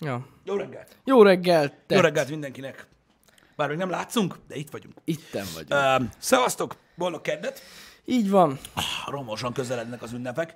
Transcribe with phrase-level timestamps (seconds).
[0.00, 0.26] Ja.
[0.44, 0.96] Jó reggelt!
[1.04, 1.94] Jó reggelt, te.
[1.94, 2.86] Jó reggelt mindenkinek!
[3.56, 4.94] Bár még nem látszunk, de itt vagyunk.
[5.04, 6.00] Itten vagyunk.
[6.02, 6.76] Uh, szevasztok!
[6.96, 7.60] Boldog keddet!
[8.04, 8.58] Így van.
[9.06, 10.54] Romosan közelednek az ünnepek.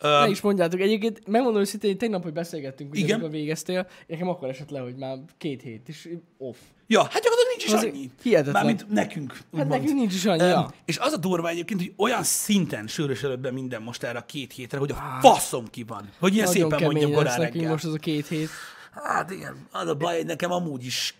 [0.00, 0.80] Ne Uh, is mondjátok.
[0.80, 4.96] Egyébként megmondom őszintén, hogy tegnap, hogy beszélgettünk, ugye, amikor végeztél, nekem akkor esett le, hogy
[4.96, 6.56] már két hét, és off.
[6.86, 8.10] ja, hát gyakorlatilag nincs is Azért annyi.
[8.22, 8.52] hihetetlen.
[8.54, 9.32] Mármint nekünk.
[9.32, 9.70] Hát úgymond.
[9.70, 10.70] nekünk nincs is annyi, ja.
[10.84, 14.52] És az a durva egyébként, hogy olyan szinten sűrűsödött be minden most erre a két
[14.52, 16.08] hétre, hogy a faszom ki van.
[16.18, 17.70] Hogy ilyen Nagyon szépen mondjam korán reggel.
[17.70, 18.48] most az a két hét.
[18.92, 21.14] Hát igen, az a baj, nekem amúgy is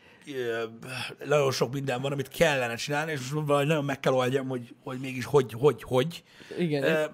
[1.26, 4.74] nagyon sok minden van, amit kellene csinálni, és most valahogy nagyon meg kell oldjam, hogy,
[4.84, 6.22] hogy mégis hogy, hogy, hogy.
[6.58, 6.80] Igen.
[6.80, 7.08] De ez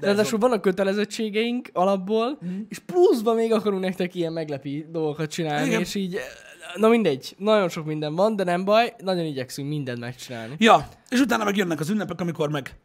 [0.00, 2.60] Ráadásul vannak kötelezettségeink alapból, Mhm.
[2.68, 5.80] és pluszban még akarunk nektek ilyen meglepi dolgokat csinálni, Igen.
[5.80, 6.18] és így,
[6.74, 10.54] na mindegy, nagyon sok minden van, de nem baj, nagyon igyekszünk mindent megcsinálni.
[10.58, 12.78] Ja, és utána meg jönnek az ünnepek, amikor meg...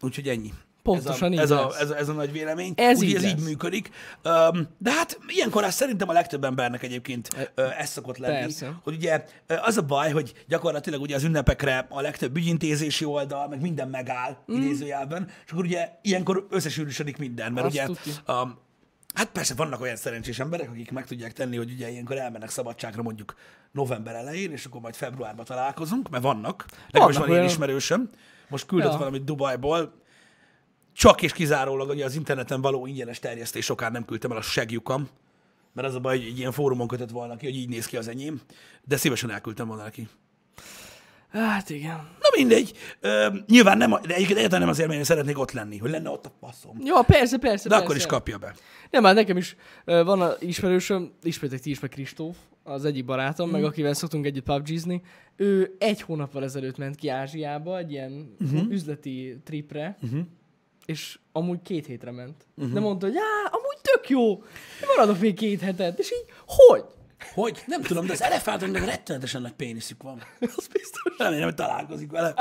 [0.00, 0.52] Úgyhogy ennyi.
[0.86, 1.60] Pontosan ez így a, ez, lesz.
[1.60, 2.72] a, ez, a, ez a nagy vélemény.
[2.76, 3.90] Ez Úgy, így ez így működik.
[4.24, 8.40] Um, de hát ilyenkor az szerintem a legtöbb embernek egyébként uh, ez szokott lenni.
[8.40, 8.78] Persze.
[8.82, 9.24] Hogy ugye
[9.62, 14.36] az a baj, hogy gyakorlatilag ugye az ünnepekre a legtöbb ügyintézési oldal, meg minden megáll
[14.52, 14.56] mm.
[14.56, 18.10] idézőjelben, és akkor ugye ilyenkor összesűrűsödik minden, mert Azt ugye tuti.
[18.28, 18.64] um,
[19.14, 23.02] Hát persze vannak olyan szerencsés emberek, akik meg tudják tenni, hogy ugye ilyenkor elmennek szabadságra
[23.02, 23.34] mondjuk
[23.72, 26.64] november elején, és akkor majd februárban találkozunk, mert vannak.
[26.90, 28.10] Nekem is van ilyen ismerősöm.
[28.48, 28.98] Most küldött Ja.
[28.98, 29.92] valamit Dubajból,
[30.96, 35.08] csak és kizárólag ugye az interneten való ingyenes terjesztés sokán nem küldtem el a segjukam,
[35.72, 37.96] mert az a baj, hogy egy ilyen fórumon kötött volna ki, hogy így néz ki
[37.96, 38.40] az enyém,
[38.84, 40.08] de szívesen elküldtem volna neki.
[41.30, 41.96] Hát igen.
[41.96, 45.78] Na mindegy, ö, nyilván nem, de egyébként egyáltalán nem azért, mert én szeretnék ott lenni,
[45.78, 46.76] hogy lenne ott a faszom.
[46.84, 47.84] Jó, persze, persze, De persze.
[47.84, 48.54] akkor is kapja be.
[48.90, 53.48] Nem, már nekem is van a ismerősöm, ismertek ti is, meg Kristóf, az egyik barátom,
[53.48, 53.52] Mm.
[53.52, 55.02] meg akivel szoktunk együtt pubgizni.
[55.36, 58.54] Ő egy hónappal ezelőtt ment ki Ázsiába egy ilyen Mhm.
[58.54, 58.72] uh-huh.
[58.72, 60.20] üzleti tripre, uh-huh.
[60.86, 62.46] És amúgy két hétre ment.
[62.56, 62.74] Uh-huh.
[62.74, 64.42] De mondta, hogy á, amúgy tök jó,
[64.96, 65.98] maradok még két hetet.
[65.98, 66.84] És így, hogy?
[67.34, 67.62] Hogy?
[67.66, 70.22] Nem tudom, de az elefántoknak rettenetesen nagy péniszük van.
[70.56, 71.14] Az biztos.
[71.18, 72.34] Remélem, hogy találkozik vele.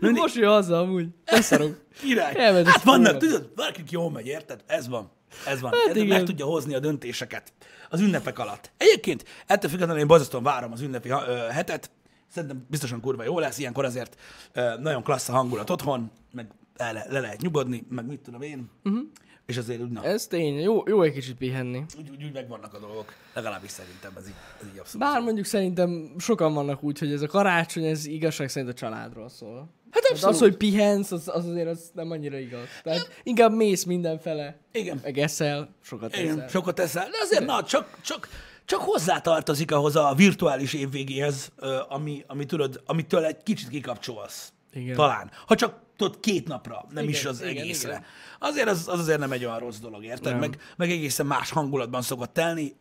[0.00, 1.06] Most jön haza amúgy.
[1.24, 1.84] Beszarok.
[2.00, 2.34] Király.
[2.36, 4.64] Elment Hát vannak, tudod, valakik jól megy, érted?
[4.66, 5.10] Ez van.
[5.46, 5.72] Ez van.
[5.72, 7.52] Hát Hát meg tudja hozni a döntéseket
[7.88, 8.70] az ünnepek alatt.
[8.76, 11.90] Egyébként ettől függetlenül én borzasztóan várom az ünnepi ö, hetet.
[12.28, 14.20] Szerintem biztosan kurva jó lesz, ilyenkor azért
[14.52, 16.46] ö, nagyon klassz a hangulat otthon, meg
[16.76, 18.70] le, le, le lehet nyugodni, meg mit tudom én.
[18.84, 19.02] Uh-huh.
[19.46, 21.84] És azért úgy, na, Ez tény, jó, jó egy kicsit pihenni.
[21.98, 23.12] úgy, úgy, úgy megvannak a dolgok.
[23.34, 25.06] Legalábbis szerintem ez így, ez így abszolút.
[25.08, 29.28] Bár mondjuk szerintem sokan vannak úgy, hogy ez a karácsony, ez igazság szerint a családról
[29.28, 29.70] szól.
[29.90, 30.34] Hát Hát abszolút.
[30.34, 32.66] az, hogy pihensz, az, az azért az nem annyira igaz.
[32.82, 35.00] Tehát inkább mész mindenfele, Igen.
[35.02, 36.48] meg eszel, sokat Igen, eszel.
[36.48, 37.04] sokat teszel.
[37.10, 38.28] De azért, na, csak, csak,
[38.64, 41.52] csak hozzátartozik ahhoz a virtuális évvégéhez,
[41.88, 44.52] ami, ami tudod, amitől egy kicsit kikapcsolsz.
[44.72, 44.96] Igen.
[44.96, 45.30] Talán.
[45.46, 47.88] Ha csak tudod, két napra, nem Igen, is az igen, egészre.
[47.90, 48.04] igen.
[48.38, 50.30] Azért az, az azért nem egy olyan rossz dolog, érted?
[50.32, 50.38] Nem.
[50.40, 52.74] Meg, meg egészen más hangulatban szokott telni.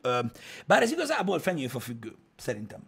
[0.66, 2.80] Bár ez igazából fenyőfa függő, szerintem.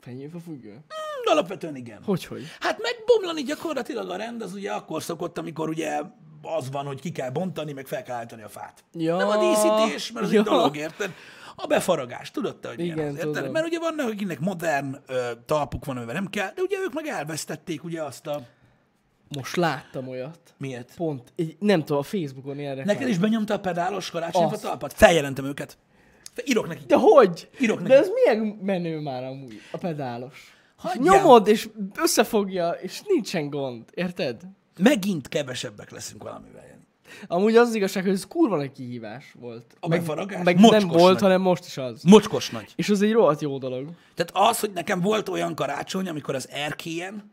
[0.00, 0.70] Fenyőfa függő?
[0.72, 2.02] Hm, Alapvetően igen.
[2.04, 2.42] Hogy, hogy?
[2.60, 6.00] Hát megbomlani gyakorlatilag a rend, az ugye akkor szokott, amikor ugye
[6.42, 8.84] az van, hogy ki kell bontani, meg fel kell állítani a fát.
[8.92, 9.16] Ja.
[9.16, 10.38] Nem a díszítés, mert az Ja.
[10.38, 11.12] egy dolog, érted?
[11.56, 13.32] A befaragás, tudod te, hogy milyen Igen, az, érted?
[13.32, 13.50] tudom.
[13.52, 17.06] Mert ugye vannak, akiknek modern ö, talpuk van, amivel nem kell, de ugye ők meg
[17.06, 18.40] elvesztették ugye azt a...
[19.36, 20.38] Most láttam olyat.
[20.58, 20.94] Miért?
[20.96, 22.94] Pont, egy, nem tudom, a Facebookon ilyen reklám.
[22.96, 24.92] Neked is benyomta a pedálos karácsonyfa talpat?
[24.92, 25.78] Feljelentem őket.
[26.44, 26.86] Írok nekik.
[26.86, 27.48] De hogy?
[27.60, 28.00] Írok De neki.
[28.00, 30.54] ez milyen menő már amúgy, a pedálos.
[30.76, 31.16] Hagyjál.
[31.16, 34.42] Nyomod, és összefogja, és nincsen gond, érted?
[34.78, 36.64] Megint kevesebbek leszünk valamivel.
[36.68, 36.80] Jani.
[37.26, 39.76] Amúgy az, az igazság, hogy ez kurva nagy kihívás volt.
[39.80, 40.06] A meg,
[40.44, 41.22] meg Mocskos nem volt, nagy.
[41.22, 42.02] hanem most is az.
[42.02, 42.72] Mocskos nagy.
[42.76, 43.88] És az egy rohadt jó dolog.
[44.14, 47.30] Tehát az, hogy nekem volt olyan karácsony, amikor az erkélyen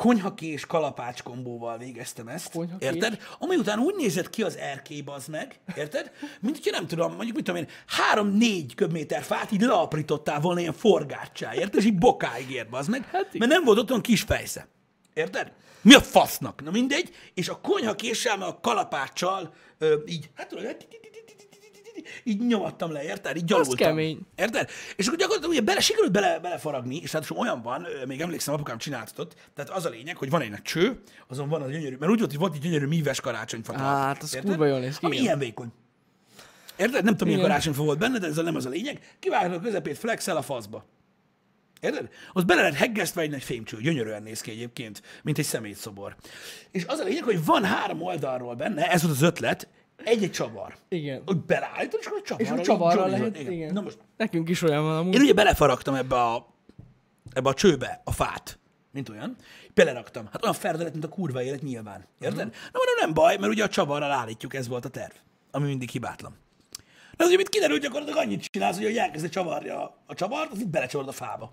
[0.00, 2.88] konyhakés kalapács kombóval végeztem ezt, Konyhakés?
[2.88, 3.18] érted?
[3.38, 6.10] Ami után úgy nézett ki az erkély, az meg, érted?
[6.40, 10.72] Mint hogyha nem tudom, mondjuk mit tudom én, három-négy köbméter fát így leaprítottál volna ilyen
[10.72, 11.74] forgáccsá, érted?
[11.74, 14.68] És így bokáig ért, az meg, Hát mert nem volt ott olyan kis fejsze.
[15.14, 15.52] Érted?
[15.82, 16.62] Mi a fasznak?
[16.62, 20.76] Na mindegy, és a konyhakéssel, meg a kalapáccsal ö, így, hát tudod,
[22.24, 23.36] így nyomattam le, érted?
[23.36, 23.76] Így gyalultam.
[23.76, 24.20] kemény.
[24.36, 24.70] Érted?
[24.96, 28.78] És akkor gyakorlatilag ugye bele, sikerült bele, belefaragni, és hát olyan van, még emlékszem, apukám
[28.78, 32.18] csináltatott, tehát az a lényeg, hogy van egy cső, azon van az gyönyörű, mert úgy
[32.18, 33.72] volt, hogy volt egy gyönyörű míves karácsonyfa.
[33.72, 35.72] talpuk, Hát, az kurva jól néz ki, Ami ilyen vékony.
[36.76, 37.04] Érted?
[37.04, 39.16] Nem tudom, milyen karácsonyfa volt benne, de ez nem az a lényeg.
[39.18, 40.84] Kivágod a közepét, flexel a faszba.
[41.80, 42.08] Érted?
[42.32, 46.16] Az bele lett heggesztve egy nagy fémcső, gyönyörűen néz ki egyébként, mint egy szemétszobor.
[46.70, 49.68] És az a lényeg, hogy van három oldalról benne, ez volt az ötlet,
[50.04, 50.74] egy-egy csavar.
[50.88, 51.22] Igen.
[51.26, 53.52] Hogy beleállítod, és akkor a csavarral, És a csavarral így lehet, dzsongizod.
[53.52, 53.72] igen.
[53.72, 55.14] Na most, Nekünk is olyan van amúgy.
[55.14, 56.46] én ugye belefaragtam ebbe a,
[57.32, 58.58] ebbe a csőbe a fát,
[58.92, 59.36] mint olyan.
[59.74, 60.24] Beleraktam.
[60.32, 62.06] Hát olyan ferdelet, mint a kurva élet nyilván.
[62.20, 62.38] Érted?
[62.46, 62.62] Uh-huh.
[62.72, 65.12] Na mondom, nem baj, mert ugye a csavarral állítjuk, ez volt a terv,
[65.50, 66.36] ami mindig hibátlan.
[67.16, 71.10] Az, hogy mit kiderült, gyakorlatilag annyit csinálsz, hogy elkezdi csavarja a csavart, az itt belecsavarod
[71.10, 71.52] a fába.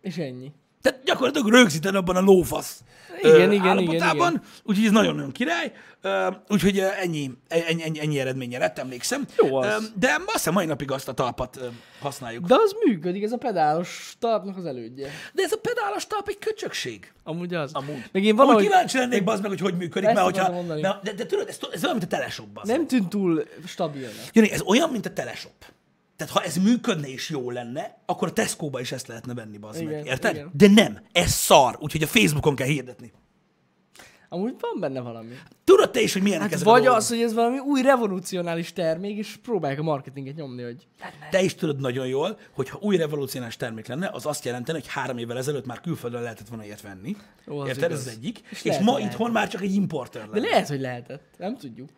[0.00, 0.52] És ennyi.
[0.86, 2.80] Tehát gyakorlatilag rögzíted abban a lófasz
[3.18, 4.42] Igen, ö, igen, igen, állapotában, igen.
[4.64, 5.72] úgyhogy ez nagyon-nagyon király.
[6.00, 9.26] Ö, Úgyhogy ennyi, ennyi, ennyi, ennyi eredménye lett, emlékszem.
[9.36, 9.66] Jó az.
[9.66, 11.66] Ö, De azt hiszem mai napig azt a talpat ö,
[12.00, 12.44] használjuk.
[12.46, 15.10] De az működik, ez a pedálos talpnak az elődje.
[15.32, 17.12] De ez a pedálos talp egy köcsökség.
[17.24, 17.70] Amúgy az.
[17.72, 18.04] Amúgy.
[18.12, 20.62] Meg én Amúgy valahogy kíváncsi lennék, bazd meg, hogy hogy működik, mert hogyha...
[20.62, 22.16] Mert, de, de, tudod, ez, ez olyan, mint a
[22.54, 22.76] bazd meg.
[22.76, 24.14] nem tűnt túl stabilnak.
[24.32, 25.74] Jani, ez olyan, mint a teleshop.
[26.16, 29.84] Tehát ha ez működne és jó lenne, akkor a Tesco-ba is ezt lehetne venni, bazd
[29.84, 30.06] meg.
[30.06, 30.34] Érted?
[30.34, 30.50] igen.
[30.52, 33.12] De nem, ez szar, úgyhogy a Facebookon kell hirdetni.
[34.28, 35.34] Amúgy van benne valami.
[35.64, 36.98] Tudod te is, hogy milyenek Hát ezek a vagy dolgok?
[36.98, 40.86] az, hogy ez valami új revolucionális termék, és próbálják a marketinget nyomni, hogy
[41.30, 44.88] Te is tudod nagyon jól, hogy ha új revolucionális termék lenne, az azt jelenteni, hogy
[44.88, 47.16] három évvel ezelőtt már külföldön lehetett volna ilyet venni.
[47.48, 47.82] Ó, Érted?
[47.82, 48.06] Ez igaz.
[48.06, 48.38] az egyik.
[48.50, 49.12] És, És lehet, ma lehet.
[49.12, 50.48] itthon már csak egy importer De lenne.
[50.48, 51.34] lehet, hogy lehetett.
[51.38, 51.88] Nem tudjuk.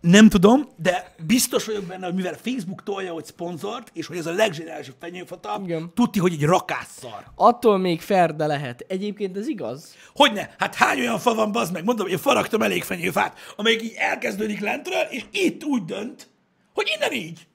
[0.00, 4.26] Nem tudom, de biztos vagyok benne, hogy mivel Facebook tolja, hogy szponzort, és hogy ez
[4.26, 5.90] a legzseniálisabb fenyőfata, Igen.
[5.94, 7.24] tudti, hogy egy rakásszar.
[7.34, 8.84] Attól még fair, de lehet.
[8.88, 9.94] Egyébként ez igaz?
[10.14, 10.54] Hogyne?
[10.58, 11.84] Hát hány olyan fa van, bazd meg?
[11.84, 16.28] Mondom, én faragtam elég fenyőfát, amelyik így elkezdődik lentről, és itt úgy dönt,
[16.74, 17.46] hogy innen így.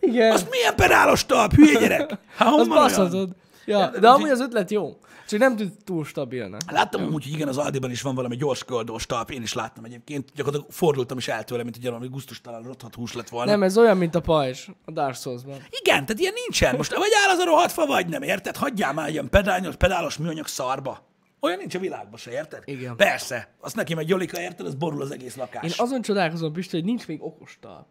[0.00, 0.32] Igen.
[0.32, 2.10] Azt milyen pedálos talp, hülye gyerek?
[2.36, 2.68] Hát az olyan?
[2.68, 3.30] baszhatod.
[3.64, 4.96] Ja, de amúgy az ötlet jó.
[5.32, 6.70] Csak nem tűnt túl stabilnak.
[6.70, 9.84] Láttam úgy, hogy igen, az Aldiban is van valami gyors köldós talp, én is láttam
[9.84, 10.30] egyébként.
[10.34, 13.50] Gyakorlatilag fordultam is el tőle, mint hogy valami gusztustalan rothadt hús lett volna.
[13.50, 15.56] Nem, ez olyan, mint a pajzs a Dark Souls-ban.
[15.82, 16.76] Igen, tehát ilyen nincsen.
[16.76, 18.56] Most vagy áll az a rohadt fa, vagy nem, érted?
[18.56, 21.10] Hagyjál már ilyen pedálos, pedálos műanyag szarba.
[21.40, 22.62] Olyan nincs a világban se, érted?
[22.64, 22.96] Igen.
[22.96, 23.54] Persze.
[23.60, 24.66] Azt neki meg Jolika, érted?
[24.66, 25.64] Az borul az egész lakás.
[25.64, 27.86] Én azon csodálkozom, Pisti, hogy nincs még okos talp.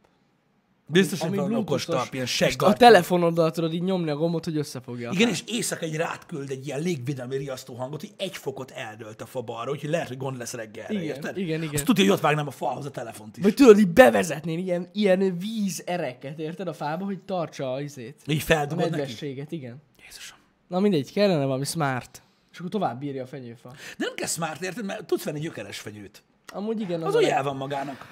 [0.92, 2.70] Biztos, hogy Ami van okos talp, ilyen Most seggar.
[2.70, 5.10] A telefonoddal tudod így nyomni a gombot, hogy összefogja.
[5.10, 9.22] a Igen, és éjszaka egy rátküld egy ilyen légvédelmi riasztó hangot, hogy egy fokot eldölt
[9.22, 11.38] a fa balra, úgyhogy lehet, hogy gond lesz reggelre, Igen, érted?
[11.38, 11.74] igen, igen.
[11.76, 13.44] Azt tudja, hogy ott vágnám a falhoz a telefont is.
[13.44, 18.22] Vagy tudod, így bevezetnél ilyen, ilyen víz ereket, érted, a fába, hogy tartsa a izét.
[18.28, 18.98] Így A feldugod neki.
[18.98, 19.82] nedvességet, igen.
[20.06, 20.38] Jézusom.
[20.68, 22.22] Na mindegy, kellene valami smart.
[22.52, 23.70] És akkor tovább bírja a fenyőfa.
[23.70, 24.86] De nem kell smart, érted?
[24.86, 26.24] Mert tudsz venni gyökeres fenyőt.
[26.54, 27.30] Amúgy igen, az, Az a leg...
[27.32, 28.06] el van magának.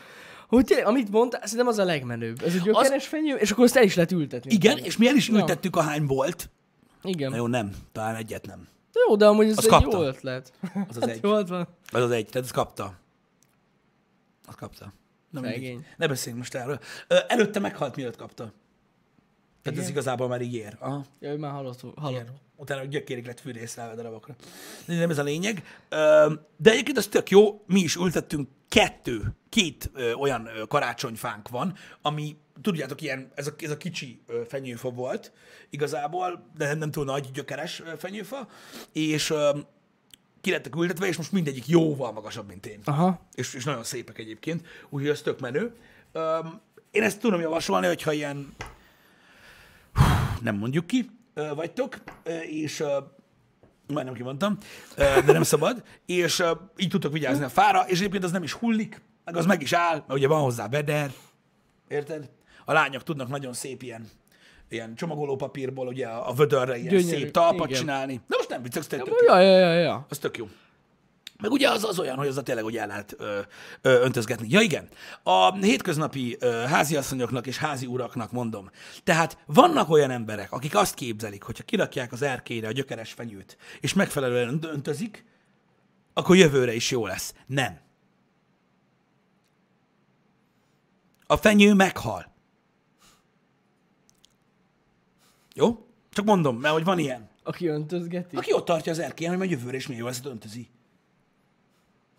[0.49, 2.41] Hogy tényleg, amit mondtál, szerintem az a legmenőbb.
[2.43, 4.53] Ez egy gyökeres fenyő, és akkor azt el is lehet ültetni.
[4.53, 5.35] Igen, és mi el is Ja.
[5.35, 6.49] ültettük, ahány volt.
[7.03, 7.29] Igen.
[7.29, 7.71] Na jó, nem.
[7.91, 8.67] Talán egyet nem.
[9.07, 9.97] Jó, de amúgy ez Azt egy kapta.
[9.97, 10.53] jó ötlet.
[10.61, 11.25] Az az Hát egy.
[11.25, 11.67] ott van.
[11.91, 12.25] Az az egy.
[12.25, 12.93] Tehát ezt kapta.
[14.47, 14.93] Azt kapta.
[15.29, 15.85] Nem Szegény.
[15.97, 16.79] Ne beszéljünk most erről.
[17.07, 18.43] Ö, előtte meghalt, mielőtt kapta.
[19.61, 19.89] Tehát ez Igen?
[19.89, 20.77] igazából már így ér.
[20.79, 21.03] Aha.
[21.19, 21.81] Ja, ő már halott.
[21.95, 22.11] halott.
[22.11, 22.27] Igen.
[22.55, 24.35] Utána gyökérig lett fűrészrelve darabokra.
[24.85, 25.63] De nem ez a lényeg.
[25.89, 31.49] Ö, De egyébként az tök jó, mi is ültettünk kettő, két ö, olyan ö, karácsonyfánk
[31.49, 35.31] van, ami, tudjátok, ilyen, ez a, ez a kicsi ö, fenyőfa volt
[35.69, 38.47] igazából, de nem, nem túl nagy gyökeres ö, fenyőfa,
[38.91, 39.59] és ö,
[40.41, 42.79] ki lettek ültetve, és most mindegyik jóval magasabb, mint én.
[42.83, 43.27] Aha.
[43.33, 45.75] És, és nagyon szépek egyébként, úgyhogy ez tök menő.
[46.11, 46.59] Öm,
[46.91, 48.55] én ezt tudom javasolni, hogyha ilyen,
[50.41, 52.97] nem mondjuk ki, ö, vagytok, ö, és ö,
[53.93, 54.57] majdnem kimondtam,
[54.95, 56.43] de nem szabad, és
[56.77, 59.73] így tudtok vigyázni a fára, és egyébként az nem is hullik, meg az meg is
[59.73, 61.11] áll, mert ugye van hozzá beder,
[61.87, 62.29] érted?
[62.65, 64.09] A lányok tudnak nagyon szép ilyen,
[64.69, 67.79] ilyen csomagolópapírból ugye a vödörre ilyen Gyönyörű, szép talpat igen.
[67.79, 68.21] csinálni.
[68.27, 69.13] De most nem vicc, ez tök jó.
[69.25, 70.05] Ja, ja, ja, ja.
[70.09, 70.47] Az tök jó.
[71.41, 73.39] Meg ugye az, az olyan, hogy az tényleg ugye el lehet ö,
[73.81, 74.47] ö, öntözgetni.
[74.49, 74.87] Ja igen,
[75.23, 78.69] a hétköznapi ö, háziasszonyoknak és házi uraknak mondom.
[79.03, 83.93] Tehát vannak olyan emberek, akik azt képzelik, hogyha kirakják az erkélyre a gyökeres fenyőt, és
[83.93, 85.25] megfelelően önt- öntözik,
[86.13, 87.33] akkor jövőre is jó lesz.
[87.45, 87.79] Nem.
[91.27, 92.31] A fenyő meghal.
[95.53, 95.85] Jó?
[96.09, 97.29] Csak mondom, mert hogy van ilyen.
[97.43, 98.35] Aki öntözgeti.
[98.35, 100.69] Aki ott tartja az erkélyen, hogy majd jövőre is milyen jó lesz, öntözi.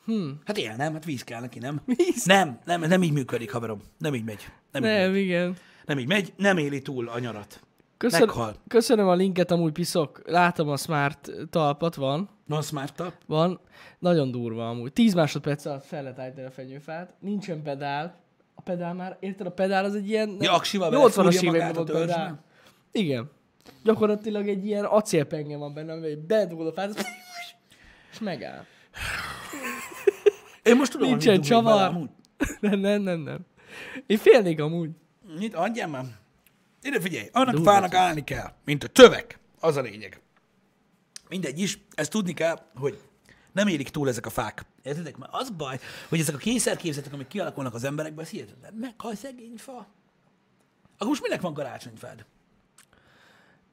[0.05, 0.41] Hmm.
[0.45, 0.93] Hát él, nem?
[0.93, 1.81] Hát víz kell neki, nem?
[1.85, 2.25] Víz?
[2.25, 3.81] Nem, nem, nem így működik, haverom.
[3.99, 4.49] Nem így megy.
[4.73, 5.21] Nem, így Nem, megy.
[5.21, 5.57] igen.
[5.87, 7.61] nem így megy, nem éli túl a nyarat.
[7.97, 8.55] Köszön, Meghal.
[8.69, 10.23] köszönöm a linket, amúgy piszok.
[10.27, 12.29] Látom a smart talpat, van.
[12.47, 13.13] Non smart up.
[13.27, 13.61] Van.
[13.99, 14.93] Nagyon durva amúgy.
[14.93, 17.15] 10 másodperc alatt fel lehet állítani a fenyőfát.
[17.19, 18.19] Nincsen pedál.
[18.55, 19.47] A pedál már, érted?
[19.47, 20.37] A pedál az egy ilyen...
[20.41, 22.45] Ja, aksival 80-as belefúrja években magát a pedál.
[22.93, 23.31] Igen.
[23.85, 26.95] Gyakorlatilag egy ilyen acélpenge van benne, amivel bedugod a fát,
[28.13, 28.65] és megáll.
[30.63, 32.09] Én most tudom, Nincsen bele csavar.
[32.61, 33.39] Nem, nem, nem, nem.
[34.07, 34.91] Én félnék amúgy.
[35.39, 35.55] Mit?
[35.55, 36.05] Adjál már.
[36.83, 39.39] Ide figyelj, annak Durva fának állni kell, mint a tövek.
[39.61, 40.21] Az a lényeg.
[41.29, 43.01] Mindegy is, ezt tudni kell, hogy
[43.53, 44.65] nem érik túl ezek a fák.
[44.83, 45.17] Értitek?
[45.17, 48.75] Mert az baj, hogy ezek a kényszerképzetek, amik kialakulnak az emberekben, ez hihetetlen.
[48.75, 49.87] Meghal szegény fa.
[50.95, 52.25] Akkor most minek van karácsonyfád?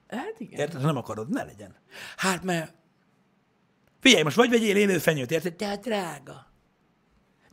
[0.07, 0.59] Hát igen.
[0.59, 0.81] Érted?
[0.81, 1.75] Ha nem akarod, ne legyen.
[2.17, 2.73] Hát mert...
[3.99, 5.55] Figyelj, most vagy vegyél élő fenyőt, érted?
[5.55, 6.46] Tehát drága.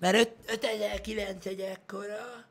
[0.05, 2.45] Mert 5009 egy ekkora.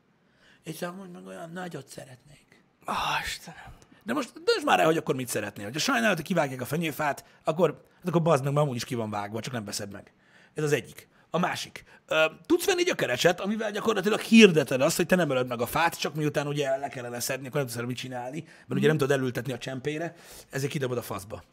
[0.64, 2.64] és amúgy meg olyan nagyot szeretnék.
[2.86, 3.74] Ah, Istenem.
[4.04, 5.72] De most dönts már el, hogy akkor mit szeretnél.
[5.72, 8.96] Ha sajnálod, hogy kivágják a fenyőfát, akkor, hát akkor bazd meg, mert amúgy is ki
[8.96, 10.12] van vágva, csak nem veszed meg.
[10.54, 11.08] Ez az egyik.
[11.30, 11.84] A másik.
[12.08, 16.00] Ö, tudsz venni gyökereset, amivel gyakorlatilag hirdeted azt, hogy te nem ölöd meg a fát,
[16.00, 19.18] csak miután ugye le kellene szedni, akkor nem tudsz mit csinálni, mert ugye nem tudod
[19.18, 20.16] elültetni a csempére,
[20.50, 21.44] ezért kidobod a faszba.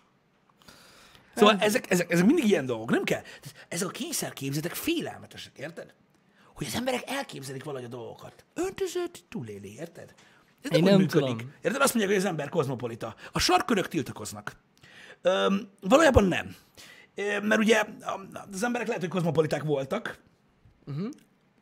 [1.40, 3.22] Szóval ezek, ezek, ezek mindig ilyen dolgok, nem kell?
[3.68, 5.94] Ezek a kényszerképzetek félelmetesek, érted?
[6.54, 8.44] Hogy az emberek elképzelik valahogy a dolgokat.
[8.54, 10.14] Öntözött, túléli, érted?
[10.62, 11.28] Ez Én nem működik.
[11.28, 11.52] tudom.
[11.62, 11.80] Érted?
[11.82, 13.14] Azt mondják, hogy az ember kozmopolita.
[13.32, 14.56] A sarkörök tiltakoznak.
[15.22, 16.56] Öm, valójában nem.
[17.14, 17.84] Ö, Mert ugye
[18.52, 20.18] az emberek lehet, hogy kozmopoliták voltak,
[20.86, 21.08] uh-huh.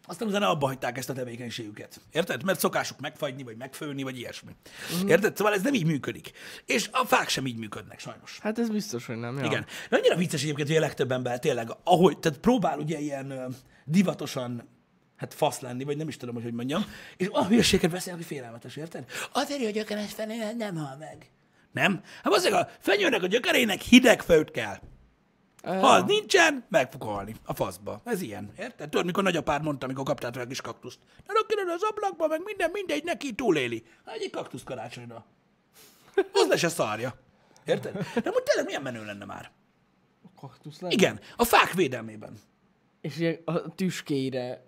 [0.08, 2.00] Aztán utána abba hagyták ezt a tevékenységüket.
[2.12, 2.44] Érted?
[2.44, 4.50] Mert szokásuk megfagyni, vagy megfőni, vagy ilyesmi.
[4.92, 5.10] Uh-huh.
[5.10, 5.36] Érted?
[5.36, 6.30] Szóval ez nem így működik.
[6.64, 8.38] És a fák sem így működnek, sajnos.
[8.42, 9.38] Hát ez biztos, hogy nem.
[9.38, 9.44] Ja.
[9.44, 9.66] Igen.
[9.90, 13.46] De annyira vicces egyébként, hogy a legtöbb ember tényleg, ahogy, tehát próbál ugye ilyen ö,
[13.84, 14.68] divatosan
[15.16, 16.84] hát fasz lenni, vagy nem is tudom, hogy hogy mondjam,
[17.16, 19.04] és olyan hülyeséget beszél, hogy félelmetes, érted?
[19.32, 21.30] Azért, hogy a gyökeres fenyő nem hal meg.
[21.72, 22.02] Nem?
[22.22, 24.80] Hát azért a fenyőnek a gyökerének hideg föld kell.
[25.62, 28.00] Ha az nincsen, meg fog halni a faszba.
[28.04, 28.88] Ez ilyen, érted?
[28.88, 30.98] Tudod, mikor nagyapád mondta, amikor kaptál a kis kaktuszt.
[31.26, 33.84] Ne rakjad az ablakba, meg minden, mindegy, neki túléli.
[34.06, 35.24] Hát egy kaktusz karácsonyra.
[36.32, 37.14] Az le se szarja.
[37.64, 37.92] Érted?
[37.94, 39.50] De most tényleg milyen menő lenne már?
[40.40, 40.94] Kaktusz lenne.
[40.94, 42.38] Igen, a fák védelmében.
[43.00, 44.66] És ilyen a tüskéire.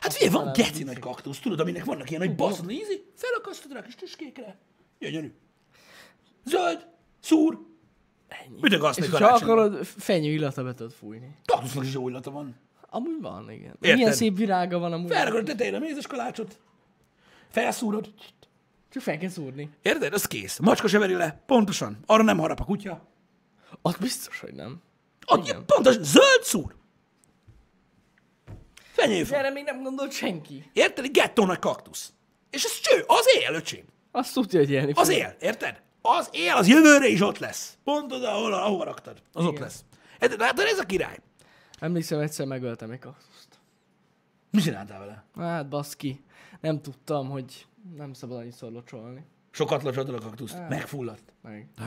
[0.00, 3.82] Hát figyelj, van geci nagy kaktusz, tudod, aminek vannak ilyen nagy baszon, nézi, felakasztod rá
[3.82, 4.58] kis tüskékre.
[4.98, 5.32] Gyönyörű.
[6.44, 6.86] Zöld,
[7.20, 7.68] szúr,
[8.30, 8.58] Ennyi.
[8.62, 11.36] üdög azt És ha akarod, fenyő illata be tudod fújni.
[11.44, 12.56] Kaktusznak is jó illata van.
[12.92, 13.76] Amúgy van, igen.
[13.80, 13.96] Érted?
[13.96, 15.10] Milyen szép virága van amúgy.
[15.10, 16.58] Felragadod tetejére a mézes kalácsot,
[17.50, 18.12] felszúrod,
[18.92, 19.70] Csak fel kell szúrni.
[19.82, 20.12] érted?
[20.12, 20.58] Az kész.
[20.58, 21.98] Macska se veri le, pontosan.
[22.06, 23.06] Arra nem harap a kutya.
[23.82, 24.82] Az biztos, hogy nem.
[25.26, 25.64] Ott Igen.
[25.66, 26.74] pontosan, zöld szúr.
[28.92, 29.36] Fenyőfa.
[29.36, 30.70] Erre még nem gondolt senki.
[30.72, 31.04] Érted?
[31.04, 32.12] Egy gettó nagy kaktusz.
[32.50, 33.84] És ez cső, az él, öcsém.
[34.10, 35.82] Azt tudja, hogy élni Az él, érted?
[36.02, 37.78] Az él, az jövőre is ott lesz.
[37.84, 39.22] Pont oda, ahol, ahova raktad.
[39.32, 39.62] Az ott Igen.
[39.62, 39.84] lesz.
[40.20, 40.42] Érted?
[40.42, 41.18] Hát ez a király.
[41.78, 43.48] Emlékszem, egyszer megöltem egy kaktuszt.
[44.50, 45.24] Mi csináltál vele?
[45.46, 46.24] Hát baszki.
[46.60, 47.66] Nem tudtam, hogy
[47.96, 49.24] nem szabad annyiszor locsolni.
[49.50, 50.68] Sokat locsodol a kaktuszt.
[50.68, 51.32] Megfulladt.
[51.42, 51.68] Meg.
[51.78, 51.84] Ah.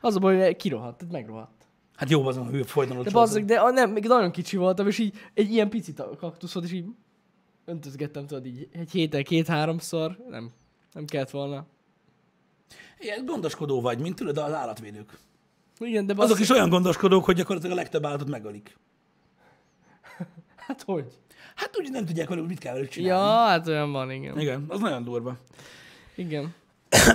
[0.00, 1.66] Az a baj, hogy kirohadt, tehát megrohadt.
[1.96, 4.98] Hát jó, azon, hogy folyton De bazzak, de a, nem, még nagyon kicsi voltam, és
[4.98, 6.86] így egy ilyen pici ta- kaktusz volt, és így
[7.64, 10.16] öntözgettem, tudod, így egy héten két-háromszor.
[10.28, 10.50] Nem,
[10.92, 11.66] nem kellett volna.
[12.98, 15.18] Ilyen gondoskodó vagy, mint tudod az állatvédők.
[15.78, 18.76] Igen, de Azok is olyan gondoskodók, hogy gyakorlatilag a legtöbb állatot megölik.
[20.56, 21.04] hát hogy?
[21.54, 23.48] Hát úgy nem tudják velük, mit kell velük Ja, csinálni.
[23.50, 24.38] hát olyan van, igen.
[24.40, 25.36] Igen, az nagyon durva.
[26.14, 26.54] Igen.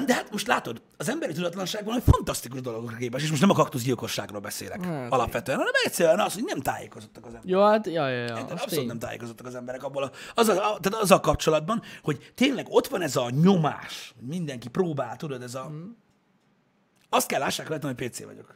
[0.06, 3.54] De hát most látod, az emberi tudatlanság valami fantasztikus dologokra képes, és most nem a
[3.54, 7.52] kaktuszgyilkosságról beszélek Hát, alapvetően, hanem egyszerűen az, hogy nem tájékozottak az emberek.
[7.52, 8.34] Jó, hát, ja, ja, ja.
[8.36, 8.86] Az Abszolút tény.
[8.86, 12.66] nem tájékozottak az emberek abból a, az, a, a, tehát az a kapcsolatban, hogy tényleg
[12.70, 15.70] ott van ez a nyomás, hogy mindenki próbál, tudod, ez a...
[15.70, 15.90] Mm.
[17.10, 18.56] Azt kell lássák rajtam, hogy PC vagyok.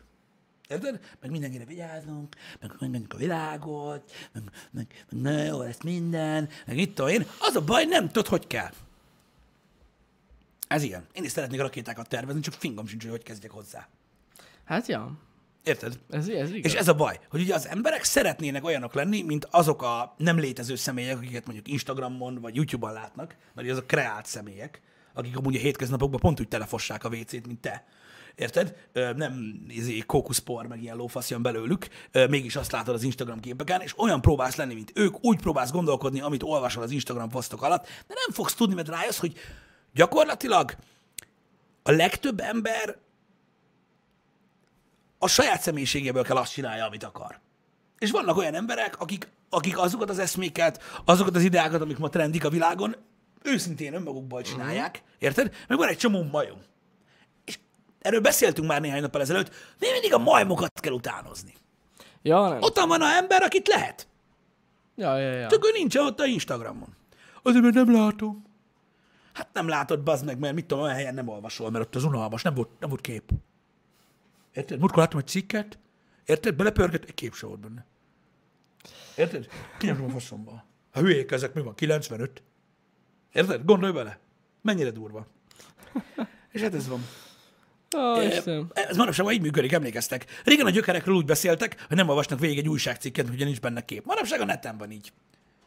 [0.69, 0.99] Érted?
[1.21, 6.77] Meg mindenkire vigyázunk, meg megmentjük a világot, meg, meg, meg na jó lesz minden, meg
[6.77, 7.25] itt tudom én.
[7.39, 8.71] Az a baj, nem tudod, hogy kell.
[10.71, 11.05] Ez ilyen.
[11.13, 13.87] Én is szeretnék rakétákat tervezni, csak fingom sincs, hogy hogy kezdjek hozzá.
[14.65, 15.11] Hát, ja.
[15.63, 15.99] Érted?
[16.09, 16.71] Ez, ez igaz.
[16.71, 20.39] És ez a baj, hogy ugye az emberek szeretnének olyanok lenni, mint azok a nem
[20.39, 24.81] létező személyek, akiket mondjuk Instagramon vagy YouTube-on látnak, mert azok kreált személyek,
[25.13, 27.85] akik amúgy a hétköznapokban pont úgy telefossák a WC-t, mint te.
[28.35, 28.75] Érted?
[28.93, 31.87] Nem izé, kókuszpor, meg ilyen lófasz jön belőlük,
[32.29, 36.21] mégis azt látod az Instagram képeken, és olyan próbálsz lenni, mint ők, úgy próbálsz gondolkodni,
[36.21, 39.33] amit olvasol az Instagram posztok alatt, de nem fogsz tudni, mert rájössz, hogy
[39.93, 40.75] gyakorlatilag
[41.83, 42.97] a legtöbb ember
[45.17, 47.39] a saját személyiségéből kell azt csinálja, amit akar.
[47.99, 52.45] És vannak olyan emberek, akik, akik azokat az eszméket, azokat az ideákat, amik ma trendik
[52.45, 52.95] a világon,
[53.43, 55.55] őszintén önmagukból csinálják, érted?
[55.67, 56.61] Meg van egy csomó majom.
[57.45, 57.59] És
[57.99, 61.53] erről beszéltünk már néhány nappal ezelőtt, mi mindig a majmokat kell utánozni.
[62.21, 62.61] Ja, nem.
[62.61, 64.07] Ott van a ember, akit lehet.
[64.95, 65.47] Ja, ja, ja.
[65.47, 66.95] Csak ő nincs ott a Instagramon.
[67.43, 68.43] Azért, mert nem látom.
[69.41, 72.03] Hát nem látod, bazd meg, mert mit tudom, olyan helyen nem olvasol, mert ott az
[72.03, 73.31] unalmas, nem volt, nem volt kép.
[74.53, 74.79] Érted?
[74.79, 75.79] Múltkor láttam egy cikket,
[76.25, 76.55] érted?
[76.55, 77.85] Belepörgött, egy kép se volt benne.
[79.15, 79.47] Érted?
[79.77, 80.65] Kinyomom a faszomba.
[80.91, 81.75] Ha hülyék ezek, mi van?
[81.75, 82.43] 95?
[83.31, 83.65] Érted?
[83.65, 84.19] Gondolj bele.
[84.61, 85.27] Mennyire durva.
[86.51, 87.05] És hát ez van.
[88.23, 88.71] Istenem.
[88.73, 90.25] Ez manapság így működik, emlékeztek.
[90.43, 94.05] Régen a gyökerekről úgy beszéltek, hogy nem olvasnak végig egy újságcikket, hogy nincs benne kép.
[94.05, 95.13] Manapság a neten van így.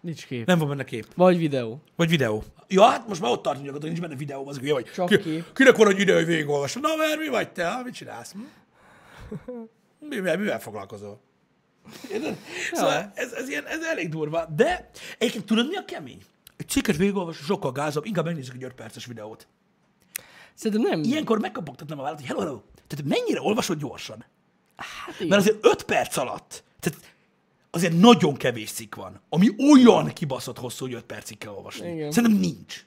[0.05, 0.47] Nincs kép.
[0.47, 1.07] Nem van benne kép.
[1.15, 1.81] Vagy videó.
[1.97, 2.43] Vagy videó.
[2.69, 4.91] Ja, hát most már ott tartunk, hogy nincs benne videó, az vagy.
[4.95, 5.53] Csak ki, kép.
[5.53, 6.83] Kinek van egy idő, hogy végigolvasod?
[6.83, 7.69] Na, mert mi vagy te?
[7.69, 8.33] Ha, mit csinálsz?
[8.33, 9.53] Hm?
[10.11, 11.21] Mivel, mivel foglalkozol?
[12.11, 12.37] Érted?
[12.73, 14.47] Szóval ez, ez, ilyen, ez elég durva.
[14.57, 16.23] De egyébként tudod, mi a kemény?
[16.57, 19.47] Egy cikket végigolvasni sokkal gázabb, inkább megnézzük egy 5 perces videót.
[20.55, 21.03] Szerintem nem.
[21.03, 22.61] Ilyenkor megkapogtatnám a vállat, hogy hello, hello.
[22.87, 24.25] Tehát mennyire olvasod gyorsan?
[24.77, 25.29] Hát igen.
[25.29, 27.14] Mert azért 5 perc alatt, tehát
[27.75, 31.93] azért nagyon kevés cikk van, ami olyan kibaszott hosszú, hogy 5 percig kell olvasni.
[31.93, 32.11] Igen.
[32.13, 32.87] Szerintem nincs.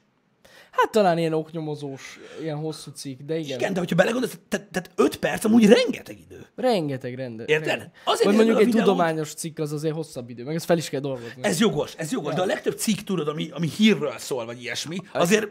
[0.72, 3.60] Hát talán ilyen oknyomozós, ilyen hosszú cikk, de igen.
[3.60, 6.46] Igen, de hogyha belegondolsz, tehát, tehát 5 perc amúgy rengeteg idő.
[6.56, 7.44] Rengeteg rende.
[7.46, 7.68] Érted?
[7.68, 7.92] rengeteg.
[8.06, 10.90] Azért Vagy mondjuk egy videót- tudományos cikk az azért hosszabb idő, meg ezt fel is
[10.90, 11.42] kell dolgozni.
[11.44, 14.98] Ez jogos, ez jogos, de a legtöbb cikk, tudod, ami, ami hírről szól, vagy ilyesmi,
[15.14, 15.48] azért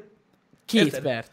[0.64, 1.02] Két érted?
[1.02, 1.28] perc.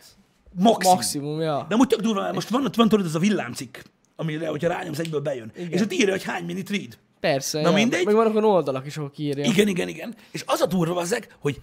[0.56, 0.96] maximum.
[0.96, 1.66] Maximum, ja.
[1.70, 3.78] De amúgy tök durva, most van, van tudod, ez a villámcikk,
[4.16, 5.52] amire, hogyha rányomsz, egyből bejön.
[5.56, 5.72] Igen.
[5.72, 6.98] És ott írja, hogy hány minit read.
[7.24, 7.62] Persze.
[7.62, 7.76] Na ja.
[7.76, 8.06] mindegy.
[8.06, 9.44] Meg vannak olyan oldalak is, ahol kiírja.
[9.46, 10.16] Igen, igen, igen.
[10.32, 11.62] És az a durva ezek, hogy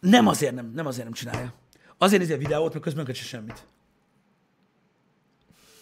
[0.00, 1.52] nem azért nem, nem azért nem csinálja.
[1.98, 3.66] Azért nézi a videót, mert közben kötse semmit.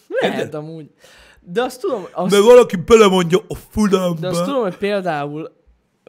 [0.07, 0.53] Lehet Érted?
[0.53, 0.89] amúgy.
[1.41, 4.19] De azt tudom, azt, Mert valaki belemondja a fülembe.
[4.19, 5.55] de azt tudom, hogy például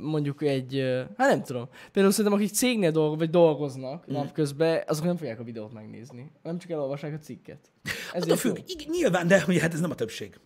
[0.00, 0.82] mondjuk egy,
[1.16, 4.14] hát nem tudom, például szerintem akik cégnél dolg, vagy dolgoznak Mm.
[4.14, 7.58] napközben, azok nem fogják a videót megnézni, nem csak elolvassák a cikket.
[8.12, 10.38] Ez Attól függ, igen, nyilván, de ugye, hát ez nem a többség.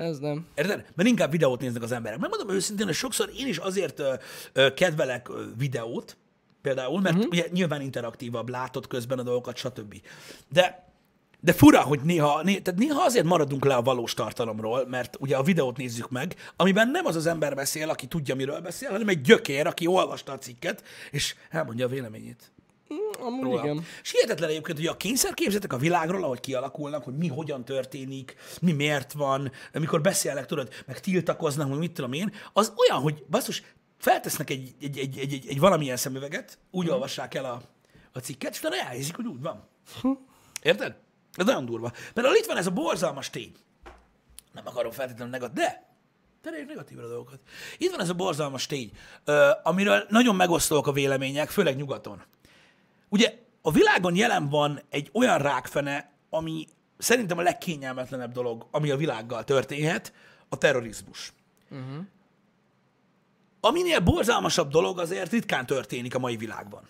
[0.00, 0.46] Ez nem.
[0.54, 0.84] Érted?
[0.94, 2.18] Mert inkább videót néznek az emberek.
[2.18, 4.14] Megmondom őszintén, hogy sokszor én is azért ö,
[4.52, 6.16] ö, kedvelek ö, videót,
[6.62, 7.30] például, mert uh-huh.
[7.30, 10.00] ugye nyilván interaktívabb, látod közben a dolgokat, stb.
[10.48, 10.88] De
[11.42, 15.36] de fura, hogy néha, né, tehát néha azért maradunk le a valós tartalomról, mert ugye
[15.36, 19.08] a videót nézzük meg, amiben nem az az ember beszél, aki tudja, miről beszél, hanem
[19.08, 22.52] egy gyökér, aki olvasta a cikket, és elmondja a véleményét.
[23.20, 23.62] Amúgy róla.
[23.62, 23.84] igen.
[24.02, 28.72] És hihetetlen egyébként, hogy a kényszerképzetek a világról, ahogy kialakulnak, hogy mi hogyan történik, mi
[28.72, 33.62] miért van, amikor beszélnek, tudod, meg tiltakoznak, meg mit tudom én, az olyan, hogy basszus,
[33.98, 36.94] feltesznek egy, egy, egy, egy, egy, egy valamilyen szemüveget, úgy Mhm.
[36.94, 37.62] olvassák el a,
[38.12, 39.68] a cikket, és utána elhiszik, hogy úgy van.
[40.62, 40.94] Érted?
[41.34, 41.92] Ez nagyon durva.
[42.14, 43.52] Például itt van ez a borzalmas tény.
[44.52, 45.88] Nem akarom feltétlenül negatív, de
[46.42, 47.38] Terelj negatívra a dolgokat.
[47.78, 48.90] Itt van ez a borzalmas tény,
[49.62, 52.22] amiről nagyon megosztóak a vélemények, főleg nyugaton.
[53.10, 56.66] Ugye a világon jelen van egy olyan rákfene, ami
[56.98, 60.12] szerintem a legkényelmetlenebb dolog, ami a világgal történhet,
[60.48, 61.32] a terrorizmus.
[61.70, 62.04] Uh-huh.
[63.60, 66.88] Aminél borzalmasabb dolog azért ritkán történik a mai világban.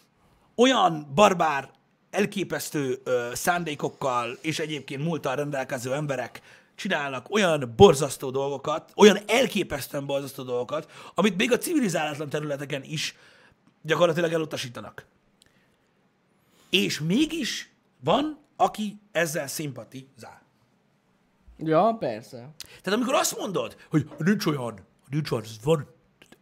[0.54, 1.70] Olyan barbár,
[2.10, 6.40] elképesztő ö, szándékokkal és egyébként múltal rendelkező emberek
[6.74, 13.16] csinálnak olyan borzasztó dolgokat, olyan elképesztően borzasztó dolgokat, amit még a civilizálatlan területeken is
[13.82, 15.06] gyakorlatilag elutasítanak.
[16.70, 20.42] És mégis van, aki ezzel szimpatizál.
[21.58, 22.50] Ja, persze.
[22.82, 25.86] Tehát amikor azt mondod, hogy nincs olyan, nincs olyan, van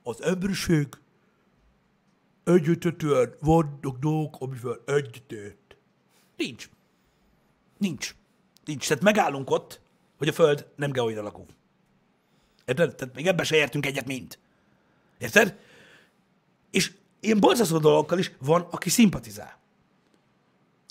[0.02, 0.88] az emberiség,
[2.44, 5.76] egyetetően vannak dolgok, amivel egyetért.
[6.36, 6.68] Nincs.
[7.78, 8.14] Nincs.
[8.64, 8.88] Nincs.
[8.88, 9.80] Tehát megállunk ott,
[10.18, 11.46] hogy a Föld nem geoid alakú.
[12.64, 12.94] Érted?
[12.94, 14.38] Tehát még ebben se értünk egyet mind.
[15.18, 15.58] Érted?
[16.70, 19.57] És ilyen borzasztó dolgokkal is van, aki szimpatizál.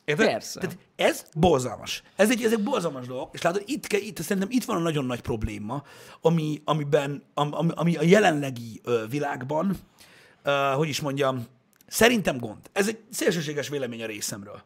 [0.08, 0.26] Érted?
[0.26, 0.60] Persze.
[0.60, 2.04] Tehát ez borzalmas.
[2.16, 4.80] Ez egy, ez egy borzalmas dolog, és látod, itt, ke- itt szerintem itt van a
[4.80, 5.84] nagyon nagy probléma,
[6.22, 9.78] ami, amiben, am, ami, ami a jelenlegi ö, világban,
[10.44, 11.46] ö, hogy is mondjam,
[11.88, 12.58] szerintem gond.
[12.72, 14.62] Ez egy szélsőséges vélemény a részemről.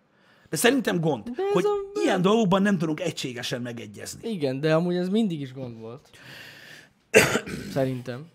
[0.49, 4.29] De szerintem gond, De hogy a- ilyen dolgokban nem tudunk egységesen megegyezni.
[4.29, 6.09] Igen, de amúgy ez mindig is gond volt.
[7.73, 8.25] Szerintem.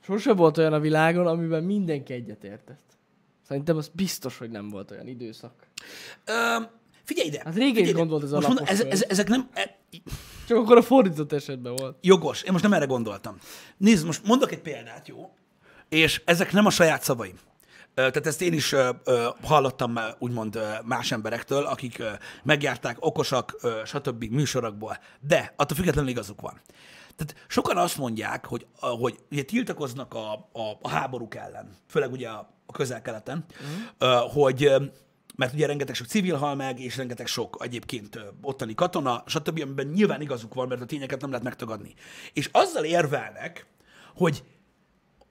[0.00, 2.80] Sose volt olyan a világon, amiben mindenki egyetértett.
[3.48, 5.52] Szerintem az biztos, hogy nem volt olyan időszak.
[6.24, 6.56] Ö,
[7.04, 7.40] figyelj ide!
[7.44, 7.98] Hát régen is figyelj ide.
[7.98, 9.48] gond volt ez Most mondom, ez, ez, ezek nem...
[9.52, 9.78] E,
[10.46, 11.96] Csak akkor a fordított esetben volt.
[12.00, 13.36] Jogos, én most nem erre gondoltam.
[13.76, 15.30] Nézd, most mondok egy példát, jó?
[15.88, 17.38] És ezek nem a saját szavaim.
[17.94, 18.74] Tehát ezt én is
[19.42, 22.02] hallottam már, úgymond más emberektől, akik
[22.42, 24.24] megjárták okosak, stb.
[24.24, 24.98] műsorokból.
[25.20, 26.60] De attól függetlenül igazuk van.
[27.18, 32.28] Tehát sokan azt mondják, hogy, hogy ugye tiltakoznak a, a, a háborúk ellen, főleg ugye
[32.28, 33.44] a, a közel-keleten,
[34.00, 34.32] uh-huh.
[34.32, 34.72] hogy
[35.36, 39.86] mert ugye rengeteg sok civil hal meg, és rengeteg sok egyébként ottani katona, stb., amiben
[39.86, 41.94] nyilván igazuk van, mert a tényeket nem lehet megtagadni.
[42.32, 43.66] És azzal érvelnek,
[44.14, 44.42] hogy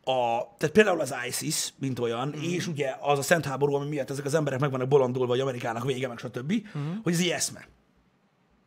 [0.03, 2.41] a, tehát például az ISIS, mint olyan, mm.
[2.41, 5.39] és ugye az a szent háború, ami miatt ezek az emberek meg vannak bolondulva, hogy
[5.39, 6.91] Amerikának vége, meg stb., mm.
[7.03, 7.67] hogy ez egy eszme.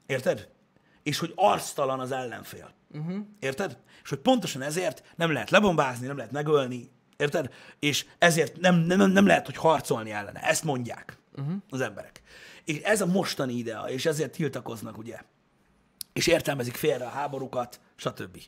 [0.07, 0.49] Érted?
[1.03, 2.79] És hogy arctalan az ellenfél.
[2.95, 3.27] Uh-huh.
[3.39, 3.79] Érted?
[4.03, 7.55] És hogy pontosan ezért nem lehet lebombázni, nem lehet megölni, érted?
[7.79, 10.41] És ezért nem, nem, nem lehet, hogy harcolni ellene.
[10.41, 11.55] Ezt mondják uh-huh.
[11.71, 12.23] az emberek.
[12.65, 15.21] És ez a mostani idea, és ezért tiltakoznak, ugye?
[16.13, 18.39] És értelmezik félre a háborúkat, stb.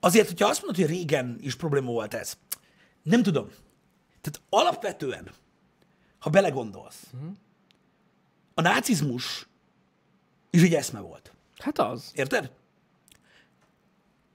[0.00, 2.38] Azért, hogyha azt mondod, hogy régen is probléma volt ez,
[3.02, 3.48] nem tudom.
[4.20, 5.30] Tehát alapvetően,
[6.18, 7.30] ha belegondolsz, uh-huh.
[8.54, 9.46] a nácizmus
[10.50, 11.32] is egy eszme volt.
[11.58, 12.12] Hát az.
[12.14, 12.50] Érted?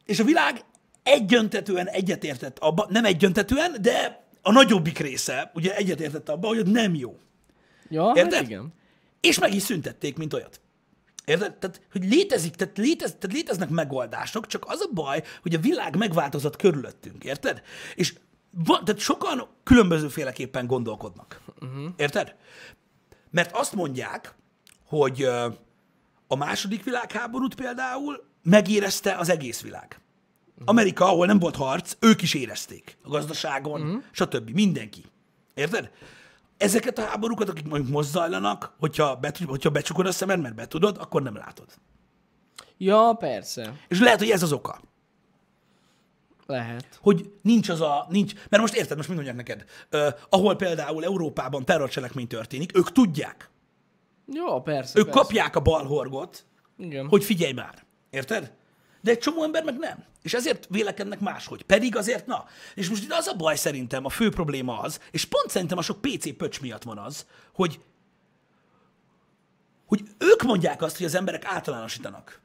[0.05, 0.63] És a világ
[1.03, 7.17] egyöntetően egyetértett abba, nem egyöntetően, de a nagyobbik része ugye egyetértett abban, hogy nem jó.
[7.89, 8.33] Ja, Érted?
[8.33, 8.73] hát igen.
[9.21, 10.61] És meg is szüntették, mint olyat.
[11.25, 11.55] Érted?
[11.55, 15.95] Tehát, hogy létezik, tehát, létez, tehát léteznek megoldások, csak az a baj, hogy a világ
[15.95, 17.61] megváltozott körülöttünk, érted?
[17.95, 18.13] És
[18.51, 21.41] van, tehát sokan különbözőféleképpen gondolkodnak.
[21.61, 21.93] Uh-huh.
[21.95, 22.35] Érted?
[23.29, 24.35] Mert azt mondják,
[24.85, 25.23] hogy
[26.27, 29.99] a második világháborút például megérezte az egész világ.
[30.65, 32.97] Amerika, ahol nem volt harc, ők is érezték.
[33.03, 34.03] A gazdaságon, uh-huh.
[34.11, 34.49] stb.
[34.49, 35.03] Mindenki.
[35.53, 35.91] Érted?
[36.57, 40.67] Ezeket a háborúkat, akik mondjuk most zajlanak, hogyha, be, hogyha becsukod a szemed, mert be
[40.67, 41.67] tudod, akkor nem látod.
[42.77, 43.73] Ja, persze.
[43.87, 44.81] És lehet, hogy ez az oka.
[46.45, 46.99] Lehet.
[47.01, 51.03] Hogy nincs az a, nincs, mert most érted, most mit mondják neked, uh, ahol például
[51.03, 53.49] Európában terrorcselekmény történik, ők tudják,
[54.25, 54.99] Jó, persze.
[54.99, 55.19] ők persze.
[55.19, 56.45] kapják a balhorgot,
[56.77, 57.07] Igen.
[57.07, 58.53] hogy figyelj már, érted?
[59.01, 60.03] De egy csomó ember meg nem.
[60.21, 61.63] És ezért vélekednek máshogy.
[61.63, 62.45] Pedig azért, na.
[62.75, 65.81] És most itt az a baj szerintem, a fő probléma az, és pont szerintem a
[65.81, 67.79] sok PC pöcs miatt van az, hogy,
[69.85, 72.41] hogy ők mondják azt, hogy az emberek általánosítanak.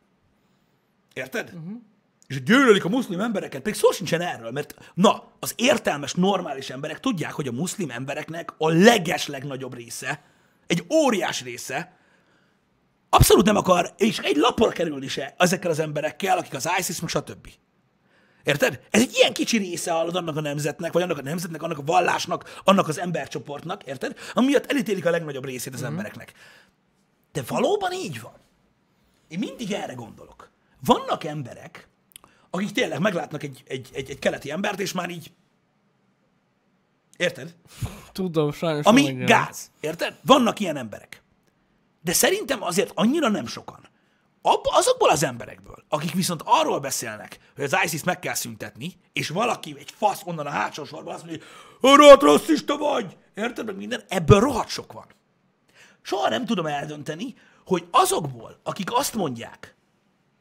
[1.12, 1.52] Érted?
[1.54, 1.80] Uh-huh.
[2.26, 7.00] És gyűlölik a muszlim embereket, pedig szó sincsen erről, mert na, az értelmes, normális emberek
[7.00, 10.22] tudják, hogy a muszlim embereknek a leges legnagyobb része,
[10.66, 11.97] egy óriás része,
[13.10, 17.10] abszolút nem akar, és egy lapra kerülni se ezekkel az emberekkel, akik az ISIS, meg
[17.10, 17.48] stb.
[18.44, 18.80] Érted?
[18.90, 21.82] Ez egy ilyen kicsi része hallod annak a nemzetnek, vagy annak a nemzetnek, annak a
[21.82, 24.16] vallásnak, annak az embercsoportnak, érted?
[24.34, 25.84] Amiatt elítélik a legnagyobb részét az mm.
[25.84, 26.32] embereknek.
[27.32, 28.32] De valóban így van.
[29.28, 30.50] Én mindig erre gondolok.
[30.84, 31.88] Vannak emberek,
[32.50, 35.32] akik tényleg meglátnak egy, egy, egy, egy keleti embert, és már így...
[37.16, 37.54] Érted?
[38.12, 38.84] Tudom, sajnos.
[38.84, 39.70] Ami gáz.
[39.80, 40.18] Érted?
[40.22, 41.22] Vannak ilyen emberek.
[42.08, 43.88] De szerintem azért annyira nem sokan.
[44.42, 49.28] Ab, azokból az emberekből, akik viszont arról beszélnek, hogy az ISIS meg kell szüntetni, és
[49.28, 51.44] valaki, egy fasz onnan a hátsó sorban azt mondja,
[51.80, 55.04] hogy rohadt rasszista vagy, érted meg minden, ebből rohadt sok van.
[56.02, 59.74] Soha nem tudom eldönteni, hogy azokból, akik azt mondják,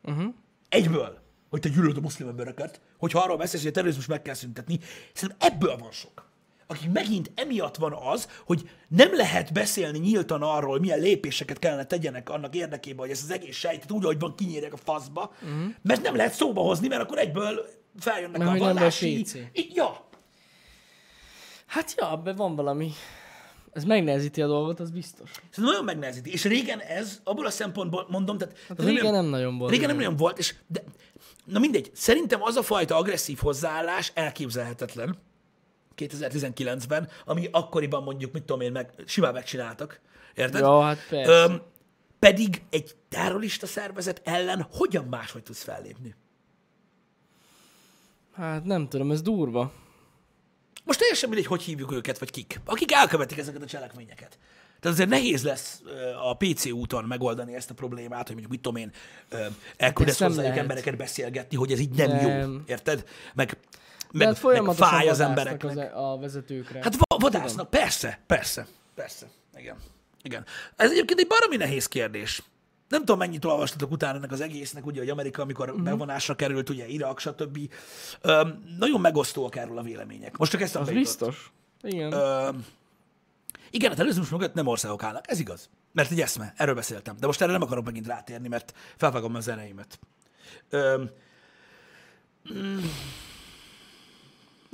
[0.04, 0.34] uh-huh.
[0.70, 4.34] egyből, hogy te gyűlölöd a muszlim embereket, hogyha arról beszélsz, hogy a terrorizmus meg kell
[4.34, 4.80] szüntetni,
[5.14, 6.27] szerintem ebből van sok.
[6.68, 11.86] Akik megint emiatt van az, hogy nem lehet beszélni nyíltan arról, hogy milyen lépéseket kellene
[11.86, 15.74] tegyenek annak érdekében, hogy ezt az egész sejtet úgy, ahogy van, kinyírják a faszba, uh-huh.
[15.82, 17.66] mert nem lehet szóba hozni, mert akkor egyből
[18.00, 19.26] feljönnek Mert a nem vallási...
[19.52, 20.06] I- Ja,
[21.68, 22.92] Hát ja, ebben van valami.
[23.74, 25.32] Ez megnehezíti a dolgot, az biztos.
[25.52, 26.32] ez nagyon megnehezíti.
[26.32, 28.58] És régen ez, abból a szempontból mondom, tehát...
[28.68, 29.72] Hát régen olyan- nem nagyon volt.
[29.72, 30.84] Régen nem nagyon volt, és de,
[31.46, 35.18] na mindegy, szerintem az a fajta agresszív hozzáállás elképzelhetetlen
[35.98, 40.00] 2019-ben, ami akkoriban mondjuk, mit tudom én, meg, simán megcsináltak.
[40.36, 40.62] Érted?
[40.62, 41.32] Ja, hát persze.
[41.32, 41.62] Öm,
[42.20, 46.16] pedig egy terrorista szervezet ellen hogyan máshogy tudsz fellépni?
[48.34, 49.72] Hát nem tudom, ez durva.
[50.84, 52.62] Most teljesen mindegy, hogy hívjuk őket, vagy kik.
[52.66, 54.40] Akik elkövetik ezeket a cselekményeket.
[54.80, 55.82] Tehát azért nehéz lesz
[56.22, 58.92] a PC úton megoldani ezt a problémát, hogy mondjuk mit tudom én,
[59.78, 62.28] elküldesz hozzájuk embereket beszélgetni, hogy ez így nem, jó.
[62.28, 62.64] Nem.
[62.68, 63.06] Érted?
[63.34, 63.58] Meg,
[64.12, 65.72] meg, hát meg folyamatosan fáj az embereknek.
[65.72, 66.80] Az, e- a vezetőkre.
[66.84, 69.28] Hát va- vadásznak, persze, persze, persze.
[69.56, 69.76] Igen.
[70.22, 70.46] Igen.
[70.76, 72.43] Ez egyébként egy baromi nehéz kérdés.
[72.89, 75.84] Nem tudom, mennyit olvastatok utána ennek az egésznek, ugye, hogy Amerika, amikor uh-huh.
[75.84, 77.60] bevonásra került, ugye Irak, stb.
[78.22, 80.38] Öm, nagyon megosztóak erről a vélemények.
[80.38, 81.52] Most csak ezt az biztos.
[81.82, 82.12] Igen.
[82.12, 82.65] Öm,
[83.72, 85.70] igen, a terrorizmus mögött nem országok állnak, ez igaz.
[85.93, 87.15] Mert egy eszme, erről beszéltem.
[87.20, 90.00] De most erre nem akarok megint rátérni, mert felvágom a zeneimet.
[90.70, 91.10] Öm,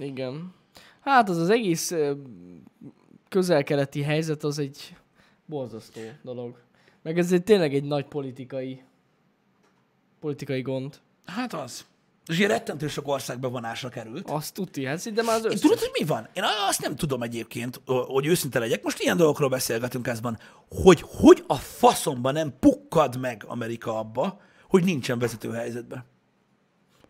[0.03, 0.53] Igen.
[0.99, 1.93] Hát az az egész
[3.29, 4.95] közel-keleti helyzet az egy
[5.45, 6.61] borzasztó dolog.
[7.01, 8.81] Meg ez egy, tényleg egy nagy politikai
[10.19, 10.99] politikai gond.
[11.25, 11.85] hát az.
[12.25, 14.29] És ilyen rettentő sok ország bevonásra került.
[14.29, 15.61] Azt tuti, hát szinte már az Én összes.
[15.61, 16.27] tudod, hogy mi van?
[16.33, 18.83] Én azt nem tudom egyébként, hogy őszinte legyek.
[18.83, 20.39] Most ilyen dolgokról beszélgetünk ezben,
[20.69, 26.05] hogy hogy a faszomban nem pukkad meg Amerika abba, hogy nincsen vezető helyzetben.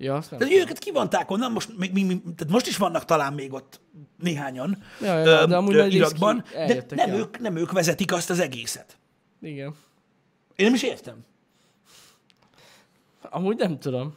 [0.03, 0.39] Ja, azt nem.
[0.39, 3.81] Tehát őket kivonták onnan, most, még, még, még, tehát most is vannak talán még ott
[4.17, 7.17] néhányan Ja, ja, ö, de amúgy ö, Irakban, de nem el.
[7.17, 8.97] ők, nem ők vezetik azt az egészet.
[9.41, 9.73] Igen.
[10.55, 11.25] Én nem is értem.
[13.21, 14.15] Amúgy nem tudom.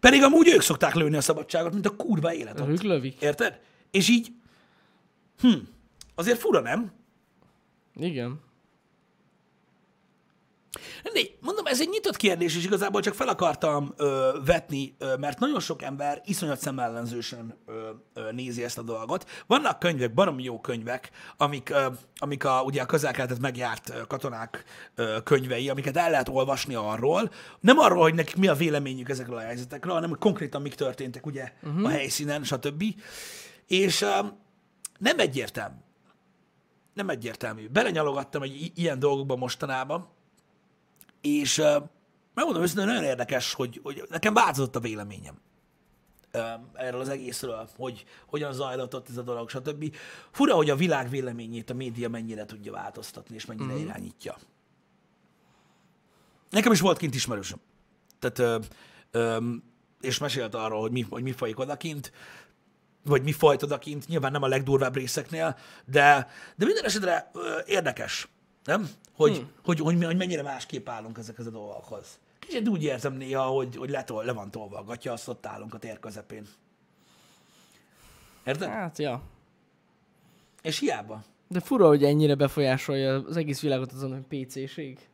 [0.00, 2.60] Pedig amúgy ők szokták lőni a szabadságot, mint a kurva élet.
[2.60, 3.20] Ők lövik.
[3.20, 3.60] Érted?
[3.90, 4.32] És így,
[5.40, 5.54] hm,
[6.14, 6.92] azért fura, nem?
[7.96, 8.40] Igen.
[11.40, 15.60] Mondom, ez egy nyitott kérdés, és igazából csak fel akartam ö, vetni, ö, mert nagyon
[15.60, 19.30] sok ember iszonyat szemellenzősen ö, ö, nézi ezt a dolgot.
[19.46, 21.86] Vannak könyvek, baromi jó könyvek, amik, ö,
[22.16, 24.64] amik a, ugye a közel megjárt ö, katonák
[24.94, 27.30] ö, könyvei, amiket el lehet olvasni arról.
[27.60, 31.26] Nem arról, hogy nekik mi a véleményük ezekről a helyzetekről, hanem hogy konkrétan mik történtek
[31.26, 31.84] ugye uh-huh.
[31.84, 32.84] a helyszínen, stb.
[33.66, 34.18] És ö,
[34.98, 35.76] nem egyértelmű.
[36.94, 37.68] Nem egyértelmű.
[37.68, 40.16] Belenyalogattam egy ilyen dolgokba mostanában,
[41.20, 41.62] és
[42.34, 45.34] megmondom őszintén, nagyon érdekes, hogy, hogy nekem változott a véleményem
[46.74, 49.94] erről az egészről, hogy hogyan zajlott ott ez a dolog, stb.
[50.30, 53.82] Fura, hogy a világ véleményét a média mennyire tudja változtatni, és mennyire mm-hmm.
[53.82, 54.36] irányítja.
[56.50, 57.58] Nekem is volt kint ismerősöm.
[58.18, 58.58] Tehát, ö,
[59.10, 59.52] ö,
[60.00, 62.12] és mesélt arról, hogy mi, hogy mi folyik odakint,
[63.04, 68.28] vagy mi folyt odakint, nyilván nem a legdurvább részeknél, de, de minden esetre ö, érdekes,
[68.64, 68.88] nem?
[69.12, 69.50] Hogy, hmm.
[69.64, 72.18] hogy, hogy, hogy mennyire másképp állunk ezekhez a dolgokhoz.
[72.38, 75.74] Kicsit úgy érzem néha, hogy, hogy letol, le van tolva a gatya, azt ott állunk
[75.74, 76.46] a tér közepén.
[78.44, 78.68] Érted?
[78.68, 79.22] Hát, ja.
[80.62, 81.22] És hiába.
[81.48, 85.08] De fura, hogy ennyire befolyásolja az egész világot azon, hogy PC-ség.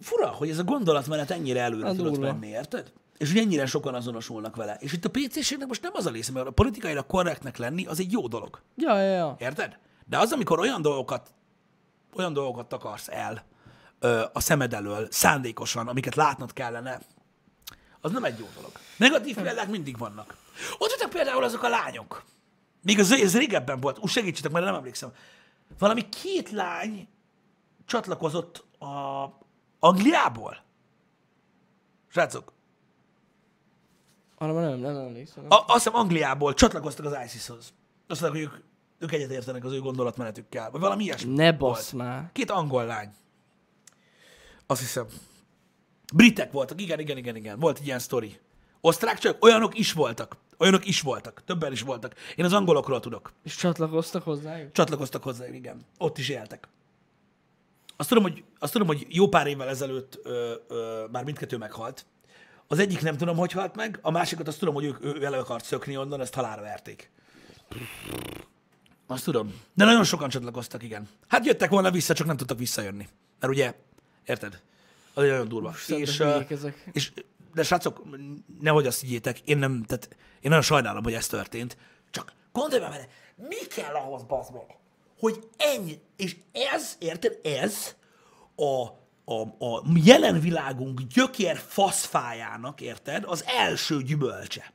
[0.00, 2.92] Fura, hogy ez a gondolatmenet ennyire előre Hát tudott menni, érted?
[3.16, 4.76] És hogy ennyire sokan azonosulnak vele.
[4.80, 8.00] És itt a PC-ségnek most nem az a része, mert a politikailag korrektnek lenni az
[8.00, 8.60] egy jó dolog.
[8.76, 9.36] Ja, ja, ja.
[9.38, 9.78] Érted?
[10.06, 11.34] De az, amikor olyan dolgokat,
[12.16, 13.44] olyan dolgokat akarsz el
[13.98, 17.00] ö, a szemed elől, szándékosan, amiket látnod kellene,
[18.00, 18.70] az nem egy jó dolog.
[18.96, 20.36] Negatív példák mindig vannak.
[20.78, 22.24] Ott voltak például azok a lányok.
[22.82, 23.98] Még az, ez régebben volt.
[23.98, 25.12] Úgy segítsetek, mert nem emlékszem.
[25.78, 27.08] Valami két lány
[27.86, 29.24] csatlakozott a
[29.78, 30.62] Angliából.
[32.08, 32.52] Srácok,
[34.38, 35.44] Arra nem, nem emlékszem.
[35.48, 37.72] a, azt hiszem Angliából csatlakoztak az ISIS-hoz.
[38.06, 38.64] Azt mondják, hogy ők,
[38.98, 40.70] ők egyetértenek az ő gondolatmenetükkel.
[40.70, 41.34] Vagy valami ilyesmi.
[41.34, 42.30] Ne bassz már.
[42.32, 43.12] Két angol lány.
[44.66, 45.06] Azt hiszem.
[46.14, 47.58] Britek voltak, igen, igen, igen, igen.
[47.58, 48.38] Volt egy ilyen sztori.
[48.80, 50.36] Osztrák csak, olyanok is voltak.
[50.58, 51.42] Olyanok is voltak.
[51.46, 52.14] Többen is voltak.
[52.36, 53.32] Én az angolokról tudok.
[53.42, 54.72] És csatlakoztak hozzájuk?
[54.72, 55.86] Csatlakoztak hozzá, igen.
[55.98, 56.68] Ott is éltek.
[57.96, 62.06] Azt tudom, hogy, azt tudom, hogy jó pár évvel ezelőtt ö, ö, már mindkettő meghalt.
[62.68, 65.36] Az egyik nem tudom, hogy halt meg, a másikat azt tudom, hogy ők, ő vele
[65.36, 67.10] akart szökni onnan, ezt halálra verték.
[69.06, 69.54] Azt tudom.
[69.74, 71.08] De nagyon sokan csatlakoztak, igen.
[71.28, 73.08] Hát jöttek volna vissza, csak nem tudtak visszajönni.
[73.40, 73.74] Mert ugye,
[74.26, 74.60] érted?
[75.14, 75.72] Az egy nagyon durva.
[75.72, 76.90] Szerintem És, ö, ezek.
[76.92, 77.12] és,
[77.54, 78.02] de srácok,
[78.60, 81.76] nehogy azt higgyétek, én nem, tehát én nagyon sajnálom, hogy ez történt.
[82.10, 83.08] Csak gondolj már vele,
[83.48, 84.76] mi kell ahhoz, bazd meg,
[85.18, 86.36] hogy ennyi, és
[86.74, 87.94] ez, érted, ez
[88.56, 88.86] a,
[89.34, 94.72] a, a jelen világunk gyökér faszfájának, érted, az első gyümölcse.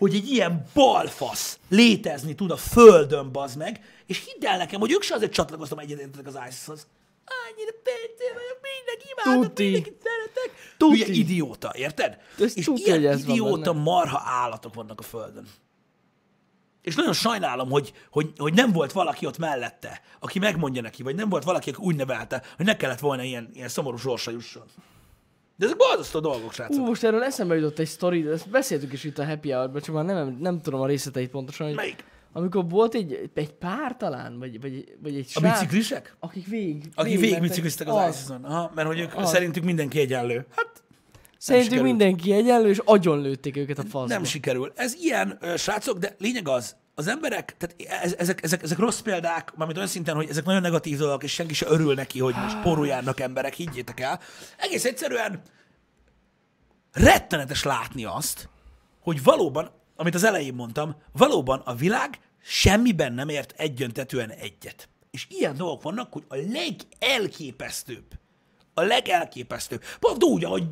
[0.00, 4.92] Hogy egy ilyen balfasz létezni tud a földön, bazd meg, és hidd el nekem, hogy
[4.92, 6.86] ők se azért csatlakoztam egyetértetek az ISIS-hoz.
[7.24, 9.62] Annyira PC vagyok, mindenki imádok, Tuti.
[9.62, 10.74] mindenkit szeretek.
[10.76, 11.04] Tuti.
[11.04, 12.18] Hülye idióta, érted?
[12.38, 15.46] Ez és tuti, ilyen idióta marha állatok vannak a földön.
[16.82, 21.14] És nagyon sajnálom, hogy, hogy, hogy nem volt valaki ott mellette, aki megmondja neki, vagy
[21.14, 24.66] nem volt valaki, aki úgy nevelte, hogy ne kellett volna ilyen, ilyen szomorú sorsa jusson.
[25.60, 26.80] De ezek borzasztó dolgok, srácok.
[26.80, 29.94] Ú, most erről eszembe jutott egy sztori, ezt beszéltük is itt a Happy Hour-ban, csak
[29.94, 32.04] már nem, nem tudom a részleteit pontosan, hogy Melyik?
[32.32, 36.16] amikor volt egy, egy pár talán, vagy, vagy, vagy egy A srác, biciklisek?
[36.20, 37.20] akik végig, Akik végigmentek.
[37.20, 38.44] végigbicikliztek az, ISIS-on.
[38.44, 39.30] Aha, mert hogy ők Az.
[39.30, 40.46] szerintük mindenki egyenlő.
[40.56, 40.82] Hát
[41.38, 44.06] Szerintük mindenki egyenlő, és agyon lőtték őket a faszba.
[44.14, 44.72] Nem sikerül.
[44.74, 49.00] Ez ilyen, ö, srácok, de lényeg az, az emberek, tehát ez- ezek, ezek, ezek rossz
[49.00, 52.34] példák, mármint olyan szinten, hogy ezek nagyon negatív dolgok, és senki se örül neki, hogy
[52.34, 54.20] most porul járnak emberek, higgyétek el.
[54.58, 55.42] Egész egyszerűen
[56.92, 58.48] rettenetes látni azt,
[59.00, 64.88] hogy valóban, amit az elején mondtam, valóban a világ semmiben nem ért egyöntetően egyet.
[65.10, 68.18] És ilyen dolgok vannak, hogy a legelképesztőbb,
[68.74, 70.64] a legelképesztőbb, pont úgy, ahogy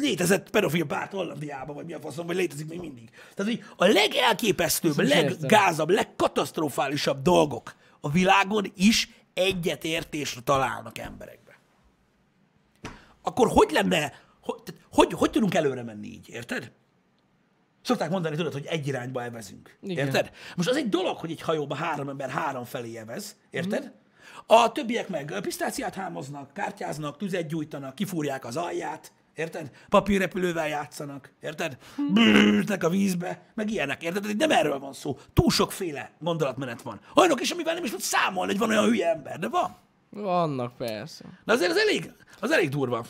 [0.00, 3.10] létezett pedofil párt Hollandiában, vagy mi a faszom, vagy létezik még mindig.
[3.34, 11.58] Tehát, hogy a legelképesztőbb, leggázabb, legkatasztrofálisabb dolgok a világon is egyetértésre találnak emberekbe.
[13.22, 16.72] Akkor hogy lenne, hogy, hogy, hogy tudunk előre menni így, érted?
[17.82, 19.78] Szokták mondani, tudod, hogy egy irányba evezünk.
[19.82, 20.06] Igen.
[20.06, 20.30] Érted?
[20.56, 23.92] Most az egy dolog, hogy egy hajóba három ember három felé evez, érted?
[24.46, 29.70] A többiek meg pisztáciát hámoznak, kártyáznak, tüzet gyújtanak, kifúrják az alját, érted?
[29.88, 31.76] Papírrepülővel játszanak, érted?
[32.12, 34.22] Bűrnek a vízbe, meg ilyenek, érted?
[34.22, 35.18] Tehát Nem erről van szó.
[35.32, 37.00] Túl sokféle gondolatmenet van.
[37.14, 39.76] Olyanok is, amivel nem is tud számolni, hogy van olyan hülye ember, de van.
[40.10, 41.24] Vannak persze.
[41.44, 43.04] De azért az elég, az elég durva.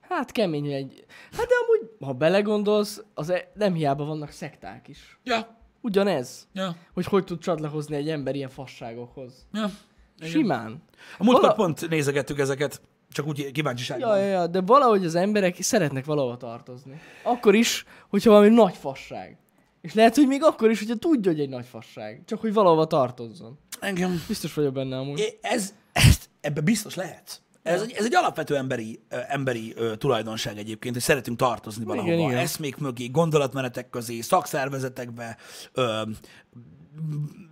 [0.00, 1.04] Hát kemény egy.
[1.32, 5.18] Hát de amúgy, ha belegondolsz, az nem hiába vannak szekták is.
[5.24, 6.48] Ja, Ugyanez.
[6.52, 9.46] ja, Hogy hogy tud csatlakozni egy ember ilyen fasságokhoz.
[9.52, 9.70] ja.
[10.18, 10.30] Igen.
[10.30, 10.82] Simán.
[11.18, 12.80] A múltkor Vala- pont nézegettük ezeket,
[13.12, 14.18] csak úgy kíváncsiságban.
[14.18, 17.00] Ja, ja, ja, de valahogy az emberek szeretnek valahova tartozni.
[17.22, 19.36] Akkor is, hogyha valami nagy fasság.
[19.80, 22.22] És lehet, hogy még akkor is, hogyha tudja, hogy egy nagy fasság.
[22.26, 23.58] Csak hogy valahova tartozzon.
[23.80, 24.22] Engem.
[24.28, 25.18] Biztos vagyok benne amúgy.
[25.18, 27.42] É, Ez, ez, ebbe biztos lehet.
[27.62, 32.12] Ez, egy- ez egy alapvető emberi, emberi ö, tulajdonság egyébként, hogy szeretünk tartozni valahova.
[32.12, 32.36] igen.
[32.36, 35.36] Eszmék mögé, gondolatmenetek közé, szakszervezetekbe,
[35.72, 36.02] ö,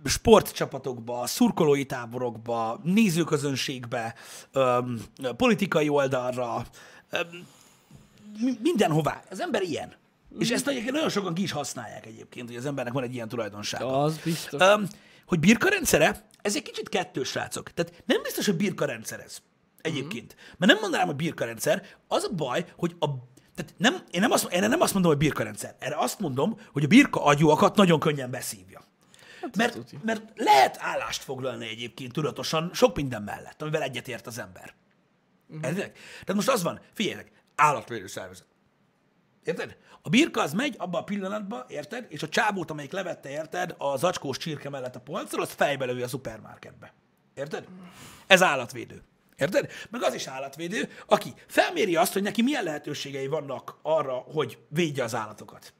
[0.05, 4.15] sportcsapatokba, szurkolói táborokba, nézőközönségbe,
[4.51, 5.01] öm,
[5.37, 6.65] politikai oldalra,
[7.09, 7.47] öm,
[8.41, 9.23] mi- mindenhová.
[9.29, 9.93] Az ember ilyen.
[10.39, 13.27] És ezt egyébként nagyon sokan ki is használják egyébként, hogy az embernek van egy ilyen
[13.27, 14.01] tulajdonsága.
[14.01, 14.61] Az biztos.
[14.61, 14.87] Um,
[15.25, 17.71] hogy birka rendszere, ez egy kicsit kettős, srácok.
[17.71, 19.37] Tehát nem biztos, hogy birka rendszer ez.
[19.81, 20.35] Egyébként.
[20.57, 21.83] Mert nem mondanám, hogy birka rendszer.
[22.07, 23.07] Az a baj, hogy a
[23.55, 25.75] tehát nem, én, nem azt, én nem azt mondom, hogy birka rendszer.
[25.79, 28.83] Erre azt mondom, hogy a birka agyúakat nagyon könnyen beszívja.
[29.55, 34.73] Mert, mert lehet állást foglalni egyébként tudatosan sok minden mellett, amivel egyetért az ember.
[35.47, 35.67] Uh-huh.
[35.67, 35.91] Érted?
[35.91, 38.45] Tehát most az van, figyeljetek, állatvédő szervezet.
[39.43, 39.77] Érted?
[40.01, 42.05] A birka az megy abba a pillanatba, érted?
[42.09, 46.01] És a csábót, amelyik levette, érted, a zacskós csirke mellett a polcról, az fejbe lövi
[46.01, 46.93] a szupermarketbe.
[47.33, 47.67] Érted?
[48.27, 49.03] Ez állatvédő.
[49.35, 49.71] Érted?
[49.89, 55.03] Meg az is állatvédő, aki felméri azt, hogy neki milyen lehetőségei vannak arra, hogy védje
[55.03, 55.73] az állatokat.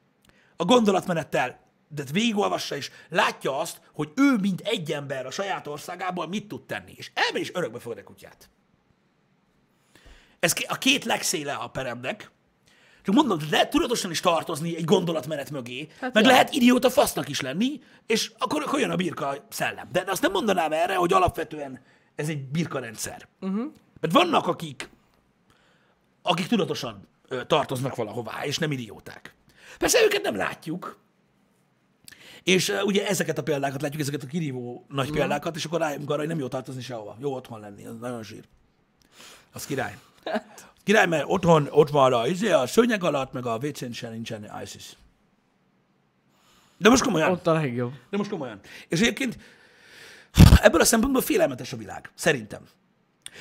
[0.55, 6.27] A gondolatmenettel de végigolvassa, és látja azt, hogy ő, mint egy ember a saját országából
[6.27, 6.93] mit tud tenni.
[6.95, 8.49] És elmegy és örökbe fogad a kutyát.
[10.39, 12.31] Ez a két legszéle a peremnek.
[13.03, 16.29] Csak mondom, lehet tudatosan is tartozni egy gondolatmenet mögé, hát meg ja.
[16.29, 19.89] lehet idióta fasznak is lenni, és akkor, akkor jön a birka szellem.
[19.91, 21.81] De azt nem mondanám erre, hogy alapvetően
[22.15, 23.27] ez egy birka rendszer.
[23.41, 23.71] Uh-huh.
[23.99, 24.89] Mert vannak, akik,
[26.21, 29.33] akik tudatosan ö, tartoznak valahová, és nem idióták.
[29.77, 30.99] Persze őket nem látjuk,
[32.47, 36.09] és uh, ugye ezeket a példákat látjuk, ezeket a kirívó nagy példákat, és akkor rájövünk
[36.09, 37.17] arra, hogy nem jó tartozni sehova.
[37.19, 38.43] Jó otthon lenni, az nagyon zsír.
[39.51, 39.97] Az király.
[40.83, 44.51] Király, mert otthon ott van a, izé, a szőnyeg alatt, meg a WC-n sem nincsen
[44.63, 44.97] ISIS.
[46.77, 47.31] De most komolyan.
[47.31, 47.93] Ott a legjobb.
[48.09, 48.59] De most komolyan.
[48.87, 49.37] És egyébként
[50.61, 52.61] ebből a szempontból félelmetes a világ, szerintem.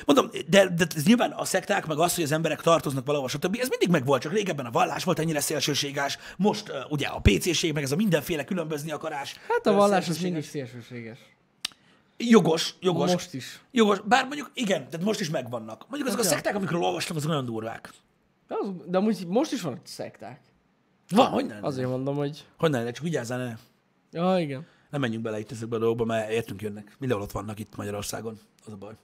[0.05, 3.57] Mondom, de, de ez nyilván a szekták, meg az, hogy az emberek tartoznak valahova, stb.
[3.61, 7.73] Ez mindig megvolt, csak régebben a vallás volt ennyire szélsőséges, most uh, ugye a PC-ség,
[7.73, 9.35] meg ez a mindenféle különbözni akarás.
[9.49, 11.19] Hát a vallás az mindig szélsőséges.
[12.17, 13.13] Jogos, jogos.
[13.13, 13.61] Most is.
[13.71, 15.85] Jogos, bár mondjuk igen, tehát most is megvannak.
[15.89, 16.29] Mondjuk azok a ja.
[16.29, 17.93] szekták, amikről olvastam, azok nagyon durvák.
[18.49, 20.41] De, az, de amúgy most is van szekták.
[21.09, 21.65] Van, hogy nem?
[21.65, 22.45] Azért mondom, hogy...
[22.59, 23.57] Hogy nem, csak vigyázzál, ne.
[24.21, 24.67] Ja, igen.
[24.91, 26.97] Nem menjünk bele itt ezekbe a dolgokba, mert értünk jönnek.
[26.99, 28.95] Mindenhol ott vannak itt Magyarországon, az a baj.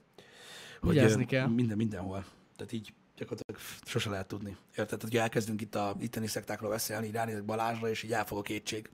[0.83, 1.47] Hogy, Vigyázni kell.
[1.47, 2.25] Minden, mindenhol.
[2.55, 4.57] Tehát így gyakorlatilag sose lehet tudni.
[4.69, 4.85] Érted?
[4.85, 8.41] Tehát, hogy elkezdünk itt a itteni szektákról beszélni, így ránézek Balázsra, és így elfog a
[8.41, 8.89] kétség.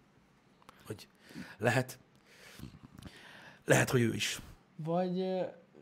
[0.85, 1.07] Hogy
[1.57, 1.99] lehet.
[3.65, 4.39] Lehet, hogy ő is.
[4.75, 5.21] Vagy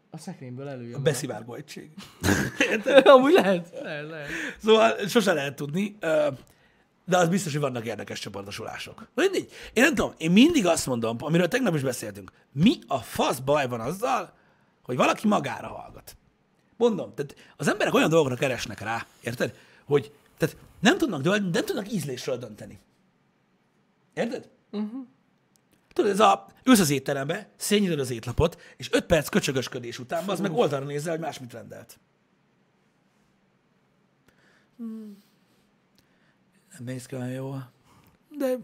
[0.10, 1.00] a szekrényből előjön.
[1.00, 1.92] A beszivárgó egység.
[3.04, 3.70] Amúgy lehet.
[3.82, 4.30] Lehet, lehet.
[4.58, 5.98] Szóval sose lehet tudni,
[7.06, 9.08] de az biztos, hogy vannak érdekes csoportosulások.
[9.14, 9.50] Mindig.
[9.74, 13.68] Én nem tudom, én mindig azt mondom, amiről tegnap is beszéltünk, mi a fasz baj
[13.68, 14.37] van azzal,
[14.88, 16.16] hogy valaki magára hallgat.
[16.78, 19.58] Mondom, tehát az emberek olyan dolgokra keresnek rá, érted?
[19.86, 22.80] Hogy tehát nem tudnak, nem tudnak ízlésről dönteni.
[24.14, 24.50] Érted?
[24.72, 25.06] Uh-huh.
[25.94, 30.40] Tudod, ez a, ülsz az étterembe, szényíted az étlapot, és öt perc köcsögösködés után, az
[30.40, 32.00] meg oldalra nézel, hogy más mit rendelt.
[36.78, 37.72] Nem néz ki olyan jól,
[38.38, 38.58] de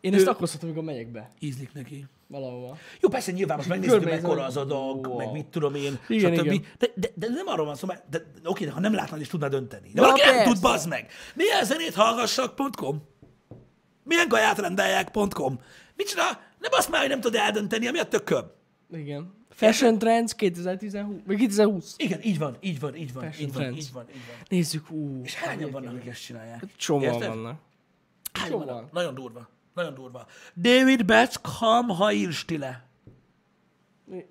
[0.00, 1.30] Én ezt akkor szoktam, amikor megyek be.
[1.38, 2.06] ízlik neki.
[2.26, 2.76] Valahova.
[3.00, 5.16] Jó, persze nyilván most megnézzük, mekkora az adag, wow.
[5.16, 6.44] meg mit tudom én, Igen, stb.
[6.44, 6.64] igen.
[6.78, 9.28] De, de, de, nem arról van szó, mert de, oké, de ha nem látnád, is
[9.28, 9.90] tudnád dönteni.
[9.94, 11.10] De valaki nem tud, bazd meg.
[11.34, 13.02] Milyen zenét hallgassak.com
[14.04, 15.60] Milyen kaját rendeljek.com
[15.96, 16.22] Micsoda?
[16.58, 18.44] Nem azt már, hogy nem tudod eldönteni, ami a tököm.
[18.92, 19.38] Igen.
[19.50, 20.92] Fashion Trends 2010
[21.26, 21.94] vagy 2020.
[21.96, 23.78] Igen, így van, így van, így van, Fashion így van, trends.
[23.78, 24.36] így van, így van.
[24.48, 25.20] Nézzük, ú.
[25.24, 26.64] És hányan vannak, akik ezt csinálják?
[26.76, 27.58] Csomóan vannak.
[28.32, 28.92] Hányan vannak?
[28.92, 29.48] Nagyon durva.
[29.74, 30.26] Nagyon durva.
[30.56, 32.84] David Beckham haírstile.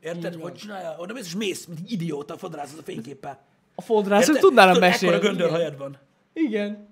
[0.01, 0.53] Érted, Így hogy van.
[0.53, 0.95] csinálja?
[0.97, 3.41] Oda mész, és mész, mint egy idióta, fodrászod a fényképpel.
[3.75, 4.41] A fodrászok Érted?
[4.41, 5.15] tudnának mesélni.
[5.15, 5.97] Ekkora göndör hajad van.
[6.33, 6.87] Igen.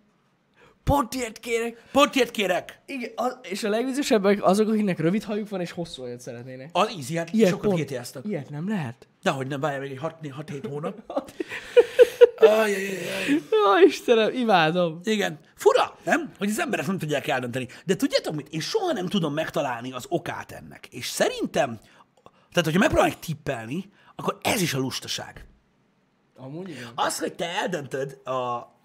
[0.83, 1.83] Pont ilyet kérek.
[1.91, 2.81] Pontjét kérek.
[2.85, 6.69] Igen, a, és a legvizesebbek azok, akiknek rövid hajuk van, és hosszú hajat szeretnének.
[6.71, 8.25] Az easy, hát Ilyet sokat pont- gétiáztak.
[8.25, 9.07] Ilyet nem lehet.
[9.23, 11.01] Dehogy nem, várjál még egy 6-7 hónap.
[12.37, 13.33] Ajajajaj.
[13.33, 14.99] Ó, Istenem, imádom.
[15.03, 15.39] Igen.
[15.55, 16.31] Fura, nem?
[16.37, 17.67] Hogy az emberek nem tudják eldönteni.
[17.85, 18.47] De tudjátok mit?
[18.49, 20.87] Én soha nem tudom megtalálni az okát ennek.
[20.91, 21.79] És szerintem,
[22.23, 25.45] tehát hogyha megpróbálnak tippelni, akkor ez is a lustaság.
[26.35, 26.91] Amúgy igen.
[26.95, 28.33] Az, hogy te eldöntöd a,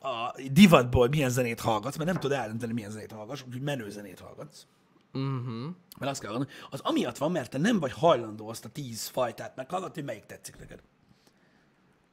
[0.09, 4.21] a divatból milyen zenét hallgatsz, mert nem tudod eldönteni, milyen zenét hallgatsz, úgyhogy menő zenét
[4.21, 4.67] hallgatsz.
[5.13, 5.75] Uh-huh.
[5.99, 9.07] Mert azt kell mondani, az amiatt van, mert te nem vagy hajlandó azt a tíz
[9.07, 10.81] fajtát meghallgatni, hogy melyik tetszik neked.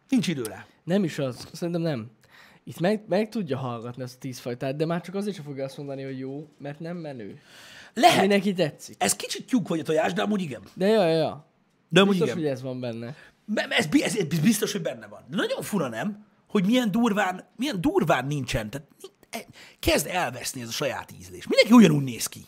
[0.09, 0.65] Nincs idő rá.
[0.83, 1.47] Nem is az.
[1.53, 2.11] Szerintem nem.
[2.63, 5.63] Itt meg, meg tudja hallgatni ezt a tíz fajtát, de már csak azért sem fogja
[5.63, 7.39] azt mondani, hogy jó, mert nem menő.
[7.93, 8.21] Lehet.
[8.21, 8.95] Mi neki tetszik.
[8.99, 10.61] Ez kicsit tyúk vagy a tojás, de amúgy igen.
[10.73, 11.45] De ja, ja, ja.
[11.89, 12.41] De amúgy Biztos, igen.
[12.41, 13.15] hogy ez van benne.
[13.45, 15.23] Be- Ez, ez, ez biztos, hogy benne van.
[15.29, 18.69] De nagyon fura nem, hogy milyen durván, milyen durván nincsen.
[18.69, 18.87] Tehát
[19.29, 19.45] e-
[19.79, 21.47] kezd elveszni ez a saját ízlés.
[21.47, 22.41] Mindenki ugyanúgy néz ki.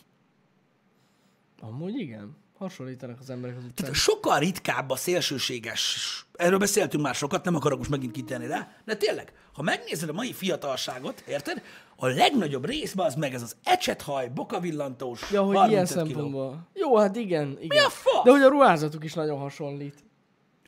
[1.60, 2.36] Amúgy igen.
[2.62, 3.74] Hasonlítanak az emberek az utcán.
[3.74, 5.98] Tehát sokkal ritkább a szélsőséges,
[6.32, 10.12] erről beszéltünk már sokat, nem akarok most megint kitenni rá, de tényleg, ha megnézed a
[10.12, 11.62] mai fiatalságot, érted?
[11.96, 16.06] A legnagyobb részben az meg ez az ecsethaj, bokavillantós, Ja, hogy ilyen 35 kiló.
[16.06, 16.68] szempontból.
[16.74, 17.84] Jó, hát igen, igen.
[17.84, 18.24] a fasz?
[18.24, 19.94] De hogy a ruházatuk is nagyon hasonlít.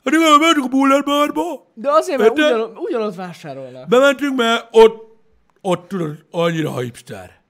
[0.05, 2.55] Hát igen, mentünk a Buller Barba, De azért, mert Érted?
[2.55, 3.88] ugyan, ugyanott vásárolnak.
[3.88, 5.16] bementünk, mert ott,
[5.61, 7.42] ott tudod, annyira hipster.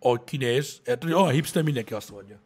[0.00, 2.40] Ahogy kinéz, érted, hogy olyan hipster, mindenki azt mondja.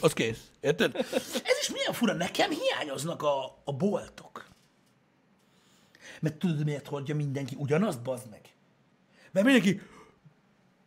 [0.00, 0.96] Az kész, érted?
[1.44, 4.44] Ez is milyen fura, nekem hiányoznak a, a boltok.
[6.20, 8.40] Mert tudod miért hordja mindenki ugyanazt, bazd meg?
[9.32, 9.80] Mert mindenki,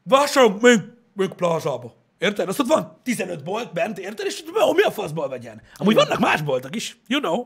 [0.04, 0.80] vásárolunk még,
[1.14, 1.94] még plázába.
[2.18, 2.48] Érted?
[2.48, 4.26] Azt ott van 15 bolt bent, érted?
[4.26, 5.62] És mi- mi a faszból vegyen?
[5.76, 7.46] Amúgy vannak más boltok is, you know.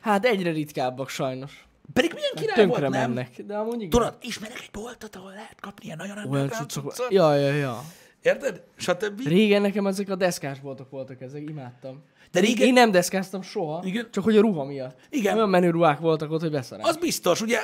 [0.00, 1.66] Hát egyre ritkábbak sajnos.
[1.92, 3.10] Pedig milyen király Tönkre volt, nem?
[3.12, 3.42] mennek.
[3.42, 3.90] De amúgy igen.
[3.90, 7.06] Tudod, ismerek egy boltot, ahol lehet kapni ilyen nagyon Olyan underground cuccok.
[7.12, 7.82] Ja, ja, ja.
[8.26, 8.62] Érted?
[8.76, 9.26] Stb.
[9.26, 12.02] Régen nekem ezek a deszkás boltok voltak ezek, imádtam.
[12.30, 14.08] De régen- Én nem deszkáztam soha, Igen.
[14.10, 14.98] csak hogy a ruha miatt.
[15.10, 15.36] Igen.
[15.36, 16.88] Olyan menő ruhák voltak ott, hogy beszarás.
[16.88, 17.58] Az biztos, ugye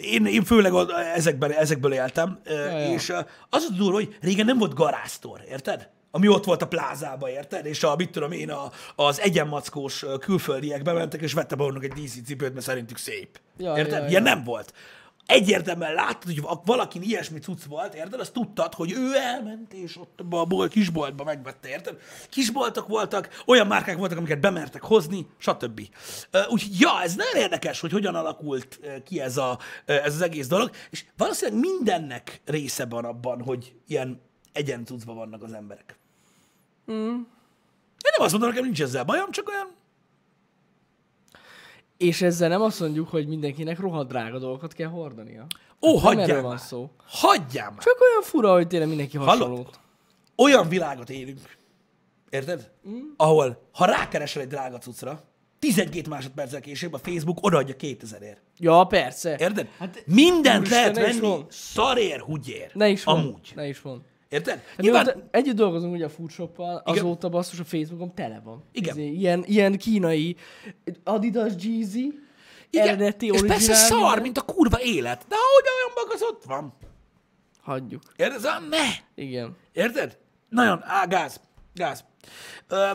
[0.00, 0.72] én, én főleg
[1.14, 2.92] ezekben, ezekből éltem, ja, ja.
[2.92, 3.18] és ö,
[3.50, 5.88] az a durva, hogy régen nem volt garáztor, érted?
[6.10, 7.66] Ami ott volt a plázába, érted?
[7.66, 12.24] És a, mit tudom én, a, az egyenmackós külföldiek bementek, és vette magunknak egy DC
[12.26, 13.40] cipőt, mert szerintük szép.
[13.58, 14.02] Ja, érted?
[14.02, 14.34] ja, Ilyen ja.
[14.34, 14.72] nem volt.
[15.28, 18.20] Egyértelműen láttad, hogy va- valakin ilyesmi cucc volt, érted?
[18.20, 22.00] Azt tudtad, hogy ő elment, és ott a bolt, kisboltba megvette, érted?
[22.28, 25.80] Kisboltok voltak, olyan márkák voltak, amiket bemertek hozni, stb.
[26.48, 30.70] Úgyhogy ja, ez nagyon érdekes, hogy hogyan alakult ki ez, a, ez az egész dolog,
[30.90, 34.20] és valószínűleg mindennek része van abban, hogy ilyen
[34.52, 35.98] egyen vannak az emberek.
[36.92, 37.14] Mm.
[38.04, 39.76] Én nem azt mondom, nekem nincs ezzel bajom, csak olyan
[41.98, 45.46] És ezzel nem azt mondjuk, hogy mindenkinek rohadt drága dolgokat kell hordania.
[45.82, 46.90] Ó, Nem hagyjál van szó.
[47.06, 47.78] Hagyjál már!
[47.78, 49.80] Csak olyan fura, hogy tényleg mindenki hasonlót.
[50.36, 51.56] olyan világot élünk,
[52.30, 52.70] érted?
[52.88, 52.98] Mm.
[53.16, 55.22] Ahol, ha rákeresel egy drága cuccra,
[55.58, 58.36] 12 másodperccel később a Facebook odaadja 2000ért.
[58.58, 59.36] Ja, persze.
[59.38, 59.68] Érted?
[59.78, 61.46] Hát, Mindent úristen, lehet venni van.
[61.50, 62.70] szarér, húgyér.
[62.74, 63.18] Ne is van.
[63.18, 63.52] Amúgy.
[63.54, 64.04] Ne is van.
[64.28, 64.62] Érted?
[64.68, 65.28] Hát Nyilván.
[65.30, 68.64] Együtt dolgozunk ugye a foodshoppal, azóta basszus a Facebookon tele van.
[68.72, 68.96] Igen.
[68.96, 70.36] Izé, ilyen, ilyen kínai
[71.04, 72.18] Adidas Jeezy,
[72.70, 74.22] igen, eredeti, és persze originál, szar, minden.
[74.22, 75.24] mint a kurva élet.
[75.28, 76.74] De ahogy olyan maga, az ott van.
[77.60, 78.02] Hagyjuk.
[78.16, 78.44] Érted?
[78.44, 78.86] Olyan ne.
[79.14, 79.56] Igen.
[79.72, 80.18] Érted?
[80.48, 81.40] Nagyon, á, gáz.
[81.74, 82.04] Gáz.
[82.68, 82.90] Ö,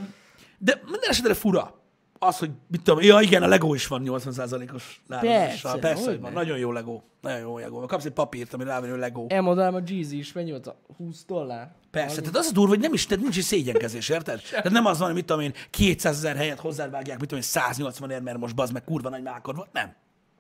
[0.58, 1.83] de minden esetre fura
[2.26, 5.72] az, hogy mit tudom, ja igen, a Lego is van 80%-os lábazással.
[5.72, 6.34] Persze, Persze, hogy van.
[6.34, 7.02] Nagyon jó Lego.
[7.22, 7.86] Nagyon jó Lego.
[7.86, 9.26] Kapsz egy papírt, ami rá van, hogy Lego.
[9.28, 11.72] Elmondanám a Jeezy is, mennyi volt a 20 dollár?
[11.92, 14.42] Persze, tehát az a durva, hogy nem is, tehát nincs is szégyenkezés, érted?
[14.50, 17.50] Tehát nem az van, hogy mit tudom én, 200 ezer helyet hozzávágják, mit tudom én,
[17.50, 19.72] 180 ér, mert most bazd meg kurva nagy mákod volt.
[19.72, 19.96] Nem.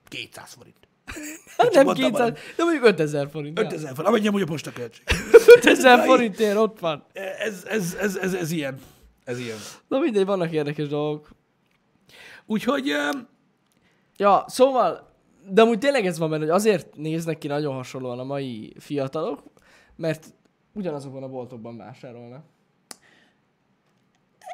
[0.07, 0.75] 200 forint.
[1.57, 3.59] Hát nem mondtam 200, de mondjuk 5000 forint.
[3.59, 5.03] 5000 forint, amennyi amúgy a postaköltség.
[5.55, 7.05] 5000 forintért ott van.
[7.13, 8.79] Ez, ez, ez, ez, ez, ilyen.
[9.23, 9.57] Ez ilyen.
[9.87, 11.29] Na mindegy, vannak érdekes dolgok.
[12.45, 12.93] Úgyhogy
[14.17, 15.09] Ja, szóval,
[15.49, 19.43] de amúgy tényleg ez van benne, hogy azért néznek ki nagyon hasonlóan a mai fiatalok,
[19.95, 20.33] mert
[20.73, 22.45] ugyanazokban a boltokban vásárolnak.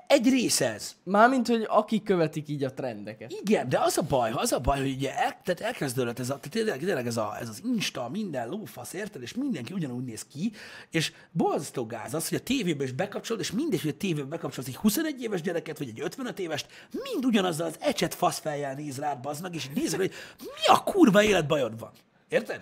[0.09, 0.95] Egy része ez.
[1.03, 3.31] Mármint, hogy akik követik így a trendeket.
[3.31, 6.33] Igen, de az a baj, az a baj, hogy ugye el, tehát elkezdődött ez, a,
[6.33, 10.25] tehát tényleg, tényleg ez, a, ez az Insta, minden lófasz, érted, és mindenki ugyanúgy néz
[10.31, 10.51] ki,
[10.91, 14.67] és borzasztó gáz az, hogy a tévébe is bekapcsolod, és mindegy, hogy a tévébe bekapcsolsz
[14.67, 19.41] egy 21 éves gyereket, vagy egy 55 évest, mind ugyanazzal az ecset faszfejjel néz rád,
[19.41, 21.91] meg, és így nézed, hogy mi a kurva élet bajod van.
[22.29, 22.61] Érted?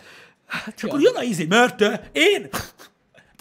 [0.75, 2.49] És akkor jön a íz, hogy mert te, én,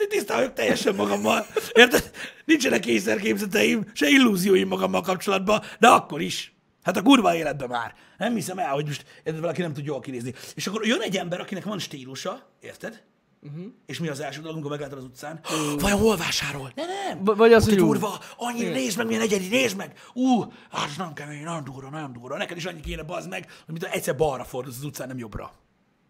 [0.09, 1.47] tisztán vagyok teljesen magammal.
[1.73, 2.11] Érted?
[2.45, 6.55] Nincsenek kényszerképzeteim, se illúzióim magammal kapcsolatban, de akkor is.
[6.83, 7.95] Hát a kurva életben már.
[8.19, 10.35] Nem hiszem el, hogy most érted, valaki nem tud jól kinézni.
[10.55, 13.03] És akkor jön egy ember, akinek van stílusa, érted?
[13.43, 13.65] Uh-huh.
[13.87, 15.41] És mi az első dolog, amikor meglátod az utcán?
[15.51, 15.81] Uh.
[15.81, 16.73] Vajon hol vásárol?
[16.75, 17.25] Ne, nem.
[17.25, 19.99] V- vagy az, hogy durva, annyira nézd meg, milyen egyedi, nézd meg.
[20.13, 20.41] Ú,
[20.71, 22.37] hát nem kemény, nagyon durva, nagyon durva.
[22.37, 25.53] Neked is annyi kéne bazd meg, hogy mint egyszer balra fordulsz az utcán, nem jobbra.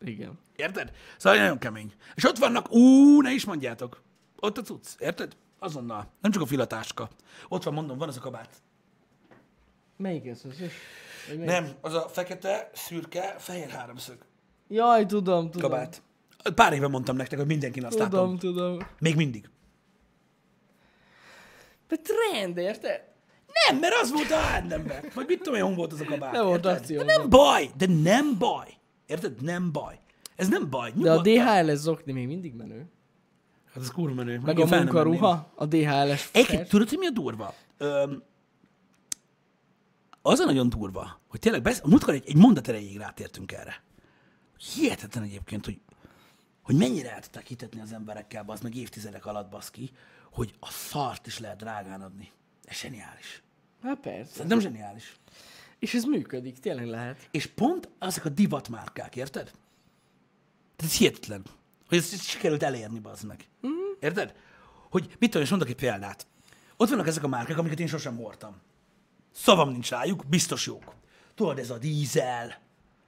[0.01, 0.39] Igen.
[0.57, 0.93] Érted?
[1.17, 1.93] Szóval nagyon kemény.
[2.15, 4.03] És ott vannak, ú, ne is mondjátok.
[4.41, 5.37] Ott a cucc, érted?
[5.59, 6.13] Azonnal.
[6.21, 7.09] Nem csak a filatáska.
[7.49, 8.63] Ott van, mondom, van az a kabát.
[9.97, 10.41] Melyik ez?
[10.45, 10.59] az?
[11.29, 11.45] Melyik?
[11.45, 14.19] Nem, az a fekete, szürke, fehér háromszög
[14.69, 15.71] Jaj, tudom, tudom.
[15.71, 16.03] kabát.
[16.55, 18.39] Pár éve mondtam nektek, hogy mindenkin azt Tudom, látom.
[18.39, 18.79] tudom.
[18.99, 19.49] Még mindig.
[21.89, 23.05] De trend, érted?
[23.67, 25.05] Nem, mert az volt a H&M-ben.
[25.15, 26.33] Vagy mit tudom én, hon volt az a kabát.
[26.33, 26.87] Nem volt.
[26.87, 28.76] De nem baj, de nem baj.
[29.07, 29.43] Érted?
[29.43, 29.99] Nem baj.
[30.37, 30.91] Ez nem baj.
[30.91, 31.33] De a Nyugodtan.
[31.33, 32.87] DHL-es zokni még mindig menő.
[33.73, 34.39] Hát ez kurva menő.
[34.39, 37.55] Meg Én a munkaruha, a DHL-es Egyébként tudod, hogy mi a durva?
[37.79, 38.23] Öm,
[40.23, 41.83] az a nagyon durva, hogy tényleg besz...
[41.85, 43.83] múltkor egy, egy mondat erejéig rátértünk erre.
[44.75, 45.81] Hihetetlen egyébként, hogy
[46.67, 49.91] hogy mennyire el tudták hitetni az emberekkel, az meg évtizedek alatt, baszki,
[50.31, 52.33] hogy a szart is lehet drágán adni.
[52.65, 53.43] Ez zseniális.
[53.83, 54.33] Hát persze.
[54.33, 55.17] Szerintem zseniális.
[55.79, 57.29] És ez működik, tényleg lehet.
[57.31, 59.45] És pont azok a divatmárkák, érted?
[60.77, 61.43] Tehát ez hihetetlen,
[61.89, 63.49] hogy ezt sikerült elérni, bazd meg.
[64.01, 64.35] Érted?
[64.91, 66.27] Hogy mit tudom, és mondok egy példát.
[66.77, 68.57] Ott vannak ezek a márkák, amiket én sosem hordtam.
[69.33, 70.95] Szavam nincs rájuk, biztos jók.
[71.35, 72.59] Tudod, ez a dízel,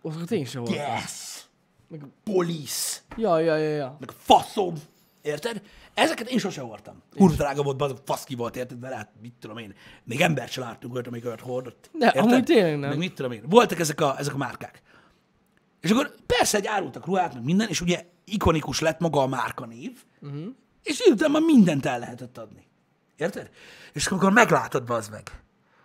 [0.02, 0.84] Azokat én sem voltam.
[0.86, 1.44] gas,
[1.88, 2.02] Meg...
[2.24, 3.96] police, Ja, ja, ja, ja.
[4.00, 4.74] meg a faszom.
[5.22, 5.62] Érted?
[5.98, 7.02] Ezeket én sosem hordtam.
[7.16, 8.78] Kurva drága volt, bazd, faszki volt, érted?
[8.78, 9.74] Mert hát, mit tudom én,
[10.04, 11.90] még embert sem láttunk olyat, amelyik olyat hordott.
[11.92, 12.88] De amúgy tényleg nem.
[12.88, 13.42] Meg mit tudom én.
[13.48, 14.82] Voltak ezek a, ezek a márkák.
[15.80, 20.04] És akkor persze egy árultak ruhát, meg minden, és ugye ikonikus lett maga a márkanév,
[20.20, 20.46] uh-huh.
[20.82, 22.66] és miután már mindent el lehetett adni.
[23.16, 23.50] Érted?
[23.92, 25.42] És amikor meglátod, az meg,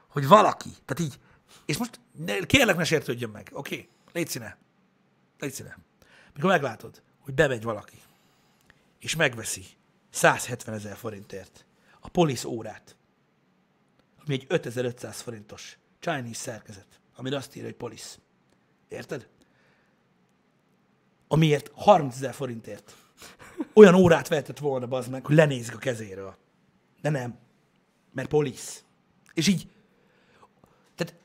[0.08, 1.20] hogy valaki, tehát így,
[1.66, 2.00] és most
[2.46, 3.76] kérlek, ne sértődjön meg, oké?
[3.76, 3.90] Okay?
[4.14, 4.58] Légy színe.
[5.40, 5.78] Légy színe.
[6.34, 7.98] Mikor meglátod, hogy bemegy valaki,
[9.00, 9.64] és megveszi
[10.14, 11.66] 170 ezer forintért
[12.00, 12.96] a polisz órát,
[14.26, 18.20] ami egy 5500 forintos Chinese szerkezet, amire azt írja, hogy polisz.
[18.88, 19.28] Érted?
[21.28, 22.96] Amiért 30 ezer forintért
[23.74, 26.36] olyan órát vehetett volna, bazd meg, hogy lenézik a kezéről.
[27.02, 27.38] De nem.
[28.12, 28.84] Mert polisz.
[29.34, 29.68] És így,
[30.96, 31.16] tehát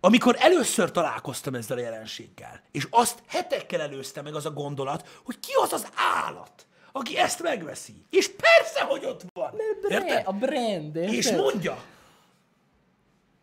[0.00, 5.40] amikor először találkoztam ezzel a jelenséggel, és azt hetekkel előzte meg az a gondolat, hogy
[5.40, 6.66] ki az az állat,
[6.96, 7.94] aki ezt megveszi.
[8.10, 9.54] És persze, hogy ott van.
[9.88, 10.22] Érted?
[10.26, 11.12] A brand, érted?
[11.12, 11.84] És mondja,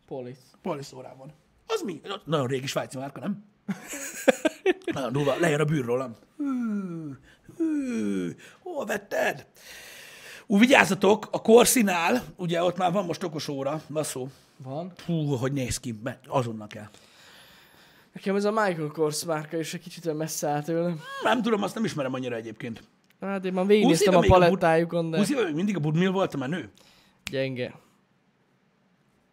[0.06, 0.40] Police.
[0.62, 1.32] Polisz órában.
[1.66, 2.00] Az mi?
[2.24, 3.44] Nagyon régi svájci márka, nem?
[4.94, 5.36] Nagyon durva.
[5.38, 6.16] Lejön a bűr rólam.
[6.36, 7.10] Hű,
[7.56, 9.46] hű, hol vetted?
[10.46, 14.28] Úgy vigyázzatok, a Corszinál, ugye ott már van most okos óra, baszó.
[14.56, 14.92] Van.
[15.06, 16.88] Hú, hogy néz ki, be, azonnal kell.
[18.12, 20.94] Nekem ez a Michael Kors márka is egy kicsit messze áll tőle.
[21.22, 22.82] Nem tudom, azt nem ismerem annyira egyébként.
[23.24, 26.38] Hát én már végignéztem a palettájukon, de 20 éve még mindig a Budmil volt a
[26.38, 26.70] menő.
[27.30, 27.74] gyenge.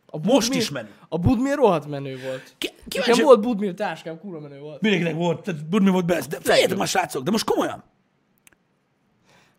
[0.06, 0.90] A Most Budmil- is menő.
[1.10, 2.56] A Budmil rohadt menő volt.
[2.58, 4.82] Ki- Nekem Kíváncsi, volt Budmil táskám, kurva menő volt.
[4.82, 6.28] Mindenkinek volt, tehát Budmil volt best.
[6.30, 7.84] De figyeljetek már, srácok, de most komolyan.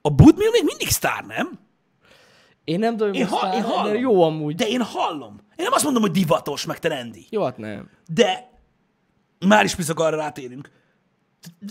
[0.01, 1.59] A Budmil még mindig sztár, nem?
[2.65, 3.95] Én nem tudom, Én, most ha, áll, én de hallom.
[3.97, 4.55] jó amúgy.
[4.55, 5.37] De én hallom.
[5.57, 7.27] Én nem azt mondom, hogy divatos, meg trendi.
[7.31, 7.91] Jó, hát nem.
[8.15, 8.51] De
[9.47, 10.71] már is piszak arra rátérünk.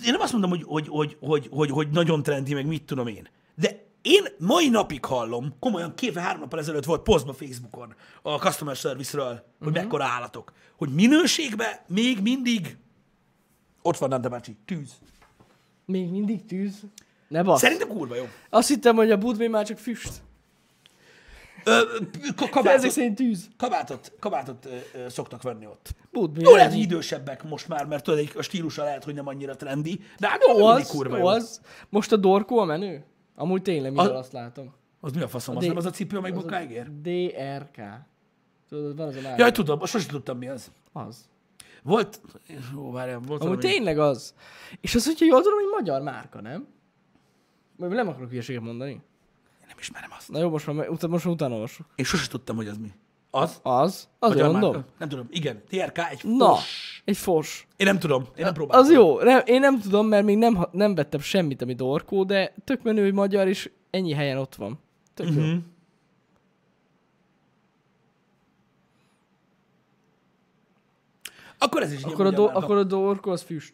[0.05, 3.07] Én nem azt mondom, hogy, hogy, hogy, hogy, hogy, hogy nagyon trendi, meg mit tudom
[3.07, 3.27] én.
[3.55, 8.75] De én mai napig hallom, komolyan vagy három nappal ezelőtt volt posztba Facebookon a customer
[8.75, 9.77] service-ről, hogy Mhm.
[9.81, 10.53] mekkora állatok.
[10.77, 12.77] Hogy minőségben még mindig
[13.81, 14.91] ott van Nanda bácsi, tűz.
[15.85, 16.79] Még mindig tűz.
[17.27, 17.59] Ne basz.
[17.59, 18.23] Szerintem kurva jó.
[18.49, 20.21] Azt hittem, hogy a Budmil már csak füst.
[21.63, 23.47] Ö, ö, k- De ezek kabátot, szerint tűz.
[23.57, 25.95] kabátot, kabátot ö, ö, szoktak venni ott.
[26.11, 26.43] Budmil.
[26.43, 29.99] Jó, lehet, hogy idősebbek most már, mert tudod, a stílusa lehet, hogy nem annyira trendi,
[30.19, 31.61] de hát Jó az, kurva jó az.
[31.89, 33.05] Most a Dorko a menő?
[33.35, 34.73] Amúgy tényleg minden azt látom.
[34.99, 35.55] Az mi a faszom?
[35.57, 36.87] Az D- nem az a cipő, amelyik az a bokáig ér?
[37.01, 37.81] DRK.
[38.69, 39.33] Tudod, van az a.
[39.37, 40.71] Jaj, tudom, most sosem tudtam mi az.
[40.93, 41.29] Az.
[41.83, 42.21] Volt,
[42.73, 44.33] jó, várjál, volt Amúgy valami- tényleg az.
[44.81, 46.67] És az, hogyha jól tudom, hogy magyar márka, nem?
[47.77, 49.01] Vagy nem akarok hülyeséget mondani.
[49.71, 50.29] Nem ismerem azt.
[50.29, 51.85] Na jó, most már, utána, most már utána olvasok.
[51.95, 52.91] Én sosem tudtam, hogy az mi.
[53.29, 53.59] Az?
[53.63, 54.07] Az?
[54.19, 54.71] Az mondom.
[54.71, 54.85] márka?
[54.97, 55.27] Nem tudom.
[55.29, 57.01] Igen, TRK egy Na, fos.
[57.05, 57.67] egy fos.
[57.75, 58.85] Én nem tudom, én nem próbáltam.
[58.85, 59.21] Az jó.
[59.21, 63.03] Nem, én nem tudom, mert még nem, nem vettem semmit, ami Dorkó, de tök menő,
[63.03, 64.79] hogy magyar, és ennyi helyen ott van.
[65.13, 65.41] Tök jó.
[65.41, 65.57] Mhm.
[71.57, 73.73] Akkor ez is Akkor, a do, akkor a Dorkó az füst.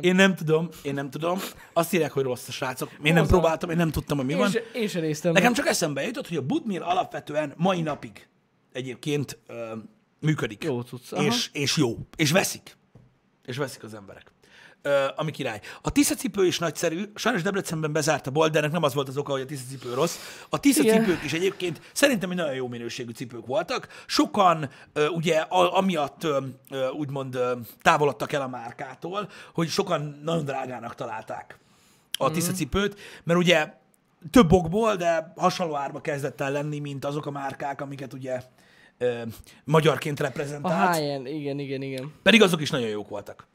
[0.00, 1.38] Én nem tudom, én nem tudom.
[1.72, 2.90] Azt írják, hogy rossz a srácok.
[2.92, 3.26] Én nem Hozzá.
[3.28, 4.50] próbáltam, én nem tudtam, hogy mi Én, van.
[4.50, 5.32] se, én sem néztem.
[5.32, 5.56] Nekem meg.
[5.58, 8.28] csak eszembe jutott, hogy a Budmir alapvetően mai napig
[8.72, 9.72] egyébként ö,
[10.20, 10.64] működik.
[10.64, 11.24] Jó aha.
[11.24, 11.98] És, és jó.
[12.16, 12.76] És veszik.
[13.44, 14.31] És veszik az emberek.
[14.84, 15.60] Ö, ami király.
[15.82, 17.02] A Tisza cipő is nagyszerű.
[17.14, 19.62] Sajnos Debrecenben bezárt a bolt, de ennek nem az volt az oka, hogy a Tisza
[19.70, 20.16] cipő rossz.
[20.48, 21.00] A Tisza Igen.
[21.04, 23.88] cipők is egyébként szerintem egy nagyon jó minőségű cipők voltak.
[24.06, 26.40] Sokan ö, ugye a, amiatt ö,
[26.92, 27.38] úgymond
[27.82, 31.58] távolodtak el a márkától, hogy sokan nagyon drágának találták
[32.18, 32.32] a Mhm.
[32.32, 33.72] Tisza cipőt, mert ugye
[34.30, 38.40] több okból, de hasonló árba kezdett el lenni, mint azok a márkák, amiket ugye
[38.98, 39.22] ö,
[39.64, 40.96] magyarként A reprezentált.
[40.96, 42.12] high igen, igen, igen.
[42.22, 43.50] Pedig azok is nagyon jók voltak.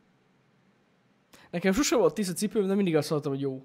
[1.52, 3.64] Nekem sose volt tiszta cipőm, de mindig azt mondtam, hogy jó.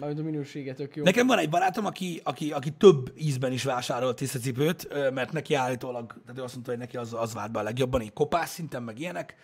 [0.00, 1.04] Mármint a minősége tök jó.
[1.04, 5.54] Nekem van egy barátom, aki, aki, aki több ízben is vásárolt tisztacipőt, ö, mert neki
[5.54, 8.48] állítólag, tehát ő azt mondta, hogy neki az, az vált be a legjobban, így kopás
[8.48, 9.36] szinten, meg ilyenek.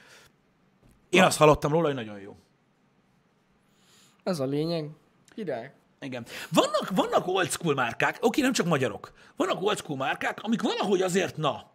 [1.11, 2.37] Én azt hallottam róla, hogy nagyon jó.
[4.23, 4.91] Ez a lényeg.
[5.35, 5.73] Király.
[6.01, 6.27] Igen.
[6.51, 9.13] Vannak, vannak old school márkák, oké, nem csak magyarok.
[9.37, 11.71] Vannak old school márkák, amik valahogy azért na.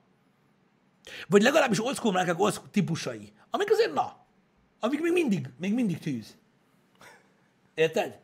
[1.27, 4.27] Vagy legalábbis old school márkák old school típusai, amik azért na.
[4.79, 6.37] Amik még mindig, még mindig tűz.
[7.73, 8.17] Érted?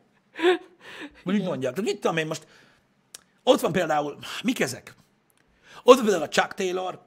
[1.22, 1.74] Mondjuk mondjak.
[1.74, 2.46] Tehát mit tudom én most,
[3.42, 4.94] ott van például, mik ezek?
[5.82, 7.00] Ott van például a Chuck Taylor,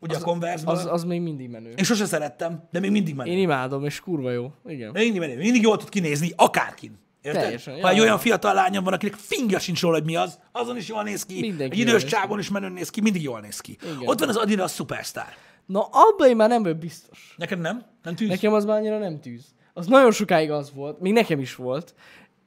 [0.00, 1.70] ugye a converse Az, az még mindig menő.
[1.76, 3.30] Én sose szerettem, de még mindig menő.
[3.30, 4.52] Én imádom, és kurva jó.
[4.66, 4.92] Igen.
[4.92, 5.36] De mindig menő.
[5.36, 6.98] Mindig jól tud kinézni, akárkin.
[7.22, 7.42] Érted?
[7.42, 10.76] Teljesen, Ha egy olyan fiatal lányom van, akinek fingja sincs róla, hogy mi az, azon
[10.76, 11.40] is jól néz ki.
[11.40, 13.78] Mindenki egy idős csávon is menőn néz ki, mindig jól néz ki.
[13.82, 13.96] Igen.
[14.04, 15.34] Ott van az Adidas Superstar.
[15.70, 17.34] Na, abban én már nem vagyok biztos.
[17.36, 17.84] Neked nem?
[18.02, 18.28] Nem tűz?
[18.28, 19.44] Nekem az már annyira nem tűz.
[19.72, 21.94] Az nagyon sokáig az volt, még nekem is volt,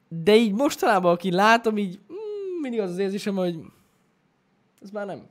[0.08, 3.56] de így mostanában, aki látom, így mm, mindig az az érzésem, hogy
[4.82, 5.26] ez már nem.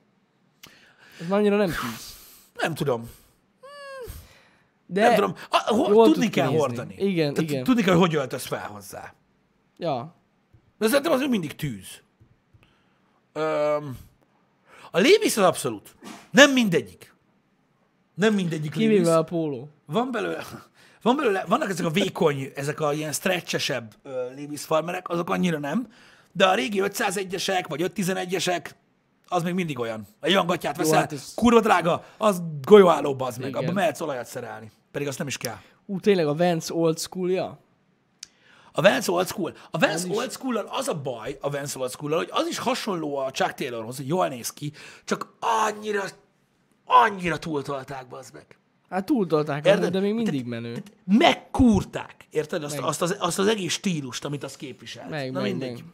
[1.20, 2.16] Ez már annyira nem tűz.
[2.54, 3.10] Nem tudom.
[4.86, 5.36] De, Nem tudom.
[5.50, 6.58] A, ho, tudni tud kell kinézni.
[6.58, 6.96] hordani.
[6.98, 7.64] Igen, Tehát igen.
[7.64, 9.14] Tudni kell, hogy öltöz fel hozzá.
[9.78, 10.16] Ja.
[10.78, 12.02] De szerintem az mindig tűz.
[13.34, 13.98] Öm,
[14.92, 15.96] a Levi's az abszolút.
[16.32, 17.13] Nem mindegyik.
[18.14, 18.78] Nem mindegyik Levi's.
[18.78, 19.70] Kivéve a póló.
[19.86, 20.44] Van belőle,
[21.02, 25.60] van belőle, vannak ezek a vékony, ezek a ilyen stretchesebb uh, Levi's farmerek, azok annyira
[25.60, 25.88] nem,
[26.32, 28.70] de a régi 501-esek, vagy 511-esek,
[29.28, 30.08] az még mindig olyan.
[30.22, 34.26] Egy olyan gatyát veszel, hát ez- kurva drága, az golyóálló bazd meg, abban mehetsz olajat
[34.26, 34.72] szerelni.
[34.92, 35.58] Pedig azt nem is kell.
[35.86, 37.60] Ú, tényleg a Vance old school-ja?
[38.76, 39.54] A Vance Old School.
[39.72, 40.08] A Vance.
[40.10, 43.54] Old school az a baj, a Vance Old school hogy az is hasonló a Chuck
[43.54, 44.72] Taylorhoz, hogy jól néz ki,
[45.06, 46.04] csak annyira,
[46.86, 48.58] annyira túltolták, bazd meg.
[48.90, 49.80] Hát túltolták, Érted?
[49.82, 50.84] amúgy, de még mindig menő.
[51.04, 52.64] Megkúrták, érted?
[52.64, 52.84] Azt, Meg.
[52.86, 55.10] azt, az, azt az egész stílust, amit az képvisel.
[55.10, 55.72] Meg, Na meg, mindegy.
[55.84, 55.94] meg.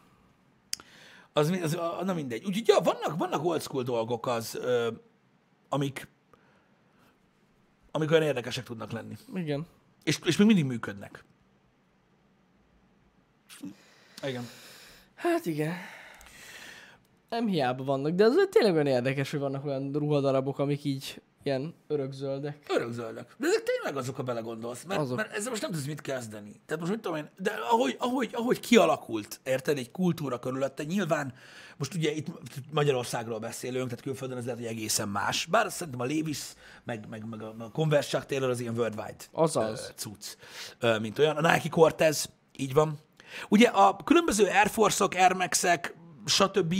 [1.33, 2.45] Az, az, a- na mindegy.
[2.45, 4.91] Úgyhogy ja, vannak, vannak old school dolgok az, ö,
[5.69, 6.07] amik,
[7.91, 9.15] amik olyan érdekesek tudnak lenni.
[9.33, 9.65] Igen.
[10.03, 11.23] És, és még mindig működnek.
[14.23, 14.47] Igen.
[15.15, 15.73] Hát igen.
[17.29, 21.73] Nem hiába vannak, de azért tényleg olyan érdekes, hogy vannak olyan ruhadarabok, amik így ilyen
[21.87, 22.57] örökzöldek.
[22.69, 23.35] Örökzöldek.
[23.37, 24.83] De ezek tényleg azok, ha belegondolsz.
[24.83, 25.17] Mert, Azok.
[25.17, 26.61] mert ezzel most nem tudsz mit kezdeni.
[26.65, 31.33] Tehát most mit tudom én, de ahogy, ahogy, ahogy kialakult, érted, egy kultúra körülötte, nyilván,
[31.77, 32.27] most ugye itt
[32.71, 35.45] Magyarországról beszélünk, tehát külföldön ez lehet, hogy egészen más.
[35.45, 36.39] Bár szerintem a Levis,
[36.83, 39.85] meg, meg, meg a, Converse Chuck Taylor az ilyen worldwide Azaz.
[39.89, 40.35] ö, cucc,
[40.79, 41.35] ö, mint olyan.
[41.37, 42.99] A Nike Cortez, így van.
[43.49, 46.75] Ugye a különböző Air Force-ok, Air Max-ek, stb.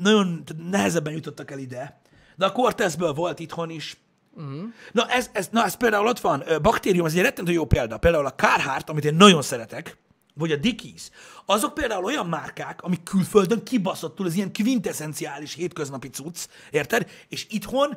[0.00, 2.00] Nagyon nehezebben jutottak el ide,
[2.36, 3.96] de a Cortezből volt itthon is.
[4.36, 4.62] Uh-huh.
[4.92, 7.98] Na, ez, ez, na, ez például ott van, baktérium, ez egy rettentő jó példa.
[7.98, 9.96] Például a Carhartt, amit én nagyon szeretek,
[10.34, 11.10] vagy a Dickies,
[11.46, 17.10] azok például olyan márkák, amik külföldön kibaszottul, az ilyen quintessenciális hétköznapi cucc, érted?
[17.28, 17.96] És itthon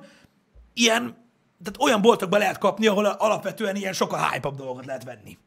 [0.74, 1.02] ilyen,
[1.64, 5.38] tehát olyan boltokba lehet kapni, ahol alapvetően ilyen sokkal hype dolgokat lehet venni.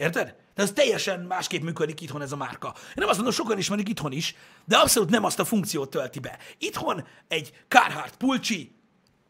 [0.00, 0.34] Érted?
[0.54, 2.72] De ez teljesen másképp működik itthon ez a márka.
[2.76, 4.34] Én nem azt mondom, sokan ismerik itthon is,
[4.64, 6.38] de abszolút nem azt a funkciót tölti be.
[6.58, 8.72] Itthon egy Carhartt pulcsi,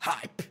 [0.01, 0.43] hype.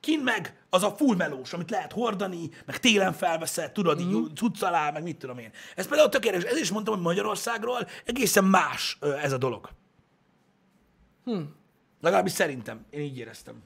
[0.00, 4.14] Kin meg az a full melós, amit lehet hordani, meg télen felveszed, tudod, Mhm.
[4.16, 5.50] így cucc alá, meg mit tudom én.
[5.74, 6.50] Ez például tökéletes.
[6.50, 9.68] Ez is mondtam, hogy Magyarországról egészen más ez a dolog.
[11.24, 11.40] Hm.
[12.00, 12.86] Legalábbis szerintem.
[12.90, 13.62] Én így éreztem.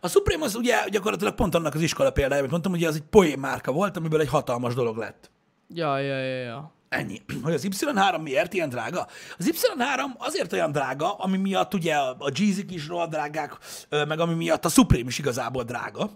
[0.00, 3.02] A Supreme az ugye gyakorlatilag pont annak az iskola példája, amit mondtam, hogy az egy
[3.02, 5.30] poén márka volt, amiből egy hatalmas dolog lett.
[5.68, 6.72] Ja, ja, ja, ja.
[6.88, 7.22] Ennyi.
[7.42, 9.06] Hogy az Y3 miért ilyen drága?
[9.38, 13.56] Az Y3 azért olyan drága, ami miatt ugye a Jeezy is rohadt drágák,
[13.90, 16.10] meg ami miatt a Supreme is igazából drága.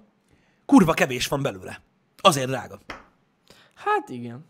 [0.66, 1.80] Kurva kevés van belőle.
[2.20, 2.80] Azért drága.
[3.74, 4.45] Hát igen.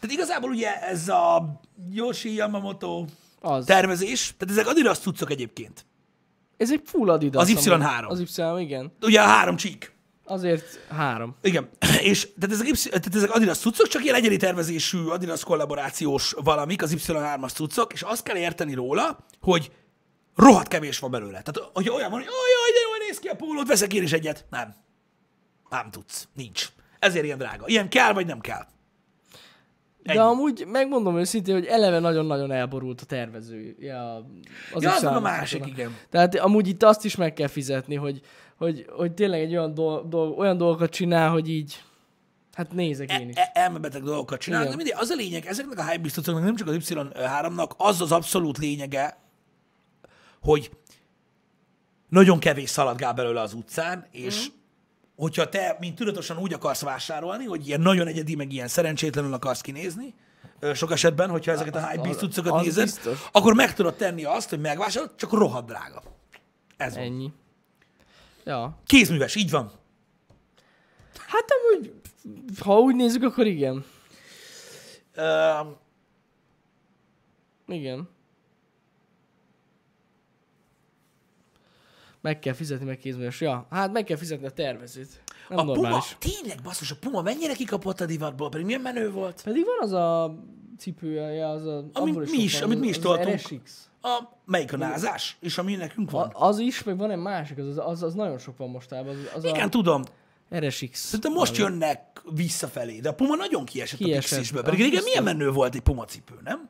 [0.00, 1.60] Tehát igazából ugye ez a
[1.90, 3.04] Yoshi Yamamoto
[3.40, 3.64] Az.
[3.64, 5.86] tervezés, tehát ezek Adidas cuccok egyébként.
[6.58, 7.42] Ez egy full Adidas.
[7.42, 7.82] Az amúgy.
[7.86, 8.06] Y3.
[8.08, 8.92] Az Y3, igen.
[9.02, 9.96] Ugye a három csík.
[10.24, 11.36] Azért három.
[11.42, 11.68] Igen,
[12.00, 16.82] és tehát ezek, Y- tehát ezek Adidas cuccok, csak ilyen egyedi tervezésű Adidas kollaborációs valamik,
[16.82, 19.72] az Y3-as cuccok, és azt kell érteni róla, hogy
[20.34, 21.42] rohadt kevés van belőle.
[21.42, 24.12] Tehát, hogy olyan van, hogy jaj, de jól néz ki a pólót, veszek én is
[24.12, 24.46] egyet.
[24.50, 24.74] Nem.
[25.70, 26.28] Nem tudsz.
[26.34, 26.68] Nincs.
[26.98, 27.64] Ezért ilyen drága.
[27.66, 28.66] Ilyen kell, vagy nem kell.
[30.14, 30.30] De Ennyi.
[30.30, 34.02] amúgy megmondom őszintén, hogy eleve nagyon-nagyon elborult a tervezője.
[34.74, 35.96] Az Ja, az a Y3-as másik, igen.
[36.10, 38.20] Tehát amúgy itt azt is meg kell fizetni, hogy,
[38.56, 41.82] hogy, hogy tényleg egy olyan, dol- dol- olyan dolgokat csinál, hogy így,
[42.52, 43.36] hát nézek én is.
[43.36, 44.68] E- elmebeteg dolgokat csinálnak.
[44.68, 44.84] De Igen.
[44.86, 48.58] mindig az a lényeg, ezeknek a hype biztosoknak, nem csak az Y3-nak, az az abszolút
[48.58, 49.16] lényege,
[50.42, 50.70] hogy
[52.08, 54.56] nagyon kevés szaladgál belőle az utcán, és Mhm.
[55.18, 59.60] Hogyha te, mint tudatosan úgy akarsz vásárolni, hogy ilyen nagyon egyedi, meg ilyen szerencsétlenül akarsz
[59.60, 60.14] kinézni,
[60.74, 63.28] sok esetben, hogyha ezeket a hype az- biztosokat az nézed, biztos.
[63.32, 66.02] akkor meg tudod tenni azt, hogy megvásárolod, csak rohadt drága.
[66.76, 67.02] Ez van.
[67.04, 67.32] Ennyi.
[68.44, 68.78] Ja.
[68.86, 69.72] Kézműves, így van.
[71.26, 71.92] Hát amúgy,
[72.60, 73.84] ha úgy nézzük, akkor igen.
[75.14, 75.50] Ö,
[77.66, 78.08] Igen.
[82.20, 83.40] Meg kell fizetni, meg kézműves.
[83.40, 85.22] Ja, hát meg kell fizetni a tervezőt.
[85.48, 86.16] Nem A Puma, normális.
[86.18, 89.42] tényleg basszus, a Puma mennyire kikapott a divatból, pedig milyen menő volt?
[89.42, 90.38] Pedig van az a
[90.78, 91.84] cipője, az a...
[91.92, 93.34] Ami mi is- van, amit mi is toltunk.
[93.34, 93.88] RSX.
[94.02, 95.36] A, melyik a názás?
[95.40, 96.28] És ami nekünk van?
[96.30, 99.16] A, az is, meg van egy másik, az, az, az nagyon sok van mostában.
[99.16, 100.02] Az, az Igen, tudom.
[100.50, 100.98] a RSX.
[101.00, 104.32] Szerintem most jönnek visszafelé, de a Puma nagyon kiesett, Kiesett.
[104.32, 104.62] a Pixisből.
[104.62, 106.68] Pedig régen milyen menő volt egy Puma cipő, nem?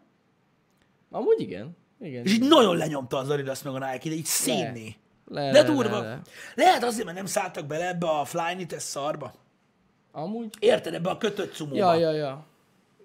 [1.10, 1.76] Amúgy igen.
[2.00, 2.24] Igen.
[2.24, 4.96] És így nagyon lenyomta az Adidas meg a Nike, de így szénné.
[5.30, 6.00] Le, De durva.
[6.00, 6.20] le, le.
[6.54, 9.34] Lehet azért, mert nem szálltak bele ebbe a Flyknit, ez szarba.
[10.12, 10.54] Amúgy?
[10.58, 11.76] Érted, ebbe a kötött cumóba.
[11.76, 12.46] Ja, ja, ja.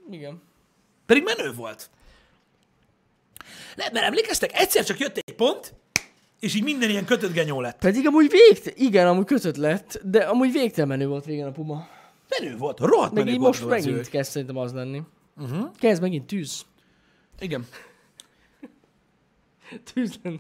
[0.09, 0.41] Igen.
[1.05, 1.89] Pedig menő volt.
[3.76, 5.74] Le, mert emlékeztek, egyszer csak jött egy pont,
[6.39, 7.78] és így minden ilyen kötött genyó lett.
[7.80, 11.88] Pedig amúgy végte, igen, amúgy kötött lett, de amúgy végtelen menő volt régen a Puma.
[12.39, 14.01] Menő volt, rohadt Meg menő így volt most megint ő.
[14.09, 15.01] kezd szerintem az lenni.
[15.38, 15.71] Uh-huh.
[15.80, 16.61] Kezd megint tűz.
[17.39, 17.67] Igen.
[19.93, 20.39] Tűz lenni.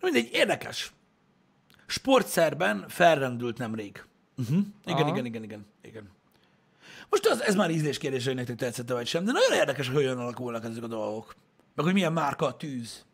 [0.00, 0.92] Mindegy, érdekes.
[1.86, 4.04] Sportszerben felrendült nemrég.
[4.36, 4.58] Uh-huh.
[4.84, 5.08] Igen, Aha.
[5.08, 6.10] igen, igen, igen, igen.
[7.08, 9.96] Most az, ez már ízlés kérdés, hogy nektek tetszett vagy sem, de nagyon érdekes, hogy
[9.96, 11.34] hogyan alakulnak ezek a dolgok.
[11.74, 13.04] Meg hogy milyen márka a tűz.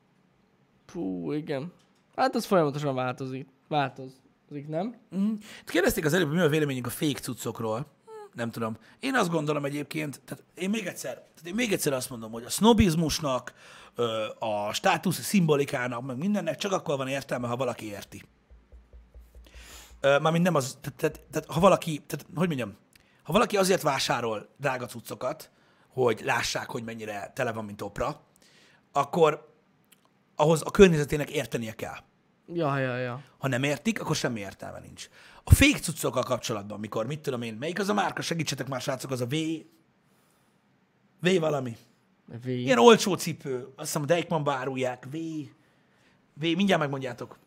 [0.87, 1.72] Fú, igen.
[2.16, 3.47] Hát az folyamatosan változik.
[3.68, 4.97] Változik, nem?
[5.16, 5.34] Mm.
[5.64, 7.87] Kérdezték az előbb, hogy mi a véleményünk a fake cuccokról.
[8.32, 8.76] Nem tudom.
[9.01, 12.45] Én azt gondolom egyébként, tehát én még egyszer, tehát én még egyszer azt mondom, hogy
[12.45, 13.53] a sznobizmusnak,
[14.38, 18.22] a státusz szimbolikának, meg mindennek csak akkor van értelme, ha valaki érti.
[20.01, 22.76] Mármint nem az, tehát, tehát, tehát ha valaki, tehát hogy mondjam,
[23.22, 25.51] ha valaki azért vásárol drága cuccokat,
[25.88, 28.20] hogy lássák, hogy mennyire tele van, mint opra,
[28.92, 29.55] akkor
[30.36, 31.97] ahhoz a környezetének értenie kell.
[32.53, 33.22] Ja, ja, ja.
[33.38, 35.09] Ha nem értik, akkor semmi értelme nincs.
[35.44, 39.11] A fake cuccokkal kapcsolatban, mikor, mit tudom én, melyik az a márka, segítsetek már srácok,
[39.11, 39.34] az a V...
[41.20, 41.76] V valami.
[42.42, 42.46] V.
[42.46, 45.16] Ilyen olcsó cipő, azt hiszem a Deichmannba árulják, V...
[46.32, 47.38] V, mindjárt megmondjátok.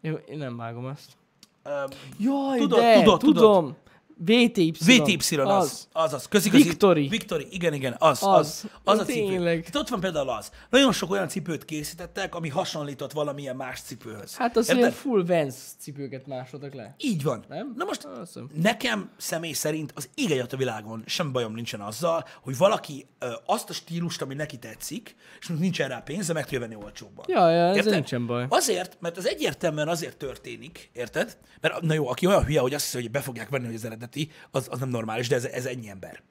[0.00, 1.16] Jó, én nem vágom ezt.
[1.64, 3.74] Um, Jaj, Tudod, de, tudod, tudod.
[4.18, 4.72] VTY.
[4.78, 6.26] VTY az, az, az.
[6.28, 6.62] Köszi, köszi.
[6.62, 7.08] Victory.
[7.08, 8.64] Victory, igen, igen, az, az, Az.
[8.64, 9.26] az, az a cipő.
[9.26, 9.64] Tényleg.
[9.68, 10.50] Itt ott van például az.
[10.70, 14.36] Nagyon sok olyan cipőt készítettek, ami hasonlított valamilyen más cipőhöz.
[14.36, 14.78] Hát az Érted?
[14.78, 16.94] ilyen full Vans cipőket másoltak le.
[16.98, 17.44] Így van.
[17.48, 17.72] Nem?
[17.76, 18.50] Na most Azt hiszem.
[18.54, 23.70] nekem személy szerint az ég a világon sem bajom nincsen azzal, hogy valaki ö, azt
[23.70, 27.24] a stílust, ami neki tetszik, és nincsen rá pénze, meg tudja venni olcsóbban.
[27.28, 28.46] Ja, ja, ez nincsen baj.
[28.48, 31.36] Azért, mert az egyértelműen azért történik, érted?
[31.60, 33.84] Mert na jó, aki olyan hülye, hogy azt hiszi, hogy be fogják venni, hogy az
[34.06, 36.22] eredeti, az, az nem normális, de ez, ez ennyi ember.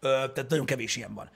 [0.00, 1.30] Ö, tehát nagyon kevés ilyen van.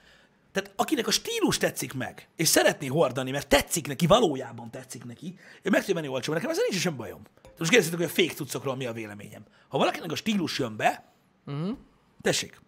[0.51, 5.35] Tehát akinek a stílus tetszik meg, és szeretné hordani, mert tetszik neki, valójában tetszik neki,
[5.61, 7.21] ő meg tudja menni olcsóban, nekem ezzel nincs sem bajom.
[7.57, 9.43] Most kérdezzetek, hogy a fake cuccokról mi a véleményem.
[9.67, 11.13] Ha valakinek a stílus jön be,
[11.45, 11.77] uh-huh.
[12.21, 12.61] tessék,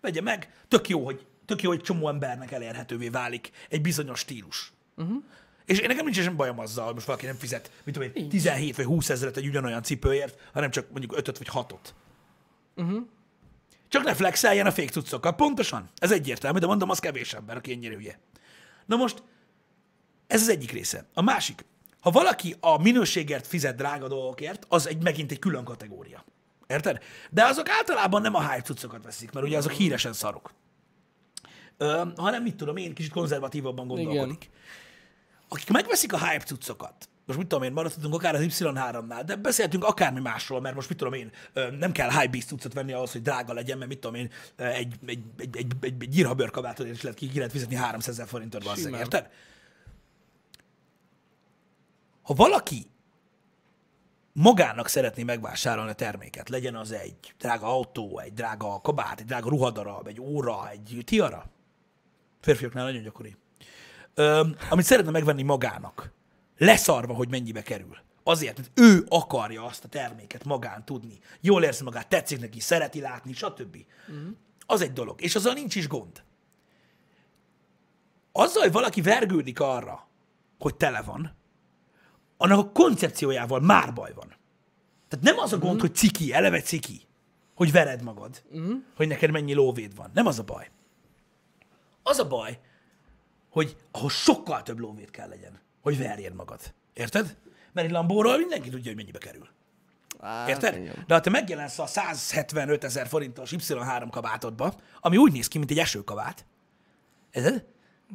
[0.00, 4.72] vegye meg, tök jó, hogy, tök jó, hogy csomó embernek elérhetővé válik egy bizonyos stílus.
[4.96, 5.22] Uh-huh.
[5.64, 8.28] És én nekem nincs sem bajom azzal, hogy most valaki nem fizet, mit tudom én,
[8.28, 11.92] 17 vagy 20 ezeret egy ugyanolyan cipőért, hanem csak mondjuk 5 vagy 6-ot.
[12.76, 13.02] Uh-huh.
[13.88, 15.34] Csak ne flexeljen a fake cuccokkal.
[15.34, 15.90] Pontosan.
[15.96, 18.18] Ez egyértelmű, de mondom, az kevés ember, aki ennyire hülye.
[18.86, 19.22] Na most,
[20.26, 21.06] ez az egyik része.
[21.14, 21.64] A másik,
[22.00, 26.24] ha valaki a minőségért fizet drága dolgokért, az egy megint egy külön kategória.
[26.66, 27.02] Érted?
[27.30, 30.52] De azok általában nem a hype cuccokat veszik, mert ugye azok híresen szarok.
[31.76, 34.50] Ö, hanem mit tudom én, kicsit konzervatívabban gondolkodik.
[35.48, 39.84] Akik megveszik a hype cuccokat, most mit tudom én, maradhatunk akár az Y3-nál, de beszéltünk
[39.84, 41.30] akármi másról, mert most mit tudom én,
[41.78, 44.94] nem kell hype beast cuccot venni ahhoz, hogy drága legyen, mert mit tudom én, egy,
[45.06, 48.28] egy, egy, egy, egy, egy gyirha bőrkabátot is lehet, ki, ki lehet fizetni 300 ezer
[48.28, 49.30] forintért, valószínűleg, érted?
[52.22, 52.86] Ha valaki
[54.32, 59.48] magának szeretné megvásárolni a terméket, legyen az egy drága autó, egy drága kabát, egy drága
[59.48, 61.50] ruhadarab, egy óra, egy tiara,
[62.40, 63.36] férfiaknál nagyon gyakori,
[64.14, 66.12] Öm, amit szeretne megvenni magának,
[66.58, 67.96] leszarva, hogy mennyibe kerül.
[68.22, 71.18] Azért, mert ő akarja azt a terméket magán tudni.
[71.40, 73.76] Jól érzi magát, tetszik neki, szereti látni, stb.
[74.12, 74.28] Mm.
[74.66, 75.22] Az egy dolog.
[75.22, 76.22] És azzal nincs is gond.
[78.32, 80.08] Azzal, hogy valaki vergődik arra,
[80.58, 81.36] hogy tele van,
[82.36, 84.36] annak a koncepciójával már baj van.
[85.08, 85.80] Tehát nem az a gond, mm.
[85.80, 87.00] hogy ciki, eleve ciki,
[87.54, 88.72] hogy vered magad, mm.
[88.96, 90.10] hogy neked mennyi lóvéd van.
[90.14, 90.70] Nem az a baj.
[92.02, 92.60] Az a baj,
[93.50, 96.60] hogy ahhoz sokkal több lóvét kell legyen, hogy verjed magad.
[96.94, 97.36] Érted?
[97.72, 99.48] Mert egy Lambóról mindenki tudja, hogy mennyibe kerül.
[100.20, 100.76] Á, Érted?
[100.76, 101.04] igen.
[101.06, 105.70] De ha te megjelensz a 175 ezer forintos Y3 kabátodba, ami úgy néz ki, mint
[105.70, 106.46] egy esőkabát,
[107.32, 107.64] érted?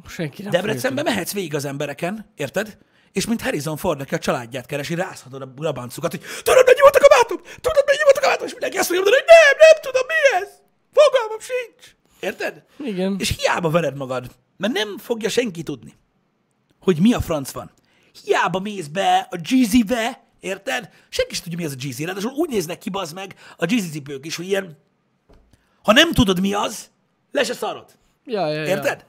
[0.08, 2.78] Senki nem Debrecenbe mehetsz végig az embereken, érted?
[3.12, 6.96] És mint Harrison Ford, aki a családját keresi, rázhatod a labancukat, hogy tudod, mennyi volt
[6.96, 7.36] a kabátom?
[7.60, 8.46] Tudod, mennyi volt a kabátom?
[8.46, 10.48] És mindenki azt mondani, hogy nem, nem tudom, mi ez?
[10.92, 11.96] Fogalmam sincs.
[12.20, 12.64] Érted?
[12.78, 13.16] Igen.
[13.18, 15.94] És hiába vered magad, mert nem fogja senki tudni,
[16.80, 17.70] hogy mi a franc van.
[18.24, 20.90] Hiába mész be a Jeezy-be, érted?
[21.08, 22.04] Senki sem tudja, mi az a Jeezy.
[22.04, 24.78] Ráadásul úgy néznek ki, bazd meg, a Jeezy cipők is, hogy ilyen,
[25.82, 26.90] ha nem tudod, mi az,
[27.32, 27.96] le se szarod.
[28.24, 28.66] Ja, ja, ja.
[28.66, 29.06] Érted?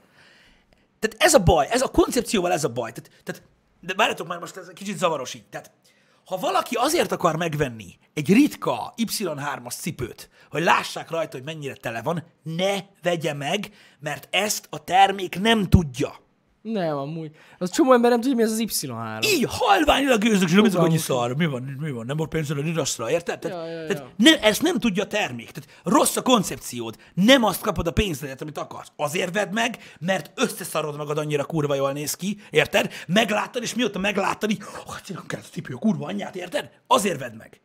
[0.98, 2.92] Tehát ez a baj, ez a koncepcióval ez a baj.
[2.92, 3.42] Tehát, tehát
[3.80, 5.44] de várjatok már most, ez egy kicsit zavaros így.
[5.44, 5.70] Tehát,
[6.24, 12.02] ha valaki azért akar megvenni egy ritka Y3-as cipőt, hogy lássák rajta, hogy mennyire tele
[12.02, 16.14] van, ne vegye meg, mert ezt a termék nem tudja.
[16.62, 17.30] Nem, amúgy.
[17.58, 19.24] Az csomó ember nem tudja, mi az az Y3.
[19.24, 21.36] Így halványilag őrzök, és nem annyi szar.
[21.36, 23.38] Mi van, mi van, nem volt pénzed a Didaszra, érted?
[23.38, 23.86] Tehát, Ja, ja, ja.
[23.86, 25.50] tehát ne, ezt nem tudja a termék.
[25.50, 26.96] Tehát rossz a koncepciód.
[27.14, 28.92] Nem azt kapod a pénzedet, amit akarsz.
[28.96, 32.92] Azért vedd meg, mert összeszarod magad annyira kurva jól néz ki, érted?
[33.06, 35.40] Megláttad, és mióta megláttad, így, oh, nem kell
[35.72, 36.70] a kurva anyját, érted?
[36.86, 37.60] Azért vedd meg.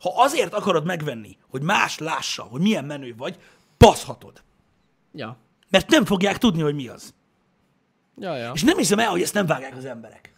[0.00, 3.38] Ha azért akarod megvenni, hogy más lássa, hogy milyen menő vagy,
[3.78, 4.42] baszhatod.
[5.12, 5.36] Ja.
[5.70, 7.14] Mert nem fogják tudni, hogy mi az.
[8.20, 8.52] Ja, ja.
[8.54, 10.32] És nem hiszem el, hogy ezt nem vágják az emberek.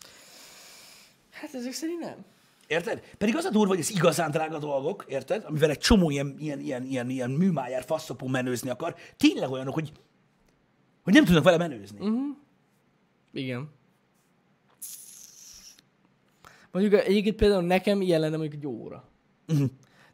[1.30, 2.24] Hát ezek szerint nem.
[2.66, 3.02] Érted?
[3.18, 5.44] Pedig az a durva, hogy ez igazán drága dolgok, érted?
[5.44, 8.94] Amivel egy csomó ilyen, ilyen, ilyen, ilyen, ilyen műmájár faszopó menőzni akar.
[9.16, 9.92] Tényleg olyanok, hogy,
[11.02, 12.06] hogy nem tudnak vele menőzni.
[12.06, 12.30] Mm.
[13.32, 13.70] Igen.
[16.70, 19.08] Mondjuk egyébként például nekem ilyen lenne mondjuk egy óra.
[19.46, 19.64] Mhm.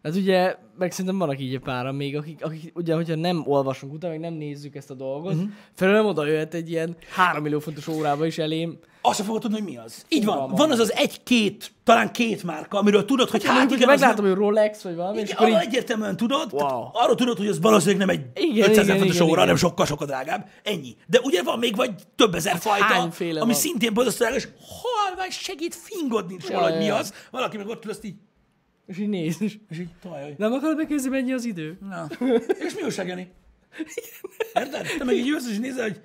[0.02, 3.92] Hát ugye, meg szerintem vannak így egy páran még, akik, akik ugye, hogyha nem olvasunk
[3.92, 5.48] utána, meg nem nézzük ezt a dolgot, uh-huh.
[5.74, 8.78] felül nem oda jöhet egy ilyen 3 millió fontos órába is elém.
[9.00, 10.04] Azt sem fogod tudni, hogy mi az.
[10.08, 10.34] Így van.
[10.34, 14.24] Fogalmam Van az az egy-két, talán két márka, amiről tudod, hogy hát Hát, igen, meglátom,
[14.24, 16.68] nem, hogy Rolex vagy valami, és igen, akkor arra így, egyértelműen tudod, Wow.
[16.68, 19.40] tehát arról tudod, hogy az valószínűleg nem egy Igen, 500 igen, fontos igen, óra, igen.
[19.40, 20.48] hanem sokkal-sokkal drágább.
[20.62, 20.96] Ennyi.
[21.06, 23.60] De ugye van még vagy több ezer fajta, hányféle ami van?
[23.60, 24.48] szintén borzasztó drága, és
[24.82, 27.14] halvány segít fingodni is róla, hogy mi az.
[27.30, 28.14] Valaki meg ott ül, azt így,
[28.88, 30.34] és így néz, és és így, tajaj.
[30.38, 31.78] nem akarod megkérdezni, mennyi az idő?
[31.88, 32.06] Na.
[32.58, 33.30] És mi újság, Jani?
[34.54, 34.86] Érted?
[34.98, 36.00] Te meg így jössz, és nézel, hogy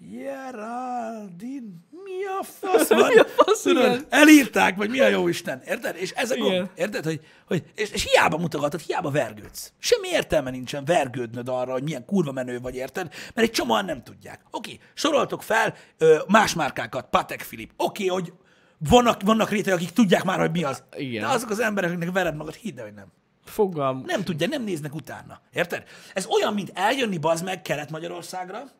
[0.00, 1.66] Geraldine,
[2.04, 3.06] mi a fasz van?
[3.12, 5.62] Mi a fasz, Tudod, elírták, vagy mi a jó Isten.
[5.66, 5.96] Érted?
[5.96, 6.52] És ez a gond.
[6.52, 6.70] Igen.
[6.74, 7.04] Érted?
[7.04, 9.72] Hogy, hogy, és, és hiába mutogatod, hiába vergődsz.
[9.78, 13.06] Semmi értelme nincsen vergődnöd arra, hogy milyen kurva menő vagy, érted?
[13.34, 14.40] Mert egy csomóan nem tudják.
[14.50, 17.70] Oké, soroltok fel ö, más márkákat, Patek Philip.
[17.76, 18.32] Oké, hogy
[18.78, 20.82] vannak, vannak rétegek, akik tudják már, hogy mi az.
[20.96, 21.22] Igen.
[21.22, 23.06] De azok az emberek, akiknek vered magad, hidd el, hogy nem.
[23.44, 24.02] Fogalm.
[24.06, 25.40] Nem tudja, nem néznek utána.
[25.52, 25.84] Érted?
[26.14, 28.70] Ez olyan, mint eljönni bazd meg Kelet-Magyarországra,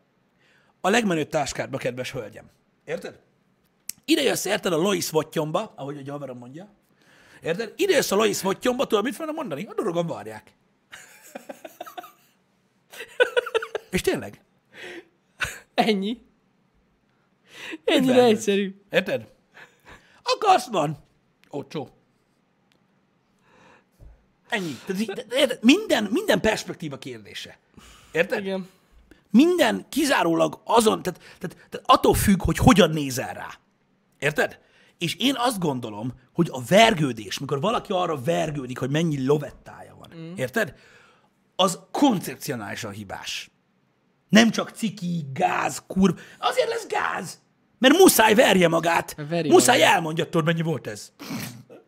[0.81, 2.51] a legmenőbb táskádba, kedves hölgyem.
[2.85, 3.21] Érted?
[4.05, 6.69] Ide jössz, érted, a Lois Vottyomba, ahogy a haverom mondja.
[7.43, 7.73] Érted?
[7.77, 9.65] Ide jössz a Lois Vottyomba, tudod, mit fognak mondani?
[9.65, 10.51] A dorogon varják.
[13.91, 14.41] És tényleg.
[15.75, 16.21] Ennyi.
[17.85, 18.83] Ennyire egyszerű.
[18.91, 19.37] Érted?
[20.35, 20.99] Akarsz van.
[21.49, 21.89] Olcsó.
[24.49, 24.79] Ennyi.
[25.29, 25.63] Tehát?
[25.63, 27.59] Minden, minden perspektíva kérdése.
[28.13, 28.39] Érted?
[28.39, 28.69] Igen.
[29.31, 33.49] Minden kizárólag azon, tehát, tehát, tehát attól függ, hogy hogyan nézel rá.
[34.19, 34.59] Érted?
[34.99, 40.13] És én azt gondolom, hogy a vergődés, mikor valaki arra vergődik, hogy mennyi lovettája van,
[40.17, 40.33] mm.
[40.37, 40.75] érted?
[41.57, 43.51] Az koncepcionálisan hibás.
[44.29, 46.19] Nem csak ciki, gáz, kurv.
[46.39, 47.41] Azért lesz gáz,
[47.79, 49.17] mert muszáj verje magát.
[49.29, 49.95] Veri muszáj magát.
[49.95, 51.13] elmondja, tudod, mennyi volt ez.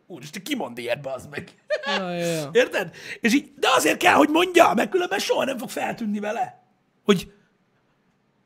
[0.07, 1.51] Úristen, ki mond ilyet, az meg?
[1.97, 2.49] Ja, ja, ja.
[2.51, 2.95] Érted?
[3.19, 6.63] És így, de azért kell, hogy mondja, mert különben soha nem fog feltűnni vele.
[7.03, 7.31] Hogy,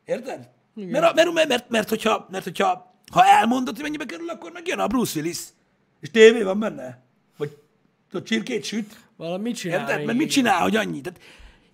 [0.05, 0.49] érted?
[0.73, 4.51] Mert, a- mert, mert, mert, mert, hogyha, mert hogyha ha elmondod, hogy mennyibe kerül, akkor
[4.51, 5.39] meg jön a Bruce Willis.
[5.99, 7.03] És tévé van benne.
[7.37, 7.57] Vagy
[8.09, 8.95] tudod, csirkét süt.
[9.17, 9.79] Valamit csinál.
[9.79, 9.95] Érted?
[9.95, 10.27] Mert mit igen.
[10.27, 11.01] csinál, hogy annyi?
[11.01, 11.19] Tehát,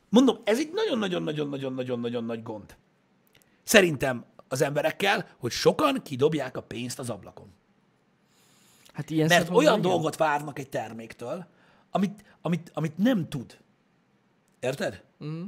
[0.10, 2.76] mondom, ez egy nagyon-nagyon-nagyon-nagyon-nagyon-nagyon nagy gond.
[3.64, 7.48] Szerintem az emberekkel, hogy sokan kidobják a pénzt az ablakon.
[8.94, 9.92] Hát ilyen Mert olyan igen.
[9.92, 11.46] dolgot várnak egy terméktől,
[11.92, 13.58] amit, amit, amit nem tud.
[14.60, 15.04] Érted?
[15.24, 15.44] Mm.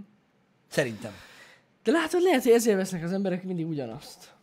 [0.68, 1.12] Szerintem.
[1.84, 4.34] De látod, lehet, hogy ezért vesznek az emberek mindig ugyanazt.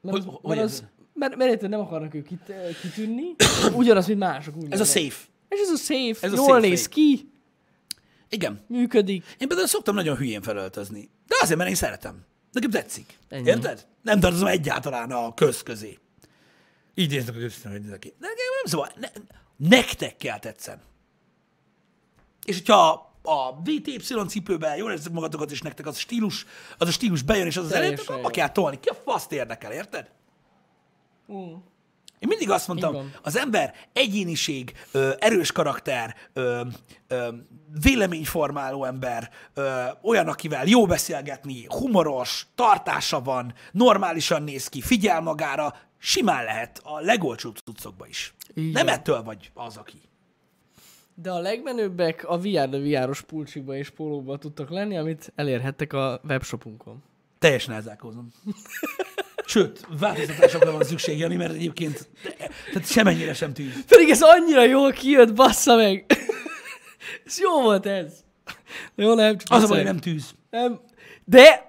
[0.00, 0.84] Mert, Hogy- az, hogy mert, az,
[1.14, 3.34] mert, mert nem akarnak ők kit, kitűnni,
[3.74, 4.56] ugyanaz, mint mások.
[4.56, 5.24] Úgy Ez a safe.
[5.48, 6.88] És ez a safe, Ez a jól safe néz way.
[6.88, 7.30] ki,
[8.28, 8.60] Igen.
[8.66, 9.24] működik.
[9.38, 11.10] Én például szoktam nagyon hülyén felöltözni.
[11.26, 12.24] De azért, mert én szeretem.
[12.52, 13.18] Nekem tetszik.
[13.28, 13.48] Ennyi.
[13.48, 13.86] Érted?
[14.02, 15.98] Nem tartozom egyáltalán a köz közé.
[16.94, 18.14] Így néznek a köztem, hogy nézek ki.
[18.18, 18.92] Nekem nem szóval.
[18.96, 19.08] Ne,
[19.56, 20.80] nektek kell tetszen.
[22.44, 26.46] És hogyha a VTY cipőben jól érzek magatokat, és nektek az a stílus,
[26.78, 27.72] az a stílus bejön, és az az
[28.06, 28.28] abba jó.
[28.28, 28.80] kell tolni.
[28.80, 30.10] Ki a faszt érdekel, érted?
[32.18, 36.62] Én mindig azt mondtam, az ember egyéniség, ö, erős karakter, ö,
[37.08, 37.28] ö,
[37.82, 45.74] véleményformáló ember, ö, olyan, akivel jó beszélgetni, humoros, tartása van, normálisan néz ki, figyel magára,
[45.98, 48.34] simán lehet a legolcsóbb cuccokba is.
[48.54, 50.00] Így Nem ettől vagy az, aki.
[51.14, 56.20] De a legmenőbbek a VR de VR-os pulcsikba és pólóba tudtak lenni, amit elérhettek a
[56.28, 57.02] webshopunkon.
[57.38, 58.28] Teljesen elzárkózom.
[59.48, 62.08] Sőt, változtatásokra van szükség, Jani, mert egyébként
[62.72, 63.84] tehát semennyire sem tűz.
[63.88, 66.04] Pedig ez annyira jól kijött, bassza meg!
[67.26, 68.12] ez jó volt ez.
[68.94, 70.34] Jó, nem, csak Az a baj, nem tűz.
[70.50, 70.80] nem.
[71.24, 71.66] De,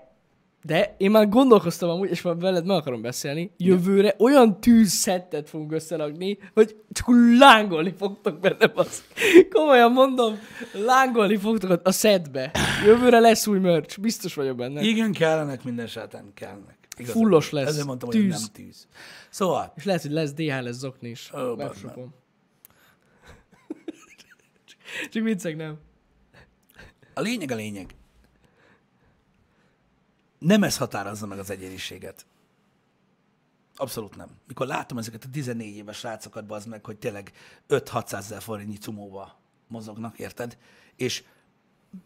[0.64, 5.72] de én már gondolkoztam amúgy, és már veled meg akarom beszélni, jövőre olyan tűzszettet fogunk
[5.72, 7.08] összerakni, hogy csak
[7.40, 9.04] lángolni fogtok benne, bassz.
[9.50, 10.40] Komolyan mondom,
[10.74, 12.52] lángolni fogtok a- a szedbe.
[12.86, 14.82] Jövőre lesz új merch, biztos vagyok benne.
[14.82, 16.78] Igen, kellenek minden sátán, kellenek.
[17.00, 17.68] Igazad Fullos lesz.
[17.68, 18.40] Ezért mondtam, hogy Tűz.
[18.42, 18.88] nem tűz.
[19.30, 21.30] Szóval, És lehet, hogy lesz DH, lesz zokni is.
[21.34, 22.14] Oh, webshopon.
[25.12, 25.80] Csak viccek nem.
[27.14, 27.96] a lényeg a lényeg.
[30.40, 32.26] Nem ez határozza meg az egyéniséget.
[33.76, 34.30] Abszolút nem.
[34.48, 37.32] Mikor látom ezeket a 14 éves srácokat, az meg, hogy tényleg
[37.70, 40.58] 5-600 ezer forintnyi cumóba mozognak, érted?
[40.96, 41.24] És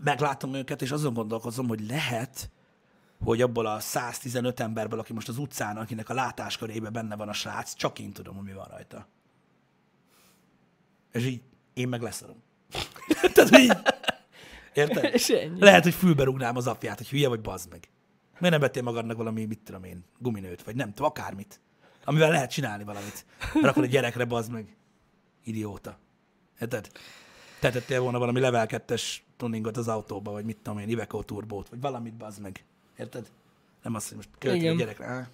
[0.04, 2.50] meglátom őket, és azon gondolkozom, hogy lehet,
[3.24, 7.34] hogy abból a 115 emberből, aki most az utcán, akinek a látáskörébe benne van a
[7.34, 9.08] srác, csak én tudom, hogy mi van rajta.
[11.12, 11.42] És így
[11.74, 12.44] én meg leszarom.
[13.34, 13.78] Tehát, így,
[14.74, 15.14] érted?
[15.14, 15.60] És ennyi.
[15.60, 17.90] Lehet, hogy fülbe rúgnám az apját, hogy hülye vagy, bazd meg.
[18.40, 21.60] Miért nem vettél magadnak valami, mit tudom én, guminőt, vagy nem tudom, akármit,
[22.04, 23.26] amivel lehet csinálni valamit.
[23.62, 24.78] Rakod a gyerekre, bazd meg.
[25.44, 25.98] Idióta.
[26.60, 26.90] Érted?
[27.60, 31.82] Tetettél volna valami level 2-es tuningot az autóba, vagy mit tudom én, Iveco turbót, vagy
[31.82, 32.64] valamit, bazd meg.
[32.98, 33.32] Érted?
[33.84, 35.06] Nem azt, hogy most költünk a gyerekre.
[35.06, 35.30] Á.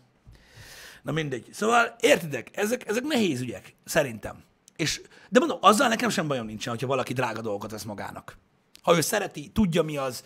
[1.01, 1.47] Na mindegy.
[1.51, 4.43] Szóval, értitek, ezek, ezek nehéz ügyek, szerintem.
[4.75, 8.37] És, de mondom, azzal nekem sem bajom nincsen, hogyha valaki drága dolgokat vesz magának.
[8.81, 10.23] Ha ő szereti, tudja mi az,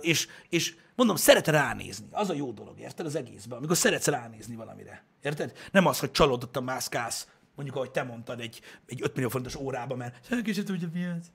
[0.00, 2.06] és, és mondom, szeret ránézni.
[2.10, 3.06] Az a jó dolog, érted?
[3.06, 3.58] Az egészben.
[3.58, 5.04] Amikor szeretsz ránézni valamire.
[5.22, 5.52] Érted?
[5.72, 9.96] Nem az, hogy csalódottan mászkálsz, mondjuk, ahogy te mondtad, egy, egy 5 millió fontos órába,
[9.96, 11.30] mert senki sem tudja, mi az.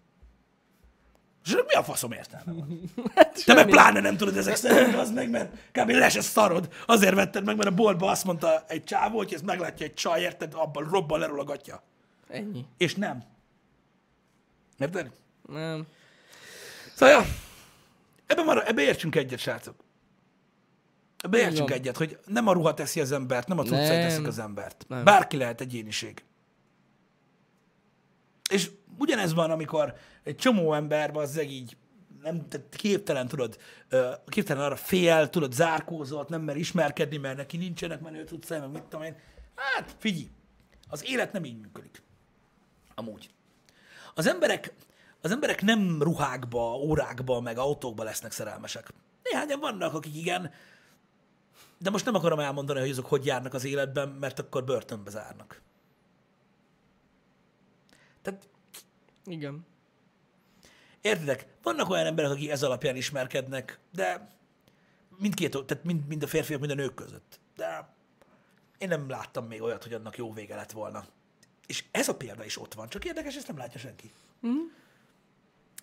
[1.47, 2.81] És mi a faszom értelme van?
[3.45, 5.89] Te meg pláne nem tudod ezek szerint, az meg, mert kb.
[5.89, 6.73] le se szarod.
[6.85, 10.21] Azért vetted meg, mert a boltba azt mondta egy csávó, hogy ezt meglátja egy csaj,
[10.21, 11.83] érted, abban robban lerol a gatya.
[12.29, 12.65] Ennyi.
[12.77, 13.23] És nem.
[14.77, 15.11] Érted?
[15.49, 15.85] Nem.
[16.95, 17.25] Szóval, ja,
[18.25, 19.75] ebben, mar- ebbe értsünk egyet, srácok.
[21.17, 21.77] Ebbe Így értsünk van.
[21.77, 24.07] egyet, hogy nem a ruha teszi az embert, nem a cuccai Nem.
[24.07, 24.85] teszik az embert.
[24.87, 25.03] Nem.
[25.03, 26.23] Bárki lehet egyéniség.
[28.49, 29.95] És ugyanez van, amikor
[30.27, 31.77] egy csomó ember az így
[32.21, 33.57] nem, tehát képtelen, tudod,
[34.27, 38.83] képtelen arra fél, tudod, zárkózott, nem mer ismerkedni, mert neki nincsenek menő tudszai, meg mit
[38.83, 39.15] tudom én.
[39.55, 40.29] Hát, figyelj,
[40.89, 42.01] az élet nem így működik.
[42.95, 43.29] Amúgy.
[44.13, 44.73] Az emberek,
[45.21, 48.93] az emberek nem ruhákba, órákba, meg autókba lesznek szerelmesek.
[49.23, 50.51] Néhányan vannak, akik igen,
[51.77, 55.61] de most nem akarom elmondani, hogy azok hogy járnak az életben, mert akkor börtönbe zárnak.
[58.21, 58.49] Tehát
[59.25, 59.65] Igen.
[61.07, 61.45] Értitek?
[61.63, 64.29] Vannak olyan emberek, akik ez alapján ismerkednek, de
[65.17, 67.39] mindkét, tehát mind, mind a férfiak, mind a nők között.
[67.55, 67.89] De
[68.77, 71.05] én nem láttam még olyat, hogy annak jó vége lett volna.
[71.67, 74.11] És ez a példa is ott van, csak érdekes, ezt nem látja senki.
[74.39, 74.55] Mhm.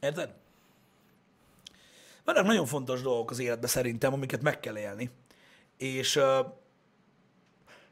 [0.01, 0.35] Érted?
[2.25, 5.11] Vannak nagyon fontos dolgok az életben szerintem, amiket meg kell élni.
[5.77, 6.47] És uh,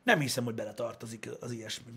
[0.02, 1.92] nem hiszem, hogy bele tartozik az ilyesmi.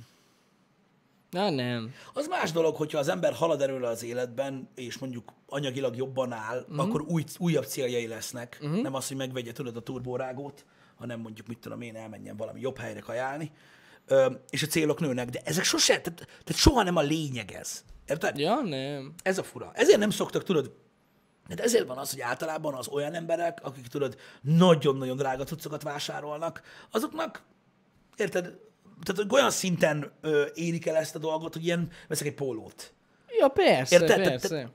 [1.30, 1.94] Na nem.
[2.14, 6.60] Az más dolog, hogyha az ember halad előre az életben, és mondjuk anyagilag jobban áll,
[6.60, 6.80] uh-huh.
[6.80, 8.58] akkor új, újabb céljai lesznek.
[8.62, 8.82] Uh-huh.
[8.82, 10.66] Nem az, hogy megvegye tudod a turbórágót,
[10.96, 13.52] hanem mondjuk, mit tudom én, elmenjen valami jobb helyre kajálni,
[14.08, 17.84] Ö, és a célok nőnek, de ezek sose, tehát, tehát soha nem a lényeg ez.
[18.08, 18.38] Érted?
[18.38, 19.14] Ja, nem.
[19.24, 19.72] Ez a fura.
[19.74, 20.72] Ezért nem szoktak, tudod,
[21.48, 26.62] de ezért van az, hogy általában az olyan emberek, akik tudod, nagyon-nagyon drága cuccokat vásárolnak,
[26.92, 27.44] azoknak,
[28.16, 28.60] érted,
[29.04, 32.94] tehát olyan szinten ö, érik el ezt a dolgot, hogy ilyen, veszek egy pólót.
[33.40, 34.24] Ja, persze, Érted?
[34.24, 34.48] Persze.
[34.48, 34.72] tehát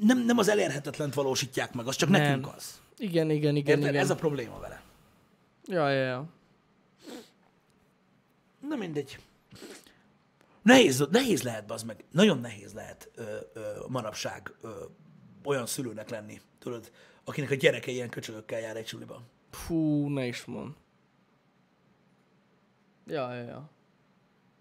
[0.00, 2.22] Nem, nem az elérhetetlent valósítják meg, az csak Nem.
[2.22, 2.80] nekünk az.
[2.98, 3.90] Igen, igen, igen, Érted?
[3.90, 4.02] igen.
[4.02, 4.82] Ez a probléma vele.
[5.66, 6.26] Ja, ja, ja.
[8.68, 9.18] Na mindegy.
[10.62, 12.04] Nehéz, nehéz lehet, az meg.
[12.10, 13.22] Nagyon nehéz lehet ö,
[13.54, 14.68] ö, manapság ö,
[15.44, 16.90] olyan szülőnek lenni, tudod,
[17.24, 19.22] akinek a gyereke ilyen köcsögökkel jár egy suliban.
[19.50, 20.74] Fú, ne is mond.
[23.06, 23.70] Ja, ja, ja.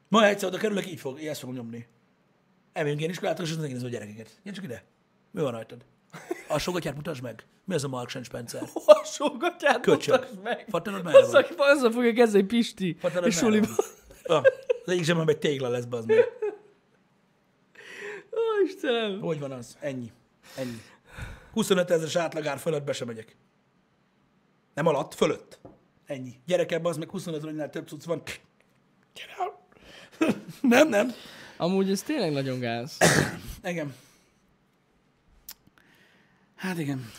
[0.08, 1.88] Ma egyszer oda kerülök, így fog, így ezt fogom nyomni.
[2.74, 4.30] Elmegyünk én iskolátok, és megnézem a gyerekeket.
[4.44, 4.84] Gyere csak ide.
[5.32, 5.86] Mi van rajtad?
[6.48, 7.46] A sogatját mutasd meg.
[7.64, 8.62] Mi az a Mark Spencer?
[8.86, 10.14] Hasongatját Köcsög.
[10.14, 10.66] mutasd meg.
[10.70, 12.98] Fattanod merre Az, aki azzal fogja kezdeni Pisti.
[13.00, 13.68] Fattanod És suliba.
[14.24, 14.44] Ah,
[14.86, 16.18] az egyik zsebben egy tégla lesz, bazd meg.
[18.32, 19.20] Ó, Istenem.
[19.20, 19.78] Hogy van az?
[19.80, 20.12] Ennyi.
[20.58, 20.82] Ennyi.
[21.54, 23.36] 25 ezeres átlagár fölött be sem megyek.
[24.74, 25.60] Nem alatt, fölött.
[26.06, 26.40] Ennyi.
[26.46, 28.22] Gyerekem, az meg 25 forintnál több cucc van.
[29.14, 29.66] Gyere el.
[30.62, 31.12] nem, nem.
[31.58, 32.98] Amúgy ez tényleg nagyon gáz.
[33.64, 33.96] Igen.
[36.56, 37.12] Hát igen.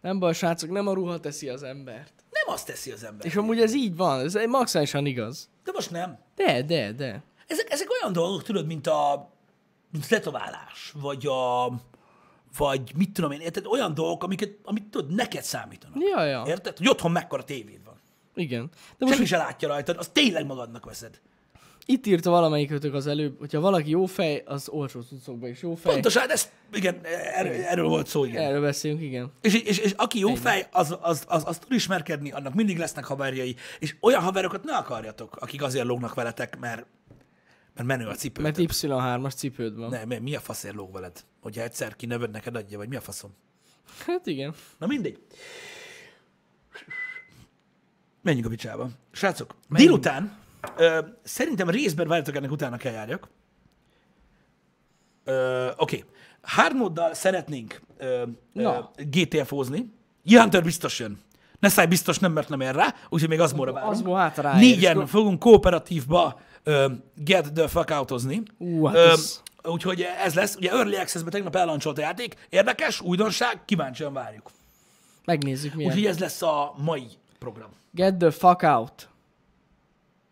[0.00, 2.12] Nem baj, srácok, nem a ruha teszi az embert.
[2.30, 3.26] Nem azt teszi az ember.
[3.26, 5.48] És amúgy ez így van, ez maximálisan igaz.
[5.64, 6.18] De most nem.
[6.34, 7.22] De, de, de.
[7.46, 9.30] Ezek, ezek olyan dolgok, tudod, mint a
[9.90, 11.70] mint tetoválás, vagy a
[12.56, 13.66] vagy mit tudom én, érted?
[13.66, 15.96] Olyan dolgok, amiket, amit tudod, neked számítanak.
[16.14, 16.44] Ja, ja.
[16.46, 16.76] Érted?
[16.76, 17.94] Hogy otthon mekkora tévéd van.
[18.34, 18.70] Igen.
[18.70, 21.20] De Most Semmi se látja rajtad, az tényleg magadnak veszed.
[21.86, 25.92] itt írta valamelyikötök az előbb, hogyha valaki jó fej, az olcsó cuccokba is jó fej.
[25.92, 27.00] Pontosan, hát ez, igen,
[27.34, 28.42] erről, erről volt szó, igen.
[28.42, 29.32] Erről beszélünk, igen.
[29.40, 33.04] És, és, és aki jó fej, az, az, az, az tud ismerkedni, annak mindig lesznek
[33.04, 36.86] haverjai, és olyan haverokat ne akarjatok, akik azért lógnak veletek, mert,
[37.74, 38.42] mert menő a cipő.
[38.42, 39.90] Mert Y3-as cipőd van.
[39.90, 41.24] Ne, mi, mi a faszért lóg veled?
[41.40, 43.30] Hogyha egyszer kinövöd neked adja, vagy mi a faszom?
[44.06, 44.54] Hát igen.
[44.78, 45.18] Na mindegy.
[48.22, 48.88] Menjünk a picsába.
[49.12, 49.90] Srácok, Menjünk.
[49.90, 50.38] délután
[50.76, 53.28] ö, szerintem részben várjatok ennek utána kell járjak.
[55.24, 55.96] Ö, Oké.
[55.96, 56.04] Okay.
[56.42, 58.04] Hardmoddal szeretnénk ö,
[58.54, 58.90] ö, Na.
[58.96, 59.92] GTF-ozni.
[60.24, 61.18] Hunter biztos jön.
[61.58, 63.90] Ne szállj biztos nem, mert nem ér rá, úgyhogy még az móra várom.
[63.90, 68.42] Az volt hát ráér, Négyen fogunk kooperatívba ö, get the fuck out-ozni.
[68.58, 70.56] Ú, hát Ö, ez- Úgyhogy ez lesz.
[70.56, 72.46] Ugye Early Access-ben tegnap ellancsolt a játék.
[72.48, 74.50] Érdekes, újdonság, kíváncsian várjuk.
[75.24, 75.90] Megnézzük milyen.
[75.90, 77.06] Úgyhogy ez lesz a mai
[77.38, 77.70] program.
[77.92, 79.08] Get the fuck out.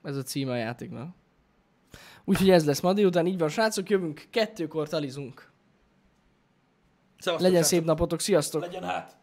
[0.03, 1.15] Ez a címe a játéknak.
[2.25, 5.51] Úgyhogy ez lesz ma délután, így van, srácok, jövünk, kettőkor talizunk.
[7.19, 7.79] Szevasztok, Legyen srácok.
[7.79, 8.61] szép napotok, sziasztok!
[8.61, 9.17] Legyen hát.